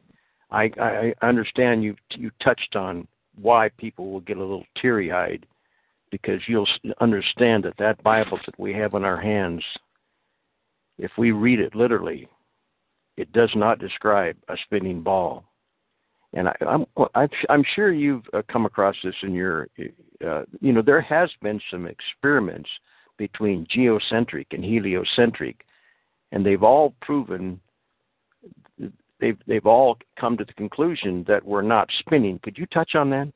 I, 0.51 0.70
I 0.81 1.14
understand 1.22 1.83
you 1.83 1.97
you 2.11 2.31
touched 2.43 2.77
on 2.77 3.09
why 3.41 3.70
people 3.77 4.12
will 4.12 4.20
get 4.20 4.37
a 4.37 4.41
little 4.41 4.64
teary 4.81 5.11
eyed 5.11 5.47
because 6.11 6.41
you'll 6.47 6.68
understand 7.01 7.64
that 7.64 7.77
that 7.79 8.01
Bible 8.05 8.39
that 8.47 8.59
we 8.59 8.72
have 8.75 8.95
in 8.95 9.05
our 9.05 9.20
hands, 9.20 9.64
if 10.97 11.11
we 11.18 11.33
read 11.33 11.59
it 11.59 11.75
literally, 11.75 12.29
it 13.16 13.33
does 13.33 13.51
not 13.57 13.81
describe 13.81 14.37
a 14.49 14.57
spinning 14.64 15.03
ball. 15.03 15.45
And 16.35 16.49
I, 16.49 16.55
I'm 16.66 16.85
I'm 17.49 17.64
sure 17.74 17.93
you've 17.93 18.24
uh, 18.32 18.43
come 18.51 18.66
across 18.66 18.97
this 19.05 19.14
in 19.22 19.35
your, 19.35 19.68
uh, 20.26 20.43
you 20.61 20.72
know, 20.72 20.82
there 20.82 21.01
has 21.01 21.30
been 21.43 21.61
some 21.70 21.87
experiments 21.87 22.68
between 23.16 23.66
geocentric 23.70 24.49
and 24.51 24.64
heliocentric, 24.64 25.64
and 26.32 26.45
they've 26.45 26.62
all 26.62 26.95
proven 27.03 27.61
they've 29.20 29.39
they've 29.47 29.66
all 29.66 29.97
come 30.18 30.37
to 30.37 30.45
the 30.45 30.53
conclusion 30.55 31.24
that 31.28 31.45
we're 31.45 31.62
not 31.62 31.89
spinning. 32.01 32.41
Could 32.43 32.59
you 32.59 32.66
touch 32.66 32.95
on 32.95 33.11
that? 33.11 33.32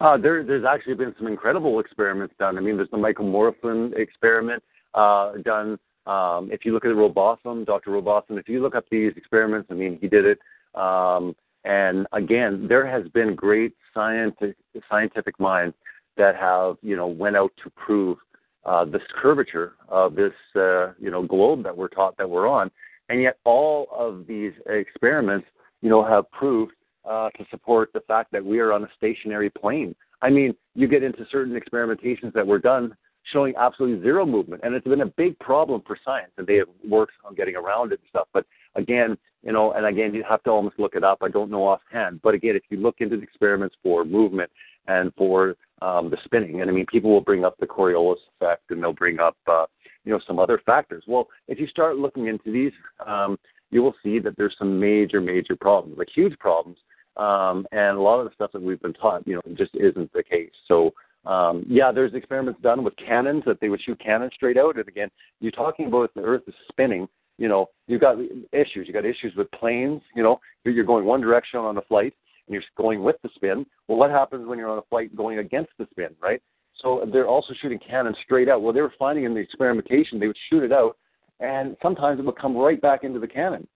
Uh, 0.00 0.16
there, 0.16 0.44
there's 0.44 0.64
actually 0.64 0.94
been 0.94 1.14
some 1.16 1.28
incredible 1.28 1.78
experiments 1.78 2.34
done. 2.38 2.58
I 2.58 2.60
mean, 2.60 2.76
there's 2.76 2.90
the 2.90 2.96
Michelson 2.96 3.30
Morley 3.30 3.92
experiment 3.96 4.62
uh, 4.94 5.34
done 5.44 5.78
um, 6.06 6.50
if 6.50 6.64
you 6.64 6.72
look 6.72 6.84
at 6.84 6.90
Rowbotham, 6.90 7.64
Dr. 7.64 7.90
Rowbotham, 7.90 8.38
if 8.38 8.48
you 8.48 8.60
look 8.60 8.74
up 8.74 8.84
these 8.90 9.12
experiments, 9.16 9.68
I 9.70 9.74
mean, 9.74 9.98
he 10.00 10.08
did 10.08 10.24
it. 10.26 10.38
Um, 10.74 11.36
and 11.64 12.06
again, 12.12 12.66
there 12.68 12.86
has 12.86 13.08
been 13.08 13.34
great 13.34 13.74
scientific 13.94 14.56
scientific 14.90 15.38
minds 15.38 15.74
that 16.16 16.36
have, 16.36 16.76
you 16.82 16.96
know, 16.96 17.06
went 17.06 17.36
out 17.36 17.52
to 17.62 17.70
prove 17.70 18.18
uh, 18.64 18.84
this 18.84 19.02
curvature 19.20 19.74
of 19.88 20.14
this, 20.14 20.32
uh, 20.56 20.92
you 20.98 21.10
know, 21.10 21.22
globe 21.22 21.62
that 21.62 21.76
we're 21.76 21.88
taught 21.88 22.16
that 22.16 22.28
we're 22.28 22.48
on. 22.48 22.70
And 23.08 23.22
yet, 23.22 23.38
all 23.44 23.88
of 23.92 24.26
these 24.26 24.52
experiments, 24.66 25.46
you 25.80 25.90
know, 25.90 26.04
have 26.04 26.30
proved 26.30 26.72
uh, 27.08 27.30
to 27.30 27.44
support 27.50 27.90
the 27.92 28.00
fact 28.00 28.32
that 28.32 28.44
we 28.44 28.60
are 28.60 28.72
on 28.72 28.84
a 28.84 28.88
stationary 28.96 29.50
plane. 29.50 29.94
I 30.20 30.30
mean, 30.30 30.54
you 30.74 30.86
get 30.86 31.02
into 31.02 31.26
certain 31.30 31.58
experimentations 31.58 32.32
that 32.34 32.46
were 32.46 32.60
done 32.60 32.94
showing 33.32 33.54
absolutely 33.56 34.02
zero 34.02 34.24
movement. 34.24 34.62
And 34.64 34.74
it's 34.74 34.86
been 34.86 35.00
a 35.00 35.06
big 35.06 35.38
problem 35.38 35.82
for 35.86 35.96
science, 36.04 36.32
and 36.38 36.46
they 36.46 36.56
have 36.56 36.68
worked 36.88 37.12
on 37.24 37.34
getting 37.34 37.56
around 37.56 37.92
it 37.92 38.00
and 38.00 38.08
stuff. 38.08 38.28
But 38.32 38.46
again, 38.74 39.16
you 39.42 39.52
know, 39.52 39.72
and 39.72 39.86
again, 39.86 40.14
you 40.14 40.24
have 40.28 40.42
to 40.44 40.50
almost 40.50 40.78
look 40.78 40.94
it 40.94 41.04
up. 41.04 41.18
I 41.22 41.28
don't 41.28 41.50
know 41.50 41.66
offhand. 41.66 42.20
But 42.22 42.34
again, 42.34 42.56
if 42.56 42.62
you 42.70 42.78
look 42.78 42.96
into 43.00 43.16
the 43.16 43.22
experiments 43.22 43.76
for 43.82 44.04
movement 44.04 44.50
and 44.86 45.12
for 45.16 45.56
um, 45.80 46.10
the 46.10 46.16
spinning, 46.24 46.60
and 46.60 46.70
I 46.70 46.72
mean, 46.72 46.86
people 46.86 47.10
will 47.10 47.20
bring 47.20 47.44
up 47.44 47.56
the 47.58 47.66
Coriolis 47.66 48.16
effect 48.36 48.70
and 48.70 48.82
they'll 48.82 48.92
bring 48.92 49.18
up, 49.18 49.36
uh, 49.48 49.66
you 50.04 50.12
know, 50.12 50.20
some 50.26 50.38
other 50.38 50.60
factors. 50.64 51.04
Well, 51.06 51.28
if 51.48 51.58
you 51.58 51.66
start 51.66 51.96
looking 51.96 52.26
into 52.26 52.52
these, 52.52 52.72
um, 53.06 53.38
you 53.70 53.82
will 53.82 53.94
see 54.02 54.18
that 54.20 54.36
there's 54.36 54.54
some 54.58 54.78
major, 54.78 55.20
major 55.20 55.56
problems, 55.56 55.98
like 55.98 56.08
huge 56.14 56.38
problems. 56.38 56.78
Um, 57.16 57.66
and 57.72 57.96
a 57.96 58.00
lot 58.00 58.20
of 58.20 58.26
the 58.26 58.34
stuff 58.34 58.52
that 58.52 58.62
we've 58.62 58.80
been 58.80 58.94
taught, 58.94 59.26
you 59.26 59.34
know, 59.34 59.42
just 59.54 59.74
isn't 59.74 60.12
the 60.12 60.22
case. 60.22 60.52
So, 60.66 60.92
um, 61.26 61.64
yeah, 61.68 61.92
there's 61.92 62.14
experiments 62.14 62.60
done 62.62 62.84
with 62.84 62.94
cannons 62.96 63.42
that 63.46 63.60
they 63.60 63.68
would 63.68 63.82
shoot 63.82 64.00
cannons 64.00 64.32
straight 64.34 64.56
out. 64.56 64.76
And 64.76 64.88
again, 64.88 65.10
you're 65.40 65.52
talking 65.52 65.86
about 65.86 66.12
the 66.14 66.22
Earth 66.22 66.42
is 66.46 66.54
spinning. 66.68 67.08
You 67.42 67.48
know, 67.48 67.70
you've 67.88 68.00
got 68.00 68.18
issues. 68.52 68.86
You've 68.86 68.94
got 68.94 69.04
issues 69.04 69.34
with 69.36 69.50
planes. 69.50 70.00
You 70.14 70.22
know, 70.22 70.38
you're 70.64 70.84
going 70.84 71.04
one 71.04 71.20
direction 71.20 71.58
on 71.58 71.76
a 71.76 71.82
flight 71.82 72.14
and 72.46 72.54
you're 72.54 72.62
going 72.76 73.02
with 73.02 73.16
the 73.24 73.30
spin. 73.34 73.66
Well, 73.88 73.98
what 73.98 74.12
happens 74.12 74.46
when 74.46 74.60
you're 74.60 74.70
on 74.70 74.78
a 74.78 74.88
flight 74.88 75.16
going 75.16 75.38
against 75.38 75.72
the 75.76 75.88
spin, 75.90 76.10
right? 76.22 76.40
So 76.76 77.04
they're 77.12 77.26
also 77.26 77.52
shooting 77.60 77.80
cannons 77.80 78.14
straight 78.24 78.48
out. 78.48 78.62
Well, 78.62 78.72
they 78.72 78.80
were 78.80 78.94
finding 78.96 79.24
in 79.24 79.34
the 79.34 79.40
experimentation 79.40 80.20
they 80.20 80.28
would 80.28 80.36
shoot 80.50 80.62
it 80.62 80.70
out, 80.70 80.96
and 81.40 81.76
sometimes 81.82 82.20
it 82.20 82.24
would 82.24 82.38
come 82.38 82.56
right 82.56 82.80
back 82.80 83.02
into 83.02 83.18
the 83.18 83.26
cannon. 83.26 83.66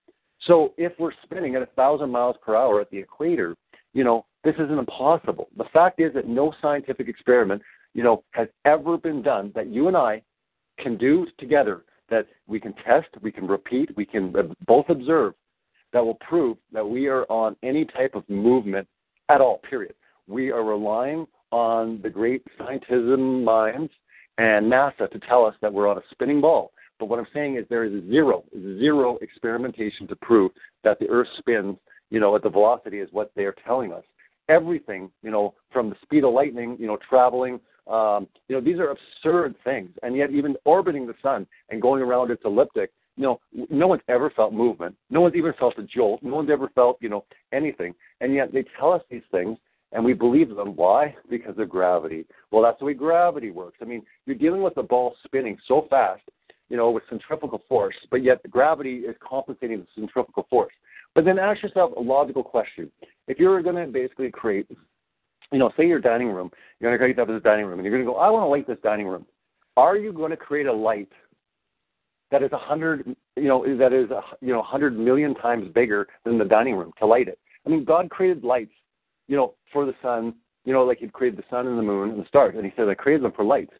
So 0.42 0.72
if 0.76 0.92
we're 1.00 1.10
spinning 1.24 1.56
at 1.56 1.62
a 1.62 1.66
thousand 1.74 2.10
miles 2.10 2.36
per 2.44 2.54
hour 2.54 2.80
at 2.80 2.88
the 2.90 2.98
equator, 2.98 3.56
you 3.94 4.04
know, 4.04 4.26
this 4.44 4.54
isn't 4.60 4.78
impossible. 4.78 5.48
The 5.56 5.66
fact 5.72 6.00
is 6.00 6.14
that 6.14 6.28
no 6.28 6.54
scientific 6.62 7.08
experiment, 7.08 7.62
you 7.94 8.04
know, 8.04 8.22
has 8.30 8.46
ever 8.64 8.96
been 8.96 9.22
done 9.22 9.50
that 9.56 9.66
you 9.66 9.88
and 9.88 9.96
I 9.96 10.22
can 10.78 10.96
do 10.96 11.26
together 11.40 11.82
that 12.10 12.26
we 12.46 12.60
can 12.60 12.74
test, 12.84 13.08
we 13.22 13.32
can 13.32 13.46
repeat, 13.46 13.96
we 13.96 14.04
can 14.04 14.34
uh, 14.36 14.42
both 14.66 14.88
observe 14.88 15.34
that 15.92 16.04
will 16.04 16.18
prove 16.28 16.56
that 16.72 16.86
we 16.86 17.06
are 17.06 17.24
on 17.30 17.56
any 17.62 17.84
type 17.84 18.14
of 18.14 18.28
movement 18.28 18.86
at 19.28 19.40
all, 19.40 19.58
period. 19.68 19.94
We 20.26 20.50
are 20.50 20.64
relying 20.64 21.26
on 21.52 22.00
the 22.02 22.10
great 22.10 22.42
scientism 22.58 23.44
minds 23.44 23.92
and 24.38 24.70
NASA 24.70 25.10
to 25.10 25.18
tell 25.20 25.44
us 25.44 25.54
that 25.62 25.72
we're 25.72 25.88
on 25.88 25.98
a 25.98 26.02
spinning 26.10 26.40
ball. 26.40 26.72
But 26.98 27.06
what 27.06 27.18
I'm 27.18 27.26
saying 27.32 27.56
is 27.56 27.64
there 27.68 27.84
is 27.84 28.04
zero, 28.08 28.44
zero 28.78 29.18
experimentation 29.20 30.06
to 30.08 30.16
prove 30.16 30.50
that 30.82 30.98
the 30.98 31.08
Earth 31.08 31.28
spins, 31.38 31.76
you 32.10 32.20
know, 32.20 32.34
at 32.36 32.42
the 32.42 32.50
velocity 32.50 33.00
is 33.00 33.08
what 33.12 33.30
they 33.36 33.44
are 33.44 33.54
telling 33.66 33.92
us 33.92 34.04
everything, 34.48 35.10
you 35.22 35.30
know, 35.30 35.54
from 35.72 35.90
the 35.90 35.96
speed 36.02 36.24
of 36.24 36.32
lightning, 36.32 36.76
you 36.78 36.86
know, 36.86 36.98
traveling. 37.08 37.60
Um, 37.86 38.26
you 38.48 38.56
know, 38.56 38.60
these 38.60 38.78
are 38.78 38.90
absurd 38.90 39.54
things. 39.64 39.90
And 40.02 40.16
yet, 40.16 40.30
even 40.30 40.56
orbiting 40.64 41.06
the 41.06 41.14
sun 41.22 41.46
and 41.70 41.80
going 41.80 42.02
around 42.02 42.30
its 42.30 42.42
elliptic, 42.44 42.90
you 43.16 43.22
know, 43.22 43.40
no 43.70 43.86
one's 43.86 44.02
ever 44.08 44.30
felt 44.30 44.52
movement. 44.52 44.94
No 45.08 45.20
one's 45.20 45.36
even 45.36 45.52
felt 45.58 45.78
a 45.78 45.82
jolt. 45.82 46.22
No 46.22 46.34
one's 46.34 46.50
ever 46.50 46.68
felt, 46.74 46.98
you 47.00 47.08
know, 47.08 47.24
anything. 47.52 47.94
And 48.20 48.34
yet, 48.34 48.52
they 48.52 48.64
tell 48.78 48.92
us 48.92 49.02
these 49.10 49.22
things, 49.30 49.56
and 49.92 50.04
we 50.04 50.12
believe 50.12 50.54
them. 50.54 50.76
Why? 50.76 51.14
Because 51.30 51.58
of 51.58 51.68
gravity. 51.68 52.26
Well, 52.50 52.62
that's 52.62 52.78
the 52.78 52.84
way 52.86 52.94
gravity 52.94 53.50
works. 53.50 53.78
I 53.80 53.84
mean, 53.84 54.02
you're 54.26 54.36
dealing 54.36 54.62
with 54.62 54.76
a 54.76 54.82
ball 54.82 55.14
spinning 55.24 55.56
so 55.66 55.86
fast, 55.88 56.22
you 56.68 56.76
know, 56.76 56.90
with 56.90 57.04
centrifugal 57.08 57.62
force, 57.68 57.94
but 58.10 58.22
yet 58.22 58.42
the 58.42 58.48
gravity 58.48 58.98
is 58.98 59.14
compensating 59.26 59.78
the 59.78 59.86
centrifugal 59.94 60.46
force. 60.50 60.72
But 61.14 61.24
then 61.24 61.38
ask 61.38 61.62
yourself 61.62 61.92
a 61.96 62.00
logical 62.00 62.42
question. 62.42 62.90
If 63.28 63.38
you're 63.38 63.62
going 63.62 63.76
to 63.76 63.90
basically 63.90 64.30
create, 64.30 64.68
you 65.52 65.58
know, 65.58 65.70
say 65.76 65.86
your 65.86 66.00
dining 66.00 66.28
room, 66.28 66.50
you're 66.80 66.90
going 66.90 66.98
to 66.98 67.02
create 67.02 67.16
that 67.16 67.32
as 67.32 67.40
a 67.40 67.44
dining 67.44 67.66
room, 67.66 67.78
and 67.78 67.84
you're 67.84 67.94
going 67.94 68.04
to 68.04 68.12
go, 68.12 68.18
I 68.18 68.30
want 68.30 68.44
to 68.44 68.48
light 68.48 68.66
this 68.66 68.78
dining 68.82 69.06
room. 69.06 69.26
Are 69.76 69.96
you 69.96 70.12
going 70.12 70.30
to 70.30 70.36
create 70.36 70.66
a 70.66 70.72
light 70.72 71.10
that 72.30 72.42
is 72.42 72.50
a 72.52 72.58
hundred, 72.58 73.14
you 73.36 73.48
know, 73.48 73.64
that 73.76 73.92
is 73.92 74.10
a, 74.10 74.22
you 74.40 74.52
know, 74.52 74.62
hundred 74.62 74.98
million 74.98 75.34
times 75.34 75.68
bigger 75.74 76.08
than 76.24 76.38
the 76.38 76.44
dining 76.44 76.74
room 76.74 76.92
to 76.98 77.06
light 77.06 77.28
it? 77.28 77.38
I 77.66 77.70
mean, 77.70 77.84
God 77.84 78.10
created 78.10 78.44
lights, 78.44 78.72
you 79.28 79.36
know, 79.36 79.54
for 79.72 79.86
the 79.86 79.94
sun, 80.02 80.34
you 80.64 80.72
know, 80.72 80.84
like 80.84 80.98
He 80.98 81.08
created 81.08 81.38
the 81.38 81.44
sun 81.50 81.66
and 81.66 81.78
the 81.78 81.82
moon 81.82 82.10
and 82.10 82.20
the 82.20 82.26
stars, 82.26 82.54
and 82.56 82.64
He 82.64 82.72
said 82.76 82.88
I 82.88 82.94
created 82.94 83.24
them 83.24 83.32
for 83.32 83.44
lights. 83.44 83.72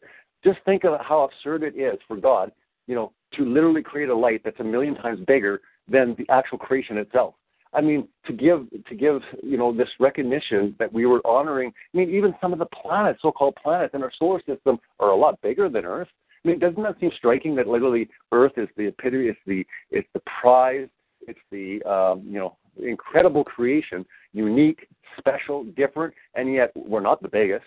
Just 0.43 0.59
think 0.65 0.85
of 0.85 0.99
how 1.01 1.21
absurd 1.21 1.63
it 1.63 1.75
is 1.75 1.99
for 2.07 2.15
God, 2.15 2.51
you 2.85 2.95
know, 2.95 3.11
to 3.33 3.43
literally 3.43 3.83
create 3.83 4.09
a 4.09 4.15
light 4.15 4.41
that's 4.43 4.59
a 4.59 4.63
million 4.63 4.95
times 4.95 5.19
bigger 5.27 5.61
than 5.89 6.15
the 6.17 6.25
actual 6.29 6.57
creation 6.57 6.97
itself. 6.97 7.35
I 7.73 7.81
mean, 7.81 8.07
to 8.25 8.33
give 8.33 8.67
to 8.87 8.95
give 8.95 9.21
you 9.43 9.57
know 9.57 9.75
this 9.75 9.89
recognition 9.99 10.75
that 10.79 10.91
we 10.91 11.05
were 11.05 11.21
honoring. 11.25 11.71
I 11.93 11.97
mean, 11.97 12.09
even 12.09 12.33
some 12.41 12.53
of 12.53 12.59
the 12.59 12.67
planets, 12.67 13.19
so-called 13.21 13.55
planets 13.61 13.93
in 13.93 14.03
our 14.03 14.11
solar 14.17 14.41
system, 14.47 14.79
are 14.99 15.09
a 15.09 15.15
lot 15.15 15.41
bigger 15.41 15.69
than 15.69 15.85
Earth. 15.85 16.07
I 16.43 16.49
mean, 16.49 16.59
doesn't 16.59 16.81
that 16.83 16.99
seem 16.99 17.11
striking 17.17 17.55
that 17.55 17.67
literally 17.67 18.09
Earth 18.31 18.53
is 18.57 18.69
the 18.77 18.87
epitome, 18.87 19.27
it's 19.27 19.39
the 19.45 19.65
it's 19.91 20.07
the 20.13 20.21
prize, 20.41 20.87
it's 21.21 21.39
the 21.51 21.81
um, 21.83 22.23
you 22.25 22.39
know 22.39 22.57
incredible 22.81 23.43
creation, 23.43 24.05
unique, 24.33 24.87
special, 25.17 25.63
different, 25.75 26.13
and 26.35 26.53
yet 26.53 26.71
we're 26.75 27.01
not 27.01 27.21
the 27.21 27.29
biggest. 27.29 27.65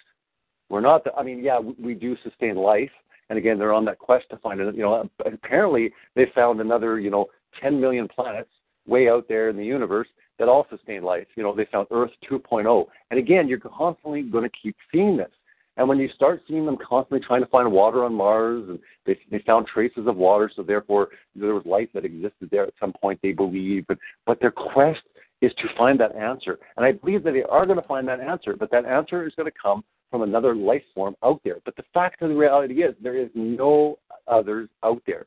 We're 0.68 0.80
not 0.80 1.05
the. 1.05 1.12
I 1.14 1.22
mean, 1.22 1.42
yeah, 1.42 1.59
we, 1.59 1.74
we 1.78 1.94
do 1.94 2.16
sustain 2.22 2.57
life, 2.57 2.90
and 3.28 3.38
again, 3.38 3.59
they're 3.59 3.72
on 3.72 3.84
that 3.86 3.98
quest 3.98 4.26
to 4.30 4.36
find 4.38 4.61
it. 4.61 4.74
You 4.74 4.82
know, 4.82 5.11
apparently 5.26 5.92
they 6.14 6.26
found 6.34 6.61
another 6.61 6.98
you 6.98 7.11
know 7.11 7.26
10 7.61 7.80
million 7.80 8.09
planets 8.09 8.51
way 8.91 9.09
out 9.09 9.26
there 9.28 9.49
in 9.49 9.57
the 9.57 9.64
universe 9.64 10.09
that 10.38 10.49
all 10.49 10.66
sustain 10.68 11.03
life. 11.03 11.26
You 11.36 11.43
know, 11.43 11.55
they 11.55 11.66
found 11.66 11.86
Earth 11.91 12.11
2.0. 12.30 12.86
And 13.11 13.18
again, 13.18 13.49
you're 13.49 13.61
constantly 13.61 14.22
going 14.22 14.45
to 14.45 14.57
keep 14.62 14.76
seeing 14.93 15.16
this. 15.16 15.30
And 15.76 15.88
when 15.88 15.99
you 15.99 16.09
start 16.14 16.43
seeing 16.47 16.66
them 16.66 16.76
constantly 16.76 17.24
trying 17.26 17.43
to 17.43 17.47
find 17.47 17.70
water 17.70 18.05
on 18.05 18.12
Mars, 18.12 18.64
and 18.68 18.78
they, 19.07 19.18
they 19.30 19.43
found 19.47 19.66
traces 19.66 20.07
of 20.07 20.16
water, 20.16 20.51
so 20.55 20.62
therefore 20.62 21.09
there 21.34 21.55
was 21.55 21.64
life 21.64 21.88
that 21.95 22.05
existed 22.05 22.49
there 22.51 22.64
at 22.64 22.74
some 22.78 22.93
point, 22.93 23.20
they 23.22 23.32
believe. 23.32 23.86
But, 23.86 23.99
but 24.26 24.41
their 24.41 24.51
quest 24.51 25.01
is 25.41 25.53
to 25.55 25.68
find 25.78 25.99
that 26.01 26.14
answer. 26.16 26.59
And 26.76 26.84
I 26.84 26.93
believe 26.93 27.22
that 27.24 27.32
they 27.32 27.45
are 27.45 27.64
going 27.64 27.80
to 27.80 27.88
find 27.88 28.07
that 28.09 28.20
answer, 28.20 28.57
but 28.59 28.70
that 28.72 28.84
answer 28.84 29.26
is 29.26 29.32
going 29.36 29.51
to 29.51 29.59
come 29.62 29.84
from 30.11 30.22
another 30.22 30.55
life 30.55 30.82
form 30.95 31.14
out 31.22 31.41
there. 31.45 31.59
But 31.64 31.76
the 31.76 31.84
fact 31.95 32.20
of 32.20 32.28
the 32.28 32.34
reality 32.34 32.82
is 32.82 32.95
there 33.01 33.16
is 33.16 33.30
no 33.34 33.99
others 34.26 34.68
out 34.82 35.01
there. 35.07 35.26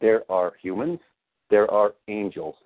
There 0.00 0.30
are 0.30 0.52
humans, 0.60 0.98
there 1.48 1.70
are 1.70 1.94
angels. 2.08 2.56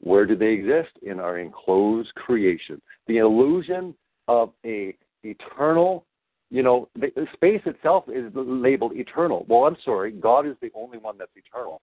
Where 0.00 0.26
do 0.26 0.36
they 0.36 0.52
exist? 0.52 0.90
In 1.02 1.18
our 1.18 1.38
enclosed 1.38 2.14
creation. 2.14 2.80
The 3.06 3.18
illusion 3.18 3.94
of 4.28 4.52
a 4.64 4.96
eternal, 5.24 6.04
you 6.50 6.62
know, 6.62 6.88
the, 6.94 7.10
space 7.32 7.62
itself 7.66 8.04
is 8.08 8.30
labeled 8.34 8.92
eternal. 8.94 9.44
Well, 9.48 9.64
I'm 9.64 9.76
sorry, 9.84 10.12
God 10.12 10.46
is 10.46 10.56
the 10.60 10.70
only 10.74 10.98
one 10.98 11.18
that's 11.18 11.32
eternal. 11.34 11.80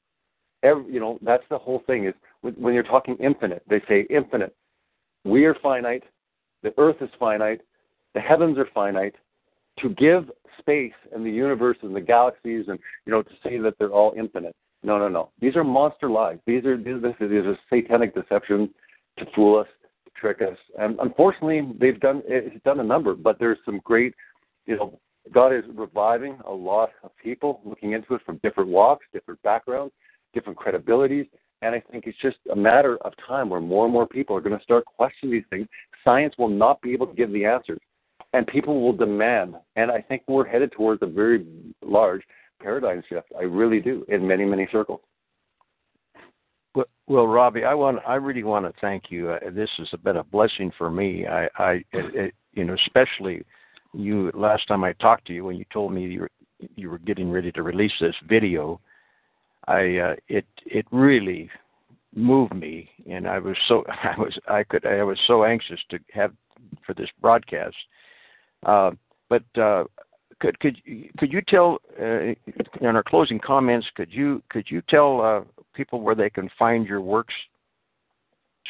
Every, 0.63 0.91
you 0.93 0.99
know, 0.99 1.19
that's 1.21 1.43
the 1.49 1.57
whole 1.57 1.83
thing. 1.85 2.05
Is 2.05 2.13
when 2.41 2.73
you're 2.73 2.83
talking 2.83 3.17
infinite, 3.17 3.63
they 3.69 3.81
say 3.87 4.07
infinite. 4.09 4.55
We 5.23 5.45
are 5.45 5.55
finite. 5.61 6.03
The 6.63 6.73
earth 6.77 6.97
is 7.01 7.09
finite. 7.19 7.61
The 8.13 8.21
heavens 8.21 8.57
are 8.57 8.67
finite. 8.73 9.15
To 9.79 9.89
give 9.89 10.31
space 10.59 10.93
and 11.13 11.25
the 11.25 11.31
universe 11.31 11.77
and 11.81 11.95
the 11.95 12.01
galaxies 12.01 12.65
and 12.69 12.79
you 13.05 13.11
know 13.11 13.21
to 13.21 13.31
say 13.43 13.57
that 13.59 13.77
they're 13.77 13.91
all 13.91 14.13
infinite 14.17 14.55
no, 14.85 14.99
no, 14.99 15.07
no. 15.07 15.31
These 15.41 15.55
are 15.55 15.63
monster 15.63 16.09
lies. 16.09 16.37
These 16.45 16.63
are 16.65 16.77
these, 16.77 17.01
this 17.01 17.15
these 17.19 17.45
are 17.45 17.57
satanic 17.69 18.13
deception 18.13 18.69
to 19.17 19.25
fool 19.33 19.59
us, 19.59 19.67
to 20.05 20.11
trick 20.19 20.41
us. 20.41 20.57
And 20.79 20.99
unfortunately, 20.99 21.73
they've 21.79 21.99
done 21.99 22.21
it's 22.25 22.63
done 22.63 22.79
a 22.79 22.83
number. 22.83 23.15
But 23.15 23.39
there's 23.39 23.57
some 23.65 23.81
great, 23.83 24.13
you 24.67 24.75
know, 24.75 24.99
God 25.33 25.53
is 25.53 25.63
reviving 25.73 26.37
a 26.45 26.53
lot 26.53 26.91
of 27.03 27.11
people 27.17 27.61
looking 27.65 27.93
into 27.93 28.13
it 28.13 28.21
from 28.25 28.39
different 28.43 28.69
walks, 28.69 29.05
different 29.11 29.41
backgrounds, 29.41 29.93
different 30.33 30.59
credibilities. 30.59 31.27
And 31.61 31.73
I 31.73 31.81
think 31.91 32.05
it's 32.05 32.17
just 32.21 32.37
a 32.51 32.55
matter 32.55 32.97
of 32.97 33.13
time 33.27 33.49
where 33.49 33.61
more 33.61 33.85
and 33.85 33.93
more 33.93 34.05
people 34.05 34.35
are 34.35 34.41
going 34.41 34.57
to 34.57 34.63
start 34.63 34.85
questioning 34.85 35.33
these 35.33 35.45
things. 35.49 35.67
Science 36.03 36.35
will 36.37 36.49
not 36.49 36.79
be 36.81 36.93
able 36.93 37.07
to 37.07 37.15
give 37.15 37.31
the 37.31 37.45
answers, 37.45 37.79
and 38.33 38.45
people 38.45 38.81
will 38.81 38.93
demand. 38.93 39.55
And 39.75 39.89
I 39.89 40.01
think 40.01 40.23
we're 40.27 40.45
headed 40.45 40.73
towards 40.73 41.01
a 41.01 41.07
very 41.07 41.43
large 41.81 42.21
paradigm 42.61 43.03
shift. 43.07 43.27
I 43.37 43.43
really 43.43 43.79
do 43.79 44.05
in 44.09 44.27
many 44.27 44.45
many 44.45 44.67
circles. 44.71 45.01
Well, 47.07 47.27
Robbie, 47.27 47.63
I 47.65 47.73
want 47.75 47.99
I 48.07 48.15
really 48.15 48.43
want 48.43 48.65
to 48.65 48.73
thank 48.81 49.05
you. 49.09 49.29
Uh, 49.29 49.51
this 49.51 49.69
has 49.77 49.87
been 50.03 50.17
a 50.17 50.23
blessing 50.23 50.71
for 50.75 50.89
me. 50.89 51.27
I, 51.27 51.47
I 51.57 51.71
it, 51.91 52.15
it, 52.15 52.35
you 52.53 52.63
know, 52.63 52.73
especially 52.73 53.43
you 53.93 54.31
last 54.33 54.67
time 54.67 54.83
I 54.83 54.93
talked 54.93 55.27
to 55.27 55.33
you 55.33 55.45
when 55.45 55.55
you 55.55 55.65
told 55.71 55.93
me 55.93 56.05
you 56.05 56.21
were, 56.21 56.31
you 56.75 56.89
were 56.89 56.97
getting 56.97 57.31
ready 57.31 57.51
to 57.51 57.61
release 57.61 57.91
this 58.01 58.15
video. 58.27 58.81
I 59.67 59.97
uh, 59.97 60.15
it 60.29 60.45
it 60.65 60.85
really 60.91 61.49
moved 62.15 62.55
me, 62.55 62.89
and 63.07 63.27
I 63.27 63.37
was 63.37 63.55
so 63.67 63.83
I 64.03 64.15
was 64.17 64.37
I 64.47 64.63
could 64.63 64.85
I 64.87 65.03
was 65.03 65.19
so 65.27 65.43
anxious 65.43 65.79
to 65.91 65.99
have 66.11 66.33
for 66.87 66.95
this 66.95 67.09
broadcast. 67.21 67.75
Uh, 68.65 68.91
but 69.29 69.43
uh, 69.61 69.83
could 70.59 71.31
you 71.31 71.41
tell 71.47 71.79
uh, 71.99 72.33
in 72.81 72.95
our 72.95 73.03
closing 73.03 73.39
comments? 73.39 73.87
Could 73.95 74.11
you 74.11 74.41
could 74.49 74.65
you 74.69 74.81
tell 74.89 75.21
uh, 75.21 75.41
people 75.73 76.01
where 76.01 76.15
they 76.15 76.29
can 76.29 76.49
find 76.57 76.85
your 76.85 77.01
works? 77.01 77.33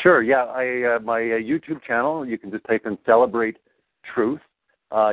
Sure. 0.02 0.22
Yeah, 0.22 0.46
I 0.46 0.96
uh, 0.96 1.00
my 1.00 1.20
YouTube 1.20 1.84
channel. 1.88 2.26
You 2.26 2.38
can 2.38 2.52
just 2.52 2.66
type 2.66 2.86
in 2.86 2.98
"Celebrate 3.06 3.58
Truth." 4.14 4.42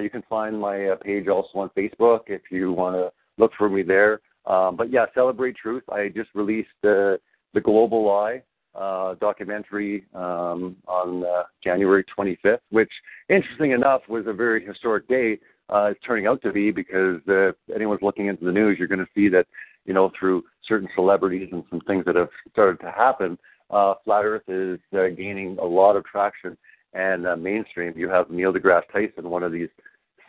You 0.00 0.10
can 0.10 0.22
find 0.28 0.58
my 0.60 0.94
page 1.02 1.26
also 1.26 1.58
on 1.58 1.70
Facebook 1.76 2.20
if 2.28 2.42
you 2.50 2.72
want 2.72 2.94
to 2.96 3.10
look 3.36 3.52
for 3.58 3.68
me 3.68 3.82
there. 3.82 4.20
Um, 4.46 4.76
but 4.76 4.90
yeah, 4.90 5.06
"Celebrate 5.14 5.56
Truth." 5.56 5.84
I 5.90 6.08
just 6.08 6.30
released 6.34 6.70
the 6.82 7.18
the 7.54 7.60
Global 7.60 8.04
Lie 8.04 8.42
documentary 9.20 10.04
um, 10.14 10.76
on 10.86 11.24
January 11.62 12.04
25th, 12.16 12.58
which, 12.70 12.90
interesting 13.28 13.72
enough, 13.72 14.02
was 14.08 14.24
a 14.26 14.32
very 14.32 14.64
historic 14.64 15.06
day 15.08 15.38
uh, 15.68 15.90
it's 15.90 16.00
turning 16.04 16.26
out 16.26 16.42
to 16.42 16.52
be 16.52 16.70
because 16.70 17.20
uh, 17.28 17.48
if 17.48 17.54
anyone's 17.74 18.02
looking 18.02 18.26
into 18.26 18.44
the 18.44 18.52
news, 18.52 18.78
you're 18.78 18.88
going 18.88 18.98
to 18.98 19.06
see 19.14 19.28
that, 19.28 19.46
you 19.84 19.94
know, 19.94 20.10
through 20.18 20.44
certain 20.66 20.88
celebrities 20.94 21.48
and 21.52 21.64
some 21.70 21.80
things 21.80 22.04
that 22.04 22.16
have 22.16 22.28
started 22.52 22.78
to 22.80 22.90
happen, 22.90 23.38
uh, 23.70 23.94
flat 24.04 24.24
Earth 24.24 24.42
is 24.48 24.78
uh, 24.94 25.08
gaining 25.16 25.56
a 25.58 25.64
lot 25.64 25.96
of 25.96 26.04
traction 26.04 26.56
and 26.92 27.26
uh, 27.26 27.36
mainstream. 27.36 27.94
You 27.96 28.08
have 28.10 28.30
Neil 28.30 28.52
deGrasse 28.52 28.82
Tyson, 28.92 29.30
one 29.30 29.42
of 29.42 29.52
these 29.52 29.68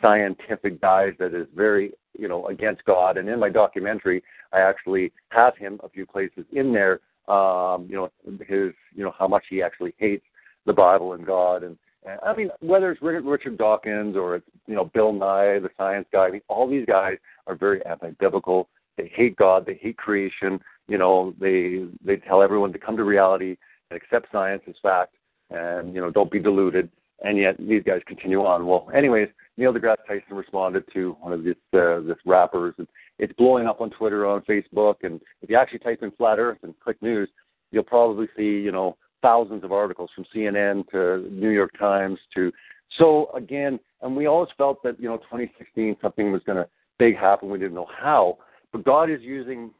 scientific 0.00 0.80
guys 0.80 1.12
that 1.18 1.34
is 1.34 1.46
very, 1.54 1.92
you 2.18 2.28
know, 2.28 2.46
against 2.48 2.84
God. 2.84 3.16
And 3.16 3.28
in 3.28 3.38
my 3.38 3.50
documentary, 3.50 4.22
I 4.52 4.60
actually 4.60 5.12
have 5.30 5.56
him 5.56 5.80
a 5.82 5.88
few 5.88 6.06
places 6.06 6.44
in 6.52 6.72
there. 6.72 7.00
Um, 7.28 7.86
you 7.88 7.96
know, 7.96 8.10
his, 8.40 8.72
you 8.94 9.02
know, 9.02 9.14
how 9.18 9.26
much 9.26 9.44
he 9.48 9.62
actually 9.62 9.94
hates 9.98 10.24
the 10.66 10.72
Bible 10.72 11.14
and 11.14 11.26
God 11.26 11.62
and 11.62 11.76
I 12.22 12.34
mean, 12.34 12.50
whether 12.60 12.90
it's 12.90 13.02
Richard 13.02 13.56
Dawkins 13.56 14.16
or 14.16 14.36
it's 14.36 14.46
you 14.66 14.74
know 14.74 14.84
Bill 14.92 15.12
Nye, 15.12 15.58
the 15.58 15.70
science 15.76 16.06
guy, 16.12 16.26
I 16.26 16.30
mean, 16.30 16.42
all 16.48 16.68
these 16.68 16.86
guys 16.86 17.16
are 17.46 17.54
very 17.54 17.84
anti-biblical. 17.86 18.68
They 18.96 19.10
hate 19.14 19.36
God. 19.36 19.64
They 19.66 19.74
hate 19.74 19.96
creation. 19.96 20.60
You 20.86 20.98
know, 20.98 21.34
they 21.40 21.86
they 22.04 22.16
tell 22.16 22.42
everyone 22.42 22.72
to 22.72 22.78
come 22.78 22.96
to 22.96 23.04
reality 23.04 23.56
and 23.90 23.96
accept 23.96 24.30
science 24.30 24.62
as 24.68 24.74
fact, 24.82 25.14
and 25.50 25.94
you 25.94 26.00
know, 26.00 26.10
don't 26.10 26.30
be 26.30 26.40
deluded. 26.40 26.90
And 27.24 27.38
yet 27.38 27.56
these 27.58 27.82
guys 27.84 28.02
continue 28.06 28.44
on. 28.44 28.66
Well, 28.66 28.90
anyways, 28.94 29.28
Neil 29.56 29.72
deGrasse 29.72 30.04
Tyson 30.06 30.36
responded 30.36 30.84
to 30.92 31.16
one 31.20 31.32
of 31.32 31.44
these 31.44 31.54
uh, 31.72 32.00
this 32.00 32.18
rappers. 32.26 32.74
And 32.78 32.88
it's 33.18 33.32
blowing 33.34 33.66
up 33.66 33.80
on 33.80 33.90
Twitter, 33.90 34.26
on 34.26 34.42
Facebook, 34.42 34.96
and 35.04 35.20
if 35.40 35.48
you 35.48 35.56
actually 35.56 35.78
type 35.78 36.02
in 36.02 36.10
flat 36.12 36.38
Earth 36.38 36.58
and 36.62 36.78
click 36.80 37.00
news, 37.00 37.28
you'll 37.70 37.84
probably 37.84 38.28
see 38.36 38.42
you 38.60 38.72
know 38.72 38.96
thousands 39.24 39.64
of 39.64 39.72
articles 39.72 40.10
from 40.14 40.26
CNN 40.36 40.86
to 40.90 41.26
New 41.32 41.48
York 41.48 41.70
Times 41.78 42.18
to 42.34 42.52
so 42.98 43.30
again, 43.34 43.80
and 44.02 44.14
we 44.14 44.26
always 44.26 44.50
felt 44.58 44.82
that 44.82 45.00
you 45.00 45.08
know 45.08 45.16
2016 45.16 45.96
something 46.02 46.30
was 46.30 46.42
going 46.44 46.58
to 46.58 46.68
big 46.98 47.16
happen. 47.16 47.48
We 47.48 47.58
didn't 47.58 47.74
know 47.74 47.88
how, 47.98 48.38
but 48.70 48.84
God 48.84 49.10
is 49.10 49.20
using 49.22 49.70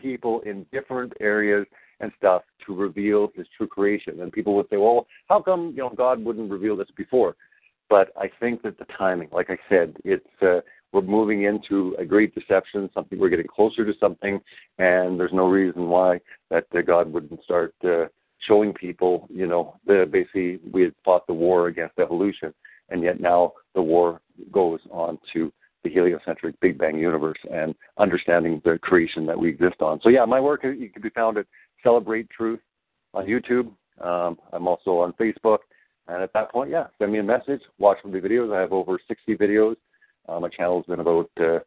people 0.00 0.40
in 0.42 0.64
different 0.72 1.12
areas 1.20 1.66
and 1.98 2.12
stuff 2.16 2.42
to 2.64 2.74
reveal 2.74 3.32
His 3.34 3.46
true 3.56 3.66
creation. 3.66 4.20
And 4.20 4.32
people 4.32 4.54
would 4.54 4.66
say, 4.70 4.76
well, 4.76 5.08
how 5.28 5.42
come 5.42 5.72
you 5.76 5.82
know 5.82 5.90
God 5.90 6.24
wouldn't 6.24 6.50
reveal 6.50 6.76
this 6.76 6.90
before? 6.96 7.34
But 7.90 8.12
I 8.16 8.30
think 8.40 8.62
that 8.62 8.78
the 8.78 8.86
timing, 8.96 9.28
like 9.32 9.50
I 9.50 9.58
said, 9.68 9.96
it's 10.04 10.24
uh, 10.40 10.60
we're 10.92 11.02
moving 11.02 11.42
into 11.42 11.96
a 11.98 12.04
great 12.04 12.34
deception, 12.34 12.88
something 12.94 13.18
we're 13.18 13.30
getting 13.30 13.48
closer 13.48 13.84
to 13.84 13.92
something, 13.98 14.40
and 14.78 15.18
there's 15.18 15.32
no 15.32 15.48
reason 15.48 15.88
why 15.88 16.20
that 16.50 16.66
uh, 16.74 16.82
God 16.82 17.12
wouldn't 17.12 17.42
start. 17.42 17.74
Uh, 17.84 18.06
showing 18.46 18.72
people, 18.72 19.28
you 19.30 19.46
know, 19.46 19.76
the 19.86 20.08
basically 20.10 20.58
we 20.72 20.82
had 20.82 20.94
fought 21.04 21.26
the 21.26 21.32
war 21.32 21.68
against 21.68 21.98
evolution, 21.98 22.52
and 22.90 23.02
yet 23.02 23.20
now 23.20 23.52
the 23.74 23.82
war 23.82 24.20
goes 24.50 24.80
on 24.90 25.18
to 25.32 25.52
the 25.84 25.90
heliocentric 25.90 26.58
Big 26.60 26.78
Bang 26.78 26.96
universe 26.96 27.38
and 27.52 27.74
understanding 27.98 28.62
the 28.64 28.78
creation 28.78 29.26
that 29.26 29.38
we 29.38 29.48
exist 29.48 29.80
on. 29.80 30.00
So 30.02 30.08
yeah, 30.08 30.24
my 30.24 30.40
work 30.40 30.64
you 30.64 30.88
can 30.90 31.02
be 31.02 31.10
found 31.10 31.38
at 31.38 31.46
Celebrate 31.82 32.30
Truth 32.30 32.60
on 33.14 33.26
YouTube. 33.26 33.72
Um, 34.00 34.38
I'm 34.52 34.68
also 34.68 34.98
on 34.98 35.12
Facebook, 35.14 35.58
and 36.08 36.22
at 36.22 36.32
that 36.32 36.50
point, 36.50 36.70
yeah, 36.70 36.86
send 36.98 37.12
me 37.12 37.18
a 37.18 37.22
message, 37.22 37.60
watch 37.78 37.98
the 38.04 38.10
videos. 38.10 38.54
I 38.54 38.60
have 38.60 38.72
over 38.72 38.98
60 39.06 39.36
videos. 39.36 39.76
Uh, 40.28 40.40
my 40.40 40.48
channel's 40.48 40.86
been 40.86 41.00
about 41.00 41.30
uh, 41.40 41.58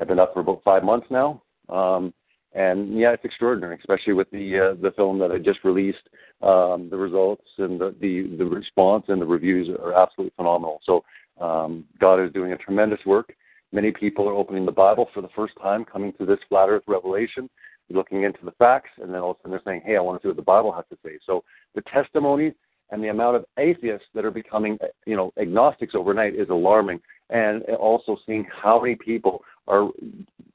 I've 0.00 0.08
been 0.08 0.18
up 0.18 0.34
for 0.34 0.40
about 0.40 0.62
five 0.64 0.82
months 0.84 1.06
now. 1.10 1.42
Um, 1.68 2.12
and 2.54 2.98
yeah, 2.98 3.12
it's 3.12 3.24
extraordinary, 3.24 3.76
especially 3.78 4.12
with 4.12 4.30
the 4.30 4.58
uh, 4.58 4.82
the 4.82 4.92
film 4.92 5.18
that 5.20 5.30
I 5.30 5.38
just 5.38 5.64
released. 5.64 6.08
Um, 6.42 6.88
the 6.90 6.96
results 6.96 7.46
and 7.58 7.80
the, 7.80 7.94
the 8.00 8.36
the 8.36 8.44
response 8.44 9.04
and 9.08 9.20
the 9.20 9.26
reviews 9.26 9.68
are 9.68 9.94
absolutely 9.94 10.32
phenomenal. 10.36 10.80
So 10.84 11.04
um, 11.40 11.84
God 12.00 12.22
is 12.22 12.32
doing 12.32 12.52
a 12.52 12.58
tremendous 12.58 13.00
work. 13.06 13.34
Many 13.72 13.90
people 13.90 14.28
are 14.28 14.34
opening 14.34 14.66
the 14.66 14.72
Bible 14.72 15.08
for 15.14 15.22
the 15.22 15.30
first 15.34 15.54
time, 15.62 15.84
coming 15.84 16.12
to 16.18 16.26
this 16.26 16.38
flat 16.48 16.68
Earth 16.68 16.82
revelation, 16.86 17.48
looking 17.90 18.24
into 18.24 18.44
the 18.44 18.52
facts, 18.52 18.90
and 19.00 19.12
then 19.14 19.20
all 19.20 19.30
of 19.30 19.36
a 19.36 19.42
sudden 19.42 19.50
they're 19.52 19.62
saying, 19.64 19.82
"Hey, 19.86 19.96
I 19.96 20.00
want 20.00 20.20
to 20.20 20.24
see 20.24 20.28
what 20.28 20.36
the 20.36 20.42
Bible 20.42 20.72
has 20.72 20.84
to 20.90 20.98
say." 21.04 21.18
So 21.24 21.44
the 21.74 21.82
testimonies 21.82 22.52
and 22.90 23.02
the 23.02 23.08
amount 23.08 23.36
of 23.36 23.46
atheists 23.58 24.06
that 24.14 24.24
are 24.24 24.30
becoming, 24.30 24.78
you 25.06 25.16
know, 25.16 25.32
agnostics 25.38 25.94
overnight 25.94 26.34
is 26.34 26.50
alarming. 26.50 27.00
And 27.30 27.62
also 27.78 28.16
seeing 28.26 28.46
how 28.62 28.80
many 28.80 28.94
people 28.94 29.42
are 29.66 29.88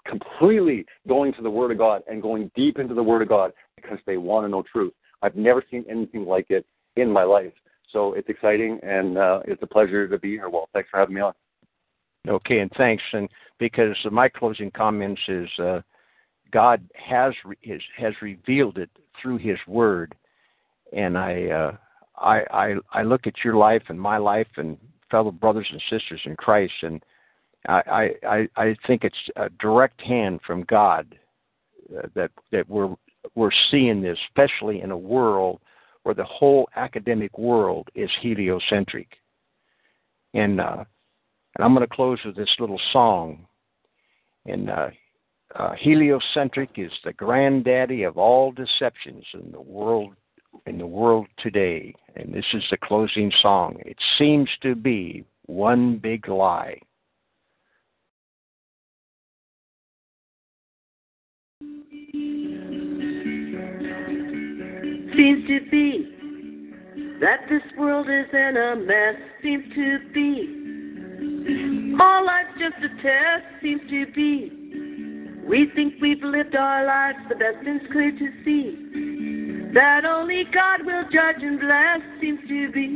completely 0.06 0.86
going 1.08 1.34
to 1.34 1.42
the 1.42 1.50
Word 1.50 1.72
of 1.72 1.78
God 1.78 2.04
and 2.08 2.22
going 2.22 2.52
deep 2.56 2.78
into 2.78 2.94
the 2.94 3.04
Word 3.04 3.22
of 3.22 3.30
God 3.30 3.52
because 3.76 3.98
they 4.06 4.18
want 4.18 4.46
to 4.46 4.50
know 4.50 4.64
truth. 4.64 4.94
I've 5.22 5.36
never 5.36 5.64
seen 5.72 5.86
anything 5.90 6.26
like 6.26 6.48
it 6.50 6.66
in 6.96 7.12
my 7.12 7.24
life. 7.24 7.54
So 7.92 8.14
it's 8.14 8.30
exciting 8.30 8.80
and 8.84 9.18
uh, 9.18 9.40
it's 9.46 9.64
a 9.64 9.68
pleasure 9.68 10.08
to 10.08 10.20
be 10.20 10.32
here. 10.32 10.50
Well, 10.50 10.70
thanks 10.74 10.90
for 10.90 11.00
having 11.00 11.16
me 11.16 11.22
on. 11.22 11.34
Okay, 12.28 12.60
and 12.60 12.72
thanks. 12.78 13.04
And 13.14 13.30
because 13.58 13.96
my 14.12 14.28
closing 14.28 14.72
comments 14.72 15.22
is 15.28 15.48
uh, 15.60 15.82
God 16.52 16.82
has 16.94 17.34
has, 17.66 17.80
has 17.98 18.14
revealed 18.22 18.78
it 18.78 18.90
through 19.22 19.38
His 19.38 19.58
Word, 19.68 20.14
and 20.92 21.18
I, 21.18 21.46
uh, 21.46 21.78
I 22.18 22.42
I 22.52 22.76
I 22.92 23.04
look 23.04 23.28
at 23.28 23.46
your 23.46 23.56
life 23.56 23.84
and 23.88 24.00
my 24.00 24.18
life 24.18 24.48
and 24.58 24.78
fellow 25.10 25.32
brothers 25.32 25.68
and 25.72 25.82
sisters 25.90 26.22
in 26.26 26.36
Christ, 26.36 26.74
and 26.82 27.04
I, 27.68 28.12
I, 28.28 28.48
I 28.56 28.76
think 28.86 29.04
it's 29.04 29.16
a 29.36 29.50
direct 29.60 30.02
hand 30.02 30.40
from 30.46 30.64
God 30.64 31.16
uh, 31.98 32.08
that 32.16 32.32
that 32.52 32.70
we're 32.70 32.96
we're 33.36 33.52
seeing 33.72 34.02
this, 34.02 34.18
especially 34.30 34.82
in 34.82 34.92
a 34.92 34.98
world 34.98 35.60
where 36.04 36.16
the 36.16 36.24
whole 36.24 36.70
academic 36.76 37.38
world 37.38 37.90
is 37.94 38.10
heliocentric. 38.22 39.08
And 40.34 40.62
uh, 40.62 40.86
and 41.56 41.66
I'm 41.66 41.74
going 41.74 41.88
to 41.88 41.94
close 41.94 42.20
with 42.24 42.36
this 42.36 42.56
little 42.60 42.80
song. 42.94 43.46
And 44.46 44.70
uh, 44.70 44.90
uh, 45.56 45.74
heliocentric 45.74 46.70
is 46.78 46.92
the 47.04 47.14
granddaddy 47.14 48.04
of 48.04 48.18
all 48.18 48.52
deceptions 48.52 49.26
in 49.34 49.52
the 49.52 49.62
world 49.62 50.14
in 50.68 50.78
the 50.78 50.86
world 50.86 51.28
today. 51.40 51.94
And 52.16 52.34
this 52.34 52.46
is 52.54 52.64
the 52.70 52.78
closing 52.78 53.32
song. 53.42 53.78
It 53.86 53.98
seems 54.18 54.50
to 54.62 54.76
be 54.76 55.24
one 55.46 55.98
big 55.98 56.28
lie. 56.28 56.80
Seems 65.16 65.48
to 65.48 65.60
be 65.72 66.14
that 67.22 67.40
this 67.50 67.64
world 67.78 68.08
is 68.08 68.28
in 68.32 68.58
a 68.58 68.76
mess. 68.76 69.16
Seems 69.42 69.66
to 69.74 69.98
be 70.14 70.54
all 72.00 72.26
life's 72.26 72.60
just 72.60 72.76
a 72.84 72.90
test. 73.02 73.46
Seems 73.64 73.82
to 73.90 74.06
be 74.14 74.52
we 75.48 75.72
think 75.74 75.96
we've 76.02 76.22
lived 76.22 76.56
our 76.56 76.86
lives 76.86 77.20
the 77.30 77.36
best. 77.36 77.58
It's 77.62 77.92
clear 77.92 78.12
to 78.12 78.44
see 78.44 78.87
that 79.78 80.06
only 80.06 80.44
God 80.52 80.84
will 80.88 81.04
judge 81.04 81.44
and 81.44 81.60
bless. 81.60 82.02
Seems 82.20 82.40
to 82.48 82.72
be 82.72 82.88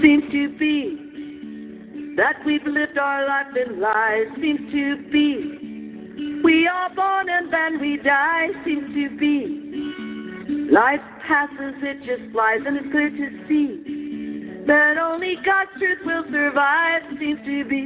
seems 0.00 0.32
to 0.32 0.48
be 0.56 2.14
that 2.16 2.36
we've 2.46 2.64
lived 2.64 2.96
our 2.96 3.28
life 3.28 3.54
in 3.54 3.80
lies. 3.80 4.28
Seems 4.40 4.72
to 4.72 4.96
be 5.12 6.40
we 6.42 6.66
are 6.68 6.88
born 6.94 7.28
and 7.28 7.52
then 7.52 7.78
we 7.78 7.98
die, 7.98 8.48
seems 8.64 8.94
to 8.94 9.10
be. 9.18 10.72
Life 10.72 11.02
passes, 11.26 11.74
it 11.82 11.98
just 12.06 12.32
flies, 12.32 12.60
and 12.66 12.78
it's 12.78 12.90
clear 12.90 13.10
to 13.10 13.46
see 13.46 14.64
that 14.66 14.96
only 14.96 15.36
God's 15.44 15.70
truth 15.78 15.98
will 16.06 16.24
survive, 16.32 17.02
seems 17.20 17.44
to 17.44 17.64
be. 17.68 17.84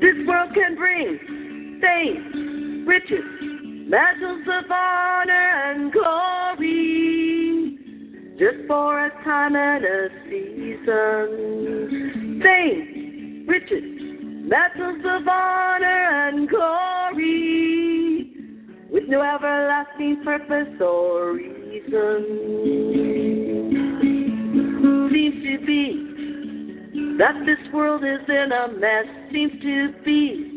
This 0.00 0.26
world 0.26 0.54
can 0.54 0.74
bring 0.74 1.37
fame, 1.80 2.84
riches, 2.86 3.24
medals 3.88 4.46
of 4.46 4.70
honor 4.70 5.48
and 5.66 5.92
glory, 5.92 7.78
just 8.38 8.66
for 8.68 9.06
a 9.06 9.10
time 9.24 9.56
and 9.56 9.84
a 9.84 10.08
season. 10.28 11.28
Fame, 12.42 13.46
riches, 13.48 13.84
medals 14.48 15.04
of 15.04 15.28
honor 15.28 16.28
and 16.28 16.48
glory, 16.48 18.32
with 18.90 19.04
no 19.08 19.22
everlasting 19.22 20.22
purpose 20.24 20.80
or 20.80 21.34
reason. 21.34 22.24
Seems 25.10 25.42
to 25.44 25.58
be 25.66 26.08
that 27.18 27.34
this 27.44 27.58
world 27.72 28.04
is 28.04 28.28
in 28.28 28.52
a 28.52 28.68
mess, 28.78 29.06
seems 29.32 29.60
to 29.62 29.92
be. 30.04 30.47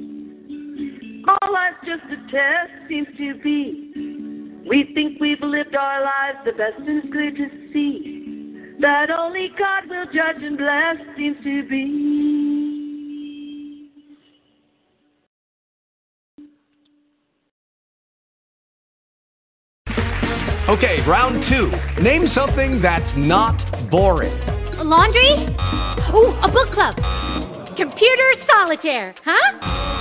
All 1.28 1.53
life's 1.53 1.78
just 1.86 2.03
a 2.11 2.17
test, 2.32 2.72
seems 2.88 3.07
to 3.17 3.36
be. 3.41 4.63
We 4.67 4.91
think 4.93 5.19
we've 5.19 5.41
lived 5.41 5.76
our 5.76 6.03
lives 6.03 6.39
the 6.45 6.51
best, 6.53 6.78
and 6.80 7.03
it's 7.03 7.11
clear 7.11 7.32
to 7.32 7.49
see 7.74 8.76
that 8.80 9.11
only 9.11 9.49
God 9.57 9.88
will 9.88 10.05
judge 10.05 10.41
and 10.41 10.57
bless, 10.57 10.97
seems 11.15 11.38
to 11.43 11.67
be. 11.67 12.32
Okay, 20.69 21.01
round 21.01 21.43
two. 21.43 21.72
Name 22.01 22.26
something 22.26 22.80
that's 22.80 23.15
not 23.17 23.63
boring. 23.91 24.32
A 24.80 24.84
laundry? 24.84 25.34
Ooh, 26.15 26.34
a 26.41 26.49
book 26.51 26.69
club. 26.69 26.95
Computer 27.76 28.34
solitaire, 28.38 29.13
huh? 29.26 30.01